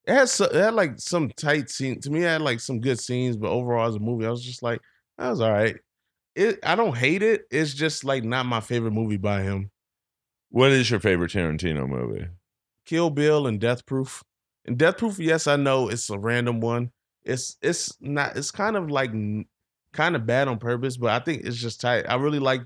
it 0.07 0.15
had 0.15 0.31
so, 0.31 0.47
it 0.47 0.55
had 0.55 0.73
like 0.73 0.99
some 0.99 1.29
tight 1.37 1.69
scene. 1.69 2.01
To 2.01 2.11
me, 2.11 2.21
it 2.21 2.29
had 2.29 2.41
like 2.41 2.61
some 2.61 2.81
good 2.81 2.99
scenes, 2.99 3.37
but 3.37 3.51
overall 3.51 3.87
as 3.87 3.97
a 3.97 3.99
movie, 3.99 4.25
I 4.25 4.31
was 4.31 4.43
just 4.43 4.63
like, 4.63 4.81
that 5.19 5.29
was 5.29 5.43
all 5.43 5.53
right. 5.53 5.77
It 6.35 6.61
I 6.63 6.77
don't 6.77 6.97
hate 6.97 7.23
it. 7.23 7.43
It's 7.51 7.75
just 7.75 8.05
like 8.05 8.25
not 8.25 8.47
my 8.47 8.61
favorite 8.61 8.93
movie 8.93 9.19
by 9.19 9.43
him. 9.43 9.71
What 10.49 10.71
is 10.71 10.91
your 10.91 11.01
favorite 11.01 11.33
Tarantino 11.33 11.87
movie? 11.87 12.27
Kill 12.87 13.11
Bill 13.11 13.47
and 13.49 13.61
Death 13.61 13.85
Proof. 13.85 14.25
And 14.65 14.79
Death 14.79 14.97
Proof, 14.97 15.19
yes, 15.19 15.47
I 15.47 15.57
know 15.57 15.91
it's 15.91 16.09
a 16.09 16.19
random 16.19 16.61
one. 16.61 16.91
It's 17.23 17.59
it's 17.61 17.99
not. 18.01 18.39
It's 18.39 18.51
kind 18.51 18.79
of 18.79 18.91
like 18.91 19.11
kind 19.93 20.17
of 20.17 20.27
bad 20.27 20.49
on 20.49 20.59
purpose, 20.59 20.97
but 20.97 21.11
I 21.11 21.25
think 21.25 21.45
it's 21.45 21.57
just 21.57 21.81
tight. 21.81 22.07
I 22.09 22.17
really 22.17 22.39
like. 22.39 22.63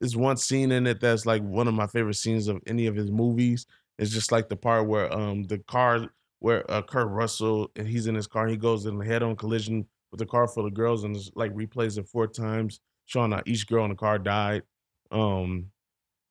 There's 0.00 0.16
one 0.16 0.36
scene 0.36 0.72
in 0.72 0.86
it 0.86 1.00
that's 1.00 1.24
like 1.24 1.42
one 1.42 1.68
of 1.68 1.74
my 1.74 1.86
favorite 1.86 2.14
scenes 2.14 2.48
of 2.48 2.60
any 2.66 2.86
of 2.86 2.96
his 2.96 3.10
movies. 3.10 3.66
It's 3.98 4.10
just 4.10 4.32
like 4.32 4.48
the 4.48 4.56
part 4.56 4.86
where 4.88 5.12
um 5.12 5.44
the 5.44 5.58
car 5.58 6.08
where 6.40 6.68
uh, 6.70 6.82
Kurt 6.82 7.08
Russell 7.08 7.70
and 7.76 7.88
he's 7.88 8.06
in 8.06 8.14
his 8.14 8.26
car, 8.26 8.46
he 8.48 8.56
goes 8.56 8.84
in 8.86 9.00
a 9.00 9.04
head-on 9.04 9.36
collision 9.36 9.86
with 10.10 10.20
a 10.20 10.26
car 10.26 10.46
full 10.46 10.66
of 10.66 10.74
girls 10.74 11.04
and 11.04 11.16
like 11.34 11.54
replays 11.54 11.96
it 11.96 12.08
four 12.08 12.26
times, 12.26 12.80
showing 13.06 13.32
how 13.32 13.42
each 13.46 13.66
girl 13.66 13.84
in 13.84 13.90
the 13.90 13.96
car 13.96 14.18
died. 14.18 14.62
Um, 15.10 15.70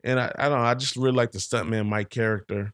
and 0.03 0.19
I, 0.19 0.31
I 0.37 0.49
don't 0.49 0.59
know, 0.59 0.65
I 0.65 0.75
just 0.75 0.95
really 0.97 1.13
like 1.15 1.31
the 1.31 1.39
stuntman 1.39 1.87
Mike 1.87 2.09
character. 2.09 2.73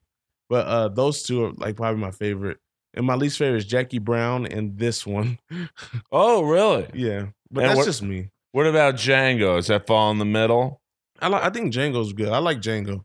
But 0.49 0.67
uh 0.67 0.89
those 0.89 1.23
two 1.23 1.45
are 1.45 1.53
like 1.53 1.75
probably 1.77 2.01
my 2.01 2.12
favorite. 2.12 2.58
And 2.93 3.06
my 3.06 3.15
least 3.15 3.38
favorite 3.38 3.58
is 3.60 3.65
Jackie 3.65 3.99
Brown 3.99 4.45
and 4.47 4.78
this 4.78 5.06
one. 5.06 5.38
Oh, 6.12 6.41
really? 6.43 6.88
yeah. 6.93 7.28
But 7.52 7.62
And 7.63 7.69
that's 7.71 7.78
what- 7.78 7.86
just 7.86 8.02
me. 8.04 8.30
What 8.52 8.65
about 8.65 8.95
Django? 8.95 9.58
Does 9.58 9.67
that 9.67 9.86
fall 9.86 10.10
in 10.12 10.17
the 10.17 10.25
middle? 10.25 10.82
I 11.21 11.28
like 11.28 11.43
I 11.43 11.49
think 11.52 11.71
Django's 11.73 12.13
good. 12.13 12.30
I 12.30 12.39
like 12.39 12.60
Django. 12.62 13.04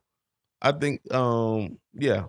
I 0.63 0.73
think 0.73 1.01
um 1.13 1.79
yeah. 1.93 2.25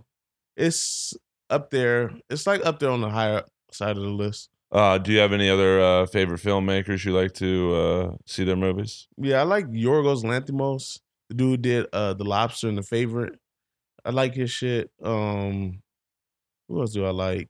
It's 0.58 1.14
up 1.50 1.70
there. 1.70 2.12
It's 2.30 2.46
like 2.48 2.66
up 2.66 2.80
there 2.80 2.90
on 2.90 3.02
the 3.02 3.10
higher 3.10 3.44
side 3.72 3.96
of 3.98 4.04
the 4.04 4.10
list. 4.10 4.50
Uh, 4.72 4.98
do 4.98 5.12
you 5.14 5.20
have 5.20 5.32
any 5.32 5.50
other 5.50 5.80
uh, 5.80 6.06
favorite 6.08 6.42
filmmakers 6.42 7.06
you 7.06 7.14
like 7.14 7.32
to 7.34 7.74
uh, 7.76 8.12
see 8.26 8.44
their 8.44 8.56
movies? 8.58 9.08
Yeah, 9.18 9.40
I 9.40 9.44
like 9.44 9.68
Yorgos 9.68 10.24
Lanthimos. 10.24 11.00
The 11.30 11.36
dude 11.36 11.62
did 11.62 11.86
uh 11.94 12.14
The 12.16 12.24
Lobster 12.26 12.68
and 12.68 12.78
The 12.78 12.84
Favorite. 12.84 13.40
I 14.04 14.10
like 14.10 14.36
his 14.36 14.52
shit. 14.52 14.92
Um 15.02 15.82
who 16.68 16.82
else 16.82 16.94
do 16.94 17.06
I 17.06 17.12
like? 17.12 17.50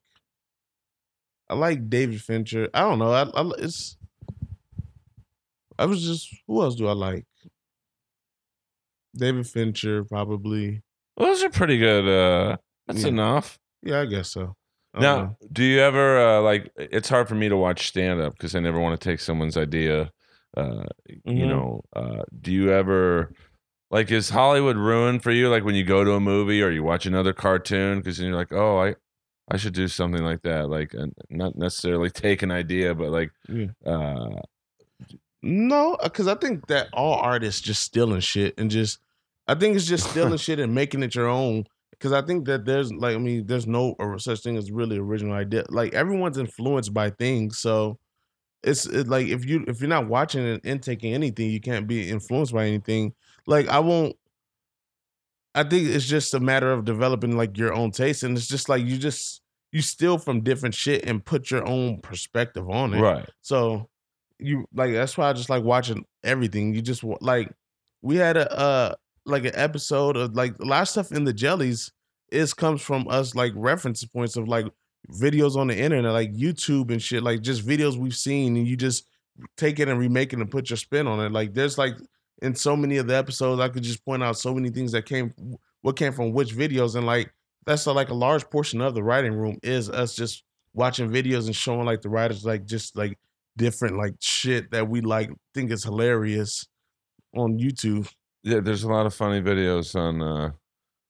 I 1.50 1.54
like 1.54 1.90
David 1.90 2.22
Fincher. 2.22 2.70
I 2.74 2.82
don't 2.82 3.00
know. 3.00 3.12
I, 3.12 3.24
I 3.24 3.52
it's 3.60 3.98
I 5.78 5.86
was 5.86 6.04
just 6.04 6.28
who 6.48 6.62
else 6.62 6.76
do 6.76 6.88
I 6.88 6.94
like? 6.94 7.26
David 9.16 9.48
Fincher, 9.48 10.04
probably. 10.04 10.82
Well, 11.18 11.30
those 11.30 11.44
are 11.44 11.50
pretty 11.50 11.78
good. 11.78 12.08
Uh, 12.08 12.58
that's 12.88 13.04
Yeah. 13.04 13.10
enough. 13.10 13.60
Yeah, 13.82 14.02
I 14.02 14.06
guess 14.06 14.32
so. 14.32 14.56
I 14.94 15.02
Now, 15.02 15.18
know. 15.22 15.38
do 15.52 15.64
you 15.64 15.80
ever 15.80 16.20
uh, 16.20 16.42
like? 16.42 16.72
It's 16.78 17.10
hard 17.10 17.28
for 17.28 17.36
me 17.36 17.50
to 17.50 17.58
watch 17.58 17.88
stand 17.88 18.20
up 18.22 18.34
because 18.34 18.56
I 18.56 18.60
never 18.60 18.80
want 18.80 19.00
to 19.00 19.10
take 19.10 19.20
someone's 19.20 19.58
idea. 19.58 20.12
Uh, 20.58 20.86
You 21.26 21.46
Mhm. 21.46 21.50
know, 21.50 21.82
uh, 21.96 22.24
do 22.42 22.52
you 22.52 22.72
ever 22.72 23.32
like? 23.92 24.10
Is 24.12 24.30
Hollywood 24.30 24.78
ruined 24.78 25.22
for 25.24 25.32
you? 25.32 25.50
Like 25.50 25.64
when 25.66 25.76
you 25.76 25.84
go 25.84 26.04
to 26.04 26.14
a 26.14 26.20
movie 26.20 26.62
or 26.64 26.72
you 26.72 26.84
watch 26.84 27.06
another 27.06 27.34
cartoon 27.34 28.00
because 28.00 28.20
you're 28.20 28.36
like, 28.36 28.54
oh, 28.54 28.80
I, 28.80 28.96
I 29.50 29.58
should 29.58 29.74
do 29.74 29.88
something 29.88 30.24
like 30.24 30.42
that. 30.44 30.70
Like, 30.70 30.94
and 30.94 31.14
not 31.30 31.56
necessarily 31.56 32.10
take 32.12 32.42
an 32.42 32.52
idea, 32.52 32.96
but 32.96 33.10
like, 33.10 33.32
Yeah. 33.48 33.68
uh, 33.86 34.42
No, 35.42 35.98
because 36.02 36.28
I 36.28 36.36
think 36.36 36.68
that 36.68 36.88
all 36.94 37.16
artists 37.16 37.62
just 37.62 37.84
stealing 37.84 38.20
shit 38.22 38.56
and 38.58 38.72
just, 38.72 39.00
I 39.48 39.54
think 39.56 39.76
it's 39.76 39.86
just 39.86 40.10
stealing 40.12 40.38
shit 40.38 40.60
and 40.60 40.74
making 40.74 41.04
it 41.04 41.14
your 41.16 41.28
own. 41.28 41.66
Because 41.92 42.12
I 42.12 42.22
think 42.24 42.46
that 42.48 42.66
there's 42.66 42.92
like, 42.92 43.16
I 43.16 43.20
mean, 43.20 43.46
there's 43.46 43.68
no 43.68 43.96
such 44.18 44.42
thing 44.42 44.58
as 44.58 44.72
really 44.72 44.98
original 44.98 45.34
idea. 45.34 45.64
Like 45.70 45.94
everyone's 45.94 46.38
influenced 46.38 46.94
by 46.94 47.10
things, 47.10 47.58
so 47.60 47.98
it's 48.64 48.86
it, 48.86 49.08
like 49.08 49.28
if 49.28 49.46
you 49.46 49.64
if 49.68 49.80
you're 49.80 49.88
not 49.88 50.08
watching 50.08 50.46
and 50.46 50.60
intaking 50.66 51.14
anything, 51.14 51.50
you 51.52 51.62
can't 51.62 51.88
be 51.88 52.10
influenced 52.10 52.52
by 52.54 52.66
anything. 52.66 53.14
Like 53.48 53.70
I 53.70 53.80
won't. 53.80 54.18
I 55.56 55.64
think 55.64 55.90
it's 55.90 56.06
just 56.06 56.34
a 56.34 56.40
matter 56.40 56.72
of 56.72 56.86
developing 56.86 57.38
like 57.38 57.58
your 57.58 57.74
own 57.74 57.92
taste, 57.92 58.24
and 58.24 58.38
it's 58.38 58.48
just 58.48 58.70
like 58.70 58.86
you 58.86 58.98
just 58.98 59.42
you 59.72 59.82
steal 59.82 60.18
from 60.18 60.42
different 60.42 60.76
shit 60.76 61.06
and 61.06 61.24
put 61.26 61.50
your 61.50 61.68
own 61.68 62.02
perspective 62.02 62.70
on 62.70 62.94
it. 62.94 63.02
right? 63.02 63.30
So 63.42 63.90
you 64.38 64.68
like 64.74 64.92
that's 64.94 65.18
why 65.18 65.30
I 65.30 65.34
just 65.34 65.50
like 65.50 65.64
watching 65.64 66.06
everything. 66.24 66.76
You 66.76 66.82
just 66.82 67.04
like 67.22 67.52
we 68.02 68.18
had 68.18 68.38
a 68.38 68.52
uh 68.52 68.96
like 69.26 69.46
an 69.46 69.56
episode 69.56 70.18
of 70.18 70.36
like 70.36 70.60
a 70.60 70.66
lot 70.66 70.84
of 70.84 70.90
stuff 70.90 71.12
in 71.12 71.24
the 71.24 71.34
jellies 71.34 71.92
is 72.32 72.54
comes 72.54 72.82
from 72.82 73.08
us 73.08 73.34
like 73.34 73.54
reference 73.56 74.04
points 74.06 74.36
of 74.36 74.48
like 74.48 74.66
videos 75.12 75.56
on 75.56 75.68
the 75.68 75.78
internet 75.78 76.12
like 76.12 76.34
YouTube 76.34 76.92
and 76.92 77.02
shit 77.02 77.24
like 77.24 77.42
just 77.42 77.66
videos 77.66 77.96
we've 77.96 78.16
seen 78.16 78.58
and 78.58 78.68
you 78.68 78.76
just 78.76 79.06
take 79.58 79.80
it 79.80 79.88
and 79.88 80.00
remake 80.00 80.34
it 80.34 80.40
and 80.40 80.50
put 80.52 80.70
your 80.70 80.78
spin 80.78 81.08
on 81.08 81.20
it. 81.20 81.32
Like 81.32 81.54
there's 81.54 81.78
like 81.78 81.96
in 82.42 82.56
so 82.56 82.76
many 82.76 82.98
of 82.98 83.08
the 83.08 83.16
episodes 83.16 83.62
I 83.62 83.70
could 83.70 83.84
just 83.84 84.04
point 84.06 84.24
out 84.24 84.38
so 84.38 84.54
many 84.54 84.70
things 84.70 84.92
that 84.92 85.06
came 85.06 85.34
what 85.82 85.96
came 85.96 86.14
from 86.14 86.32
which 86.32 86.56
videos 86.56 86.96
and 86.96 87.06
like 87.06 87.34
that's 87.66 87.86
a, 87.86 87.92
like 87.94 88.10
a 88.10 88.14
large 88.14 88.50
portion 88.50 88.82
of 88.82 88.94
the 88.94 89.04
writing 89.04 89.34
room 89.34 89.58
is 89.64 89.90
us 89.90 90.16
just 90.16 90.44
watching 90.74 91.10
videos 91.10 91.46
and 91.46 91.56
showing 91.56 91.86
like 91.86 92.02
the 92.02 92.10
writers 92.10 92.46
like 92.46 92.66
just 92.66 92.96
like 92.98 93.18
different 93.58 93.98
like 93.98 94.16
shit 94.20 94.72
that 94.72 94.88
we 94.88 95.02
like 95.02 95.32
think 95.54 95.72
is 95.72 95.84
hilarious 95.84 96.68
on 97.36 97.58
YouTube. 97.58 98.12
Yeah, 98.44 98.60
there's 98.60 98.84
a 98.84 98.90
lot 98.90 99.06
of 99.06 99.14
funny 99.14 99.42
videos 99.42 99.96
on 99.96 100.22
uh, 100.22 100.52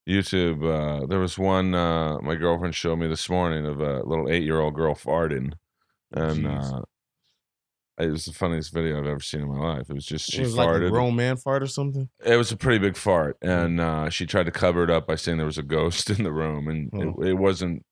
YouTube. 0.08 0.64
Uh, 0.64 1.06
there 1.08 1.20
was 1.20 1.38
one 1.38 1.74
uh, 1.76 2.20
my 2.22 2.36
girlfriend 2.36 2.76
showed 2.76 2.98
me 2.98 3.08
this 3.08 3.30
morning 3.30 3.66
of 3.66 3.82
a 3.82 4.04
little 4.04 4.30
eight 4.30 4.44
year 4.44 4.60
old 4.60 4.76
girl 4.76 4.96
farting, 4.96 5.54
and 6.12 6.48
uh, 6.48 6.82
it 8.00 8.08
was 8.08 8.26
the 8.26 8.34
funniest 8.34 8.74
video 8.74 8.98
I've 9.00 9.06
ever 9.08 9.20
seen 9.22 9.42
in 9.42 9.48
my 9.48 9.60
life. 9.76 9.90
It 9.90 9.94
was 9.94 10.06
just 10.06 10.30
she 10.32 10.40
it 10.40 10.46
was 10.46 10.56
like 10.56 10.68
a 10.68 10.72
farted. 10.72 10.90
grown 10.92 11.16
man 11.16 11.38
fart 11.38 11.64
or 11.64 11.68
something. 11.68 12.10
it 12.26 12.36
was 12.36 12.52
a 12.52 12.58
pretty 12.58 12.80
big 12.80 12.98
fart, 12.98 13.38
and 13.42 13.80
uh, 13.80 14.10
she 14.10 14.26
tried 14.26 14.46
to 14.48 14.52
cover 14.52 14.84
it 14.84 14.90
up 14.90 15.08
by 15.08 15.16
saying 15.16 15.38
there 15.38 15.46
was 15.46 15.58
a 15.58 15.64
ghost 15.64 16.10
in 16.16 16.24
the 16.24 16.32
room, 16.32 16.68
and 16.68 16.90
Oh. 16.94 17.22
it, 17.22 17.30
it 17.30 17.34
wasn't. 17.36 17.86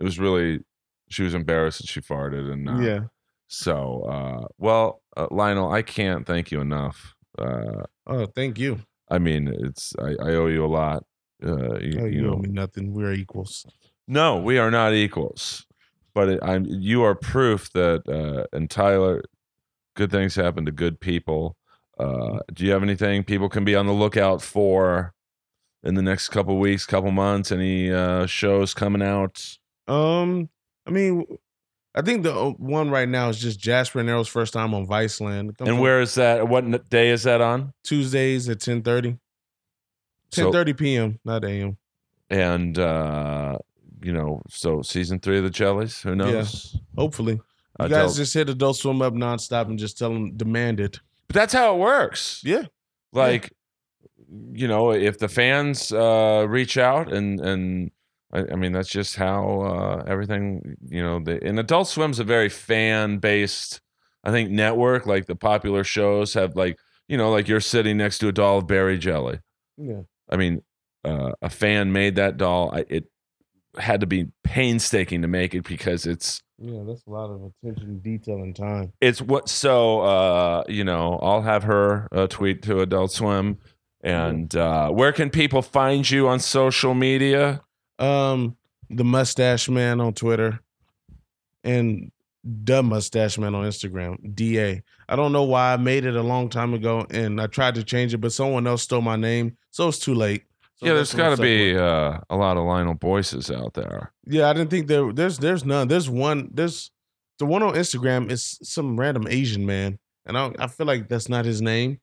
It 0.00 0.04
was 0.04 0.18
really. 0.18 0.60
She 1.08 1.22
was 1.22 1.34
embarrassed 1.34 1.78
that 1.80 1.86
she 1.88 2.00
farted, 2.00 2.52
and 2.52 2.68
uh, 2.68 2.78
Yeah. 2.80 3.00
So, 3.48 4.02
uh, 4.02 4.48
well, 4.58 5.02
uh, 5.16 5.28
Lionel, 5.30 5.70
I 5.70 5.82
can't 5.82 6.26
thank 6.26 6.50
you 6.50 6.60
enough. 6.60 7.14
Uh, 7.38 7.84
Oh, 8.08 8.26
thank 8.26 8.58
you. 8.58 8.80
I 9.08 9.18
mean, 9.18 9.46
it's 9.48 9.94
I, 10.00 10.10
I 10.20 10.34
owe 10.34 10.48
you 10.48 10.64
a 10.64 10.66
lot. 10.66 11.04
Uh, 11.44 11.78
you, 11.78 11.98
Oh, 12.00 12.04
you 12.04 12.06
you 12.06 12.22
know, 12.22 12.32
owe 12.34 12.38
me 12.38 12.48
nothing. 12.48 12.92
We're 12.92 13.12
equals. 13.12 13.64
no, 14.08 14.36
we 14.38 14.58
are 14.58 14.70
not 14.70 14.94
equals, 14.94 15.64
but 16.14 16.28
it, 16.28 16.40
I'm. 16.42 16.64
You 16.66 17.04
are 17.04 17.14
proof 17.14 17.70
that. 17.72 18.02
Uh, 18.08 18.46
and 18.56 18.68
Tyler, 18.68 19.22
good 19.96 20.12
things 20.12 20.36
happen 20.36 20.64
to 20.66 20.70
good 20.72 21.00
people. 21.00 21.56
Uh, 21.98 22.38
do 22.52 22.64
you 22.64 22.70
have 22.70 22.82
anything 22.82 23.24
people 23.24 23.48
can 23.48 23.64
be 23.64 23.74
on 23.74 23.86
the 23.86 23.92
lookout 23.92 24.42
for 24.42 25.12
in 25.82 25.94
the 25.94 26.02
next 26.02 26.28
couple 26.28 26.56
weeks, 26.58 26.86
couple 26.86 27.10
months? 27.10 27.50
Any 27.50 27.90
uh, 27.90 28.26
shows 28.26 28.74
coming 28.74 29.02
out? 29.02 29.58
Um, 29.88 30.48
I 30.86 30.90
mean, 30.90 31.24
I 31.94 32.02
think 32.02 32.22
the 32.22 32.34
uh, 32.34 32.50
one 32.50 32.90
right 32.90 33.08
now 33.08 33.30
is 33.30 33.38
just 33.40 33.58
Jasper 33.58 34.00
and 34.00 34.08
first 34.28 34.52
time 34.52 34.74
on 34.74 34.86
Viceland. 34.86 35.50
It 35.50 35.58
comes 35.58 35.68
And 35.68 35.78
on 35.78 35.82
where 35.82 36.00
is 36.00 36.14
that? 36.14 36.46
What 36.46 36.88
day 36.90 37.08
is 37.08 37.24
that 37.24 37.40
on? 37.40 37.72
Tuesdays 37.82 38.48
at 38.48 38.60
10 38.60 38.82
So- 40.30 40.52
10 40.52 40.74
p.m., 40.74 41.18
not 41.24 41.44
a.m. 41.44 41.78
And 42.28 42.78
uh, 42.78 43.58
you 44.02 44.12
know, 44.12 44.42
so 44.48 44.82
season 44.82 45.20
three 45.20 45.38
of 45.38 45.44
the 45.44 45.50
Jellies. 45.50 46.02
Who 46.02 46.14
knows? 46.14 46.76
Hopefully. 46.96 47.40
You 47.80 47.88
guys 47.88 48.16
just 48.16 48.32
hit 48.32 48.48
Adult 48.48 48.76
Swim 48.76 49.02
up 49.02 49.14
nonstop 49.14 49.66
and 49.66 49.78
just 49.78 49.98
tell 49.98 50.12
them 50.12 50.36
demand 50.36 50.80
it. 50.80 51.00
But 51.28 51.34
that's 51.34 51.52
how 51.52 51.74
it 51.74 51.78
works. 51.78 52.40
Yeah. 52.44 52.62
Like, 53.12 53.52
you 54.52 54.68
know, 54.68 54.92
if 54.92 55.18
the 55.18 55.28
fans 55.28 55.92
uh, 55.92 56.46
reach 56.48 56.78
out 56.78 57.12
and 57.12 57.40
and 57.40 57.90
I, 58.32 58.40
I 58.52 58.56
mean 58.56 58.72
that's 58.72 58.88
just 58.88 59.16
how 59.16 59.60
uh, 59.62 60.04
everything. 60.06 60.76
You 60.88 61.02
know, 61.02 61.20
the, 61.20 61.42
and 61.44 61.58
Adult 61.58 61.88
Swim's 61.88 62.18
a 62.18 62.24
very 62.24 62.48
fan 62.48 63.18
based. 63.18 63.80
I 64.24 64.30
think 64.30 64.50
network 64.50 65.06
like 65.06 65.26
the 65.26 65.36
popular 65.36 65.84
shows 65.84 66.34
have 66.34 66.56
like 66.56 66.78
you 67.08 67.16
know 67.16 67.30
like 67.30 67.48
you're 67.48 67.60
sitting 67.60 67.96
next 67.96 68.18
to 68.18 68.28
a 68.28 68.32
doll 68.32 68.58
of 68.58 68.66
berry 68.66 68.98
jelly. 68.98 69.38
Yeah. 69.76 70.02
I 70.28 70.36
mean, 70.36 70.62
uh, 71.04 71.32
a 71.42 71.50
fan 71.50 71.92
made 71.92 72.16
that 72.16 72.36
doll. 72.36 72.70
I, 72.74 72.84
it 72.88 73.04
had 73.78 74.00
to 74.00 74.06
be 74.06 74.26
painstaking 74.44 75.22
to 75.22 75.28
make 75.28 75.54
it 75.54 75.64
because 75.68 76.06
it's 76.06 76.42
Yeah, 76.58 76.82
that's 76.86 77.02
a 77.06 77.10
lot 77.10 77.30
of 77.30 77.52
attention, 77.62 77.98
detail, 77.98 78.36
and 78.42 78.54
time. 78.56 78.92
it's 79.00 79.20
what 79.20 79.48
so 79.48 80.00
uh 80.00 80.64
you 80.68 80.84
know 80.84 81.18
i'll 81.22 81.42
have 81.42 81.62
her 81.64 82.08
uh, 82.12 82.26
tweet 82.26 82.62
to 82.62 82.80
adult 82.80 83.12
swim 83.12 83.58
and 84.02 84.54
uh 84.56 84.88
where 84.90 85.12
can 85.12 85.30
people 85.30 85.62
find 85.62 86.08
you 86.10 86.28
on 86.28 86.38
social 86.40 86.94
media 86.94 87.62
Um, 87.98 88.56
the 88.90 89.04
Mustache 89.04 89.68
Man 89.68 90.00
on 90.00 90.12
Twitter, 90.14 90.60
and 91.64 92.12
the 92.44 92.82
Mustache 92.82 93.38
Man 93.38 93.54
on 93.54 93.64
Instagram. 93.64 94.16
Da. 94.34 94.80
I 95.08 95.16
don't 95.16 95.32
know 95.32 95.42
why 95.44 95.72
I 95.72 95.76
made 95.76 96.04
it 96.04 96.14
a 96.14 96.22
long 96.22 96.48
time 96.48 96.74
ago, 96.74 97.06
and 97.10 97.40
I 97.40 97.46
tried 97.48 97.74
to 97.76 97.82
change 97.82 98.14
it, 98.14 98.18
but 98.18 98.32
someone 98.32 98.66
else 98.66 98.82
stole 98.82 99.00
my 99.00 99.16
name, 99.16 99.56
so 99.70 99.88
it's 99.88 99.98
too 99.98 100.14
late. 100.14 100.44
So 100.76 100.86
yeah 100.86 100.94
there's 100.94 101.14
got 101.14 101.36
to 101.36 101.42
be 101.42 101.76
uh 101.76 102.18
a 102.28 102.36
lot 102.36 102.56
of 102.56 102.64
lionel 102.64 102.94
boyces 102.94 103.50
out 103.50 103.74
there 103.74 104.12
Yeah, 104.26 104.48
I 104.50 104.52
didn't 104.52 104.70
think 104.70 104.86
there. 104.88 105.12
There's 105.12 105.38
there's 105.38 105.64
none. 105.64 105.88
There's 105.88 106.08
one. 106.10 106.50
There's 106.52 106.90
the 107.38 107.46
one 107.46 107.62
on 107.62 107.74
Instagram 107.74 108.30
is 108.30 108.58
some 108.62 108.98
random 108.98 109.26
Asian 109.28 109.64
man, 109.66 109.98
and 110.26 110.36
I 110.38 110.52
I 110.58 110.66
feel 110.66 110.86
like 110.86 111.08
that's 111.08 111.28
not 111.28 111.44
his 111.44 111.60
name. 111.62 112.00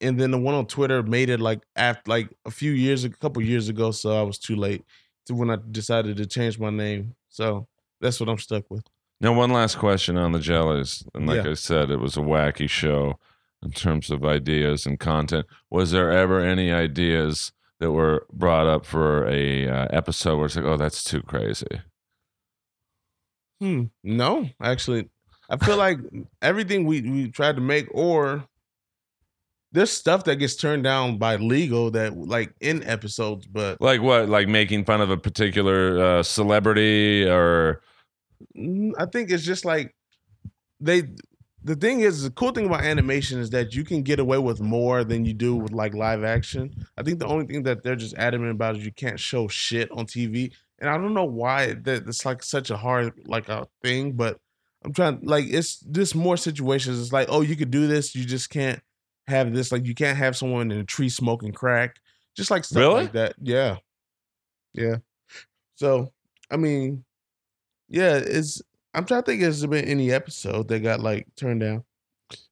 And 0.00 0.18
then 0.20 0.30
the 0.32 0.38
one 0.38 0.54
on 0.54 0.66
Twitter 0.66 1.02
made 1.02 1.28
it 1.30 1.40
like 1.40 1.62
after 1.76 2.08
like 2.10 2.28
a 2.44 2.50
few 2.50 2.72
years, 2.72 3.04
a 3.04 3.10
couple 3.10 3.40
years 3.42 3.68
ago. 3.68 3.90
So 3.92 4.16
I 4.18 4.22
was 4.22 4.38
too 4.38 4.56
late 4.56 4.84
to 5.26 5.34
when 5.34 5.50
I 5.50 5.56
decided 5.70 6.16
to 6.18 6.26
change 6.26 6.58
my 6.58 6.70
name. 6.70 7.14
So 7.30 7.66
that's 8.00 8.20
what 8.20 8.28
I'm 8.28 8.38
stuck 8.38 8.64
with. 8.70 8.84
now 9.20 9.32
one 9.32 9.50
last 9.52 9.78
question 9.78 10.16
on 10.18 10.32
the 10.32 10.40
jellies 10.40 11.04
and 11.14 11.26
like 11.26 11.44
Yeah. 11.44 11.52
i 11.52 11.54
said 11.54 11.90
it 11.90 12.00
was 12.00 12.16
a 12.16 12.20
wacky 12.20 12.68
show 12.68 13.18
in 13.62 13.70
terms 13.70 14.10
of 14.10 14.24
ideas 14.24 14.84
and 14.86 14.98
content 15.00 15.46
was 15.70 15.90
there 15.92 16.10
ever 16.10 16.40
any 16.40 16.70
ideas 16.72 17.52
that 17.84 17.92
were 17.92 18.26
brought 18.32 18.66
up 18.66 18.84
for 18.86 19.26
a 19.28 19.68
uh, 19.68 19.86
episode 19.90 20.36
where 20.36 20.46
it's 20.46 20.56
like 20.56 20.64
oh 20.64 20.76
that's 20.76 21.04
too 21.04 21.22
crazy 21.22 21.80
Hmm. 23.60 23.84
No, 24.02 24.48
actually, 24.60 25.08
I 25.48 25.56
feel 25.56 25.76
like 25.76 25.98
everything 26.42 26.84
we 26.84 27.00
we 27.02 27.30
tried 27.30 27.54
to 27.54 27.62
make, 27.62 27.86
or 27.92 28.44
there's 29.72 29.92
stuff 29.92 30.24
that 30.24 30.36
gets 30.36 30.56
turned 30.56 30.82
down 30.82 31.18
by 31.18 31.36
legal 31.36 31.90
that 31.92 32.16
like 32.16 32.52
in 32.60 32.82
episodes, 32.82 33.46
but 33.46 33.80
like 33.80 34.02
what 34.02 34.28
like 34.28 34.48
making 34.48 34.84
fun 34.84 35.00
of 35.00 35.08
a 35.08 35.16
particular 35.16 36.02
uh, 36.02 36.22
celebrity 36.22 37.26
or 37.28 37.80
Mm, 38.56 38.92
I 38.98 39.06
think 39.06 39.30
it's 39.30 39.44
just 39.44 39.64
like 39.64 39.94
they. 40.80 41.04
The 41.66 41.74
thing 41.74 42.00
is, 42.00 42.22
the 42.22 42.30
cool 42.30 42.52
thing 42.52 42.66
about 42.66 42.84
animation 42.84 43.40
is 43.40 43.48
that 43.50 43.74
you 43.74 43.84
can 43.84 44.02
get 44.02 44.18
away 44.18 44.36
with 44.36 44.60
more 44.60 45.02
than 45.02 45.24
you 45.24 45.32
do 45.32 45.56
with 45.56 45.72
like 45.72 45.94
live 45.94 46.22
action. 46.22 46.74
I 46.98 47.02
think 47.02 47.18
the 47.18 47.26
only 47.26 47.46
thing 47.46 47.62
that 47.62 47.82
they're 47.82 47.96
just 47.96 48.14
adamant 48.18 48.50
about 48.50 48.76
is 48.76 48.84
you 48.84 48.92
can't 48.92 49.18
show 49.18 49.48
shit 49.48 49.90
on 49.90 50.04
TV, 50.06 50.52
and 50.78 50.90
I 50.90 50.98
don't 50.98 51.14
know 51.14 51.24
why 51.24 51.72
that 51.72 52.06
it's 52.06 52.26
like 52.26 52.42
such 52.42 52.70
a 52.70 52.76
hard 52.76 53.14
like 53.26 53.48
a 53.48 53.66
thing. 53.82 54.12
But 54.12 54.38
I'm 54.84 54.92
trying 54.92 55.20
like 55.22 55.46
it's 55.48 55.76
just 55.80 56.14
more 56.14 56.36
situations. 56.36 57.00
It's 57.00 57.12
like 57.14 57.28
oh, 57.30 57.40
you 57.40 57.56
could 57.56 57.70
do 57.70 57.86
this, 57.86 58.14
you 58.14 58.26
just 58.26 58.50
can't 58.50 58.82
have 59.26 59.54
this. 59.54 59.72
Like 59.72 59.86
you 59.86 59.94
can't 59.94 60.18
have 60.18 60.36
someone 60.36 60.70
in 60.70 60.78
a 60.78 60.84
tree 60.84 61.08
smoking 61.08 61.52
crack, 61.52 61.96
just 62.36 62.50
like 62.50 62.64
stuff 62.64 62.80
Really? 62.80 63.04
like 63.04 63.12
that. 63.12 63.36
Yeah, 63.40 63.78
yeah. 64.74 64.96
So 65.76 66.12
I 66.50 66.58
mean, 66.58 67.04
yeah, 67.88 68.16
it's. 68.16 68.60
I'm 68.94 69.04
trying 69.04 69.22
to 69.22 69.26
think. 69.26 69.42
Has 69.42 69.60
there 69.60 69.68
been 69.70 69.84
any 69.86 70.12
episode 70.12 70.68
that 70.68 70.80
got 70.80 71.00
like 71.00 71.26
turned 71.36 71.60
down? 71.60 71.84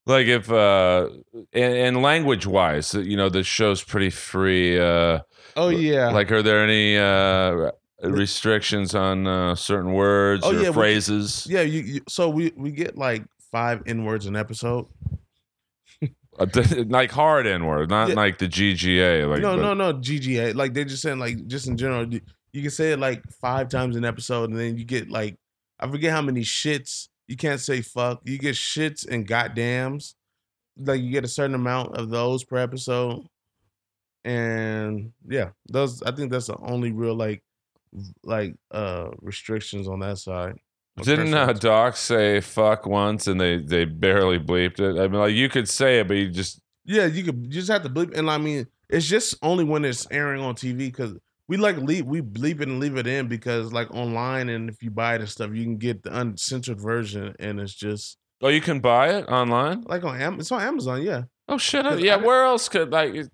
like 0.05 0.27
if 0.27 0.51
uh 0.51 1.09
and, 1.53 1.75
and 1.75 2.03
language 2.03 2.47
wise 2.47 2.93
you 2.93 3.17
know 3.17 3.29
the 3.29 3.43
show's 3.43 3.83
pretty 3.83 4.11
free 4.11 4.79
uh 4.79 5.19
Oh 5.57 5.69
yeah, 5.71 6.11
like 6.11 6.31
are 6.33 6.43
there 6.43 6.63
any 6.63 6.99
uh 6.99 7.71
restrictions 8.03 8.95
on 8.95 9.27
uh 9.27 9.55
certain 9.55 9.93
words 9.93 10.45
Oh, 10.45 10.51
or 10.51 10.61
yeah, 10.61 10.69
we- 10.69 10.75
phrases 10.75 11.47
yeah. 11.49 11.63
You, 11.63 11.81
you 11.83 12.01
so 12.09 12.29
we 12.29 12.53
we 12.57 12.71
get 12.73 12.99
like 12.99 13.25
five 13.51 13.83
n 13.87 14.05
words 14.05 14.27
an 14.27 14.37
episode. 14.37 14.87
Uh, 16.39 16.47
like 16.89 17.11
hard 17.11 17.47
n 17.47 17.65
word 17.65 17.89
not 17.91 18.09
Yeah. 18.09 18.15
like 18.15 18.39
the 18.39 18.49
gga 18.49 19.29
like 19.29 19.41
no, 19.43 19.57
the- 19.57 19.63
no, 19.63 19.75
no. 19.75 19.93
GGA. 19.99 20.55
Like 20.55 20.75
they're 20.75 20.85
just 20.85 21.03
saying 21.03 21.19
like 21.19 21.47
just 21.47 21.67
in 21.69 21.77
general. 21.77 22.13
You, 22.13 22.21
you 22.53 22.61
can 22.63 22.71
say 22.71 22.93
it 22.93 22.99
like 22.99 23.23
five 23.41 23.69
times 23.69 23.97
an 23.97 24.05
episode, 24.05 24.51
and 24.51 24.59
then 24.59 24.77
you 24.77 24.85
get 24.85 25.09
like 25.11 25.37
I 25.83 25.91
forget 25.91 26.13
how 26.13 26.23
many 26.23 26.43
shits. 26.43 27.09
You 27.27 27.37
can't 27.37 27.61
say 27.61 27.83
fuck. 27.83 28.21
You 28.25 28.39
get 28.39 28.55
shits 28.55 29.07
and 29.07 29.27
goddams. 29.27 30.15
Like 30.79 31.01
you 31.03 31.11
get 31.11 31.25
a 31.25 31.29
certain 31.29 31.55
amount 31.55 31.97
of 31.97 32.09
those 32.09 32.45
per 32.45 32.57
episode. 32.57 33.27
And 34.25 35.13
yeah, 35.29 35.51
those 35.69 36.03
I 36.03 36.13
think 36.13 36.31
that's 36.31 36.47
the 36.47 36.57
only 36.59 36.93
real 36.93 37.15
like 37.15 37.43
like 38.23 38.55
uh 38.71 39.11
restrictions 39.21 39.89
on 39.89 40.01
that 40.01 40.19
side. 40.19 40.57
Didn't 41.03 41.35
uh, 41.35 41.53
doc 41.55 41.97
say 41.97 42.41
fuck 42.41 42.87
once 42.87 43.27
and 43.27 43.41
they 43.41 43.59
they 43.59 43.87
barely 43.87 44.39
bleeped 44.39 44.79
it 44.79 45.01
i 45.01 45.09
mean 45.09 45.21
like 45.21 45.33
you 45.33 45.49
could 45.49 45.67
say 45.67 46.01
it 46.01 46.09
but 46.09 46.19
you 46.19 46.29
just 46.29 46.61
Yeah, 46.85 47.07
you 47.07 47.23
could 47.25 47.45
you 47.45 47.49
just 47.51 47.71
have 47.71 47.83
to 47.85 47.89
bleep, 47.89 48.17
and 48.17 48.31
I 48.31 48.39
mean, 48.39 48.67
it's 48.89 49.07
just 49.07 49.37
only 49.43 49.65
when 49.65 49.85
it's 49.85 50.07
airing 50.11 50.43
on 50.43 50.55
TV 50.55 50.77
because 50.79 51.15
we 51.49 51.57
like 51.57 51.77
leave 51.77 52.07
we 52.07 52.21
bleep 52.23 52.61
it 52.61 52.69
and 52.69 52.81
leave 52.81 52.97
it 52.97 53.07
in 53.07 53.29
because 53.29 53.73
like 53.73 53.91
online 53.93 54.49
and 54.49 54.69
if 54.71 54.83
you 54.83 54.91
buy 54.91 55.15
it 55.15 55.21
and 55.21 55.29
stuff, 55.29 55.51
you 55.53 55.65
can 55.65 55.77
get 55.77 56.03
the 56.03 56.17
uncensored 56.19 56.81
version, 56.81 57.35
and 57.39 57.61
it's 57.61 57.75
just 57.75 58.17
oh 58.41 58.49
you 58.49 58.61
can 58.61 58.81
buy 58.81 59.11
it 59.11 59.27
online 59.29 59.83
like 59.83 60.05
on 60.05 60.21
Am- 60.21 60.41
it's 60.41 60.53
on 60.53 60.63
Amazon. 60.63 61.03
Yeah, 61.03 61.23
Oh 61.49 61.59
shit! 61.59 61.85
Cause 61.85 62.01
Yeah, 62.01 62.15
I- 62.15 62.19
where 62.19 62.45
else 62.45 62.69
could 62.69 62.91
like? 62.91 63.15
It 63.15 63.31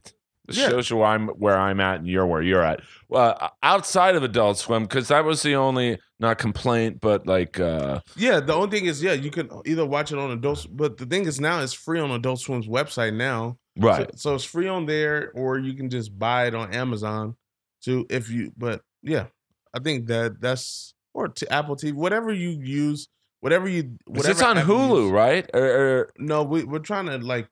Yeah. 0.50 0.70
shows 0.70 0.88
you 0.88 0.96
where 0.96 1.06
I'm 1.09 1.28
where 1.28 1.59
I'm 1.59 1.78
at 1.80 1.98
and 2.00 2.09
you're 2.09 2.26
where 2.26 2.40
you're 2.40 2.62
at. 2.62 2.80
Well, 3.11 3.52
outside 3.62 4.16
of 4.16 4.22
Adult 4.22 4.56
Swim, 4.56 4.84
because 4.84 5.09
that 5.09 5.22
was 5.24 5.42
the 5.42 5.54
only 5.56 5.98
not 6.20 6.38
complaint, 6.38 7.00
but 7.02 7.26
like, 7.26 7.61
uh 7.61 8.00
yeah. 8.16 8.40
The 8.40 8.54
only 8.54 8.70
thing 8.70 8.86
is, 8.88 9.02
yeah, 9.02 9.12
you 9.12 9.30
can 9.30 9.50
either 9.66 9.84
watch 9.84 10.11
it 10.11 10.18
on 10.18 10.30
Adult, 10.30 10.61
Swim 10.61 10.74
but 10.76 10.96
the 10.96 11.04
thing 11.04 11.26
is 11.26 11.38
now 11.38 11.61
it's 11.61 11.74
free 11.74 12.00
on 12.00 12.11
Adult 12.11 12.40
Swim's 12.40 12.66
website 12.66 13.14
now. 13.14 13.59
right. 13.76 14.09
So, 14.14 14.30
so 14.30 14.34
it's 14.36 14.44
free 14.44 14.68
on 14.68 14.86
there, 14.86 15.30
or 15.34 15.59
you 15.59 15.74
can 15.74 15.90
just 15.90 16.18
buy 16.18 16.46
it 16.46 16.54
on 16.54 16.72
Amazon. 16.72 17.36
To 17.84 18.06
if 18.10 18.28
you, 18.30 18.52
but 18.56 18.82
yeah, 19.02 19.26
I 19.74 19.78
think 19.78 20.06
that 20.06 20.40
that's 20.40 20.94
or 21.14 21.28
to 21.28 21.52
Apple 21.52 21.76
TV, 21.76 21.92
whatever 21.92 22.32
you 22.32 22.50
use, 22.50 23.08
whatever 23.40 23.68
you 23.68 23.96
Whatever 24.06 24.30
it's 24.32 24.42
on 24.42 24.56
Hulu, 24.56 25.04
use. 25.04 25.12
right? 25.12 25.48
Or, 25.54 25.62
or- 25.64 26.12
No, 26.18 26.42
we 26.42 26.64
we're 26.64 26.78
trying 26.80 27.06
to 27.06 27.18
like 27.18 27.48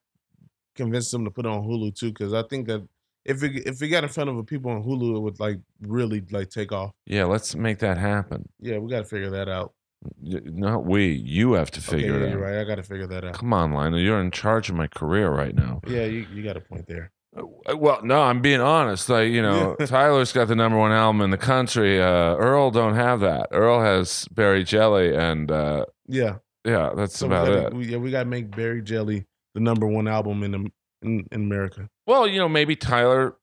convince 0.75 1.09
them 1.11 1.23
to 1.25 1.31
put 1.31 1.45
on 1.45 1.63
Hulu 1.63 1.95
too, 1.95 2.09
because 2.09 2.33
I 2.33 2.43
think 2.43 2.67
that 2.67 2.87
if 3.25 3.43
it 3.43 3.65
if 3.67 3.81
it 3.81 3.87
got 3.89 4.03
in 4.03 4.09
front 4.09 4.29
of 4.29 4.35
the 4.37 4.43
people 4.43 4.71
on 4.71 4.83
Hulu, 4.83 5.15
it 5.15 5.19
would 5.19 5.39
like 5.39 5.59
really 5.81 6.23
like 6.31 6.49
take 6.49 6.71
off. 6.71 6.91
yeah, 7.05 7.25
let's 7.25 7.55
make 7.55 7.79
that 7.79 7.97
happen. 7.97 8.47
Yeah, 8.59 8.77
we 8.79 8.89
got 8.89 8.99
to 8.99 9.05
figure 9.05 9.29
that 9.31 9.47
out. 9.49 9.73
Not 10.21 10.85
we. 10.85 11.07
You 11.07 11.53
have 11.53 11.71
to 11.71 11.79
Okay, 11.79 11.97
figure 12.03 12.19
yeah, 12.19 12.25
it 12.27 12.29
you're 12.31 12.39
right. 12.39 12.59
I 12.59 12.63
got 12.65 12.75
to 12.75 12.83
figure 12.83 13.07
that 13.07 13.23
out. 13.25 13.33
Come 13.33 13.51
on, 13.53 13.71
Lionel. 13.73 13.99
You're 13.99 14.21
in 14.21 14.31
charge 14.31 14.69
of 14.69 14.75
my 14.75 14.87
career 14.87 15.29
right 15.29 15.55
now. 15.55 15.81
Yeah, 15.87 16.03
you, 16.05 16.27
you 16.33 16.43
got 16.43 16.55
a 16.55 16.61
point 16.61 16.85
there. 16.87 17.11
Uh, 17.35 17.77
Well, 17.77 18.03
no, 18.03 18.21
I'm 18.21 18.41
being 18.41 18.61
honest. 18.61 19.09
Like, 19.09 19.29
you 19.29 19.41
know, 19.41 19.75
Tyler's 19.85 20.31
got 20.31 20.47
the 20.47 20.55
number 20.55 20.77
one 20.77 20.91
album 20.91 21.21
in 21.21 21.31
the 21.31 21.37
country. 21.37 22.01
Uh, 22.01 22.35
Earl 22.35 22.71
don't 22.71 22.95
have 22.95 23.19
that. 23.21 23.47
Earl 23.51 23.81
has 23.81 24.27
Berry 24.31 24.63
Jelly, 24.63 25.15
and 25.15 25.51
uh, 25.51 25.85
Yeah, 26.07 26.37
yeah, 26.65 26.91
that's 26.95 27.17
so 27.17 27.27
we 27.27 27.33
about 27.33 27.47
gotta, 27.47 27.67
it. 27.67 27.73
We, 27.73 27.87
yeah, 27.87 27.97
we 27.97 28.11
got 28.11 28.23
to 28.23 28.29
make 28.29 28.51
Berry 28.55 28.81
Jelly 28.81 29.25
the 29.53 29.59
number 29.61 29.87
one 29.87 30.07
album 30.07 30.43
in 30.43 30.53
in, 30.53 31.27
in 31.31 31.41
America. 31.41 31.89
Well, 32.05 32.27
you 32.27 32.39
know, 32.39 32.49
maybe 32.49 32.75
Tyler. 32.75 33.35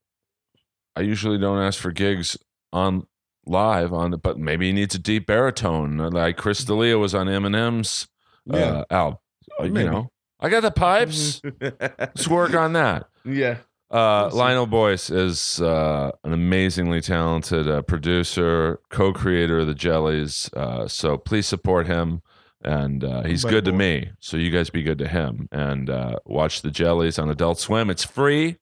I 0.96 1.00
usually 1.00 1.38
don't 1.38 1.60
ask 1.60 1.80
for 1.80 1.90
gigs 1.90 2.36
on 2.72 3.06
live 3.46 3.92
on 3.92 4.14
it, 4.14 4.22
but 4.22 4.38
maybe 4.38 4.66
he 4.66 4.72
needs 4.72 4.94
a 4.94 4.98
deep 4.98 5.26
baritone, 5.26 6.00
uh, 6.00 6.10
like 6.10 6.36
Chris 6.36 6.64
D'Elia 6.64 6.98
was 6.98 7.14
on 7.14 7.26
Eminem's 7.26 8.08
uh, 8.50 8.84
album. 8.90 9.18
Uh, 9.58 9.64
you 9.64 9.72
know, 9.72 10.10
I 10.40 10.48
got 10.48 10.60
the 10.60 10.70
pipes. 10.70 11.40
Let's 11.60 12.28
work 12.28 12.54
on 12.54 12.74
that. 12.74 13.08
yeah, 13.24 13.58
Uh, 13.94 14.28
Lionel 14.32 14.66
Boyce 14.66 15.08
is 15.08 15.60
uh, 15.60 16.10
an 16.24 16.32
amazingly 16.32 17.00
talented 17.00 17.68
uh, 17.68 17.80
producer, 17.82 18.80
co-creator 18.90 19.60
of 19.60 19.68
the 19.68 19.74
Jellies. 19.74 20.50
Uh, 20.52 20.88
so 20.88 21.16
please 21.16 21.46
support 21.46 21.86
him, 21.86 22.20
and 22.64 23.04
uh, 23.04 23.22
he's 23.22 23.44
good 23.44 23.64
to 23.66 23.72
me. 23.72 24.10
So 24.18 24.36
you 24.36 24.50
guys 24.50 24.68
be 24.68 24.82
good 24.82 24.98
to 24.98 25.06
him, 25.06 25.48
and 25.52 25.88
uh, 25.88 26.16
watch 26.24 26.62
the 26.62 26.72
Jellies 26.72 27.20
on 27.20 27.30
Adult 27.30 27.60
Swim. 27.60 27.88
It's 27.88 28.02
free, 28.02 28.56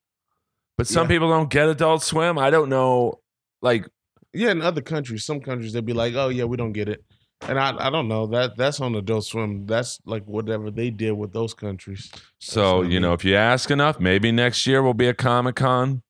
but 0.77 0.85
some 0.85 1.05
Yeah. 1.07 1.15
people 1.15 1.29
don't 1.29 1.49
get 1.49 1.67
Adult 1.67 2.03
Swim. 2.03 2.37
I 2.37 2.51
don't 2.51 2.69
know, 2.69 3.19
like 3.63 3.87
yeah. 4.35 4.51
In 4.51 4.61
other 4.61 4.81
countries, 4.81 5.23
some 5.25 5.39
countries 5.41 5.73
they'd 5.73 5.83
be 5.83 5.93
like, 5.93 6.13
"Oh 6.13 6.29
yeah, 6.29 6.43
we 6.43 6.57
don't 6.57 6.73
get 6.73 6.87
it," 6.89 7.03
and 7.49 7.59
I 7.59 7.87
I 7.87 7.89
don't 7.89 8.07
know 8.07 8.27
that 8.27 8.57
that's 8.57 8.79
on 8.79 8.95
Adult 8.95 9.25
Swim. 9.25 9.65
That's 9.65 9.99
like 10.05 10.23
whatever 10.25 10.71
they 10.71 10.89
did 10.89 11.11
with 11.13 11.33
those 11.33 11.53
countries. 11.53 12.11
so. 12.39 12.81
You 12.81 12.99
know, 12.99 13.13
if 13.13 13.23
you 13.25 13.35
ask 13.35 13.69
enough, 13.71 13.99
maybe 13.99 14.31
next 14.31 14.65
year 14.67 14.81
will 14.81 14.93
be 14.93 15.07
a 15.07 15.13
Comic 15.13 15.55
Con. 15.55 16.01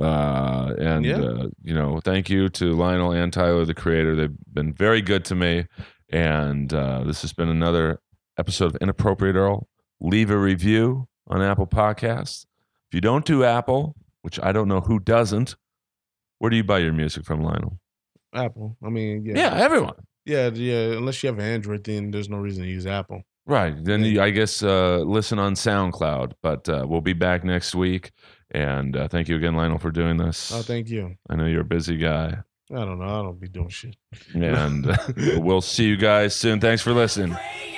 Uh, 0.00 0.74
and 0.78 1.04
Yeah. 1.04 1.16
uh, 1.20 1.48
you 1.64 1.74
know, 1.74 2.00
thank 2.04 2.30
you 2.30 2.48
to 2.50 2.72
Lionel 2.72 3.10
and 3.12 3.32
Tyler, 3.32 3.64
the 3.64 3.74
creator. 3.74 4.14
They've 4.14 4.36
been 4.52 4.72
very 4.72 5.02
good 5.02 5.24
to 5.26 5.34
me. 5.34 5.66
And 6.10 6.72
uh, 6.72 7.02
this 7.04 7.20
has 7.22 7.32
been 7.32 7.48
another 7.48 7.98
episode 8.38 8.66
of 8.66 8.76
Inappropriate 8.80 9.34
Earl. 9.36 9.68
Leave 10.00 10.30
a 10.30 10.38
review 10.38 11.08
on 11.26 11.42
Apple 11.42 11.66
Podcasts. 11.66 12.46
If 12.88 12.94
you 12.94 13.00
don't 13.00 13.24
do 13.24 13.42
Apple, 13.44 13.96
which 14.22 14.38
I 14.40 14.52
don't 14.52 14.68
know 14.68 14.80
who 14.80 15.00
doesn't, 15.00 15.56
where 16.38 16.48
do 16.50 16.56
you 16.56 16.64
buy 16.64 16.78
your 16.78 16.92
music 16.92 17.24
from, 17.24 17.42
Lionel? 17.42 17.80
Apple. 18.32 18.76
I 18.84 18.90
mean, 18.90 19.24
yeah, 19.26 19.36
Yeah, 19.36 19.54
everyone. 19.56 19.94
Yeah, 20.28 20.50
yeah. 20.50 20.96
Unless 20.96 21.22
you 21.22 21.28
have 21.28 21.38
an 21.38 21.44
Android, 21.44 21.84
then 21.84 22.10
there's 22.10 22.28
no 22.28 22.36
reason 22.36 22.64
to 22.64 22.68
use 22.68 22.86
Apple. 22.86 23.22
Right. 23.46 23.74
Then 23.82 24.04
you, 24.04 24.20
I 24.20 24.30
guess 24.30 24.62
uh, 24.62 24.98
listen 24.98 25.38
on 25.38 25.54
SoundCloud. 25.54 26.32
But 26.42 26.68
uh, 26.68 26.84
we'll 26.86 27.00
be 27.00 27.14
back 27.14 27.44
next 27.44 27.74
week. 27.74 28.12
And 28.50 28.96
uh, 28.96 29.08
thank 29.08 29.28
you 29.28 29.36
again, 29.36 29.54
Lionel, 29.54 29.78
for 29.78 29.90
doing 29.90 30.18
this. 30.18 30.52
Oh, 30.52 30.62
thank 30.62 30.88
you. 30.88 31.14
I 31.28 31.36
know 31.36 31.46
you're 31.46 31.62
a 31.62 31.64
busy 31.64 31.96
guy. 31.96 32.38
I 32.70 32.74
don't 32.84 32.98
know. 32.98 33.06
I 33.06 33.22
don't 33.22 33.40
be 33.40 33.48
doing 33.48 33.70
shit. 33.70 33.96
And 34.34 34.90
uh, 34.90 34.96
we'll 35.36 35.62
see 35.62 35.84
you 35.86 35.96
guys 35.96 36.36
soon. 36.36 36.60
Thanks 36.60 36.82
for 36.82 36.92
listening. 36.92 37.32
Praying 37.32 37.77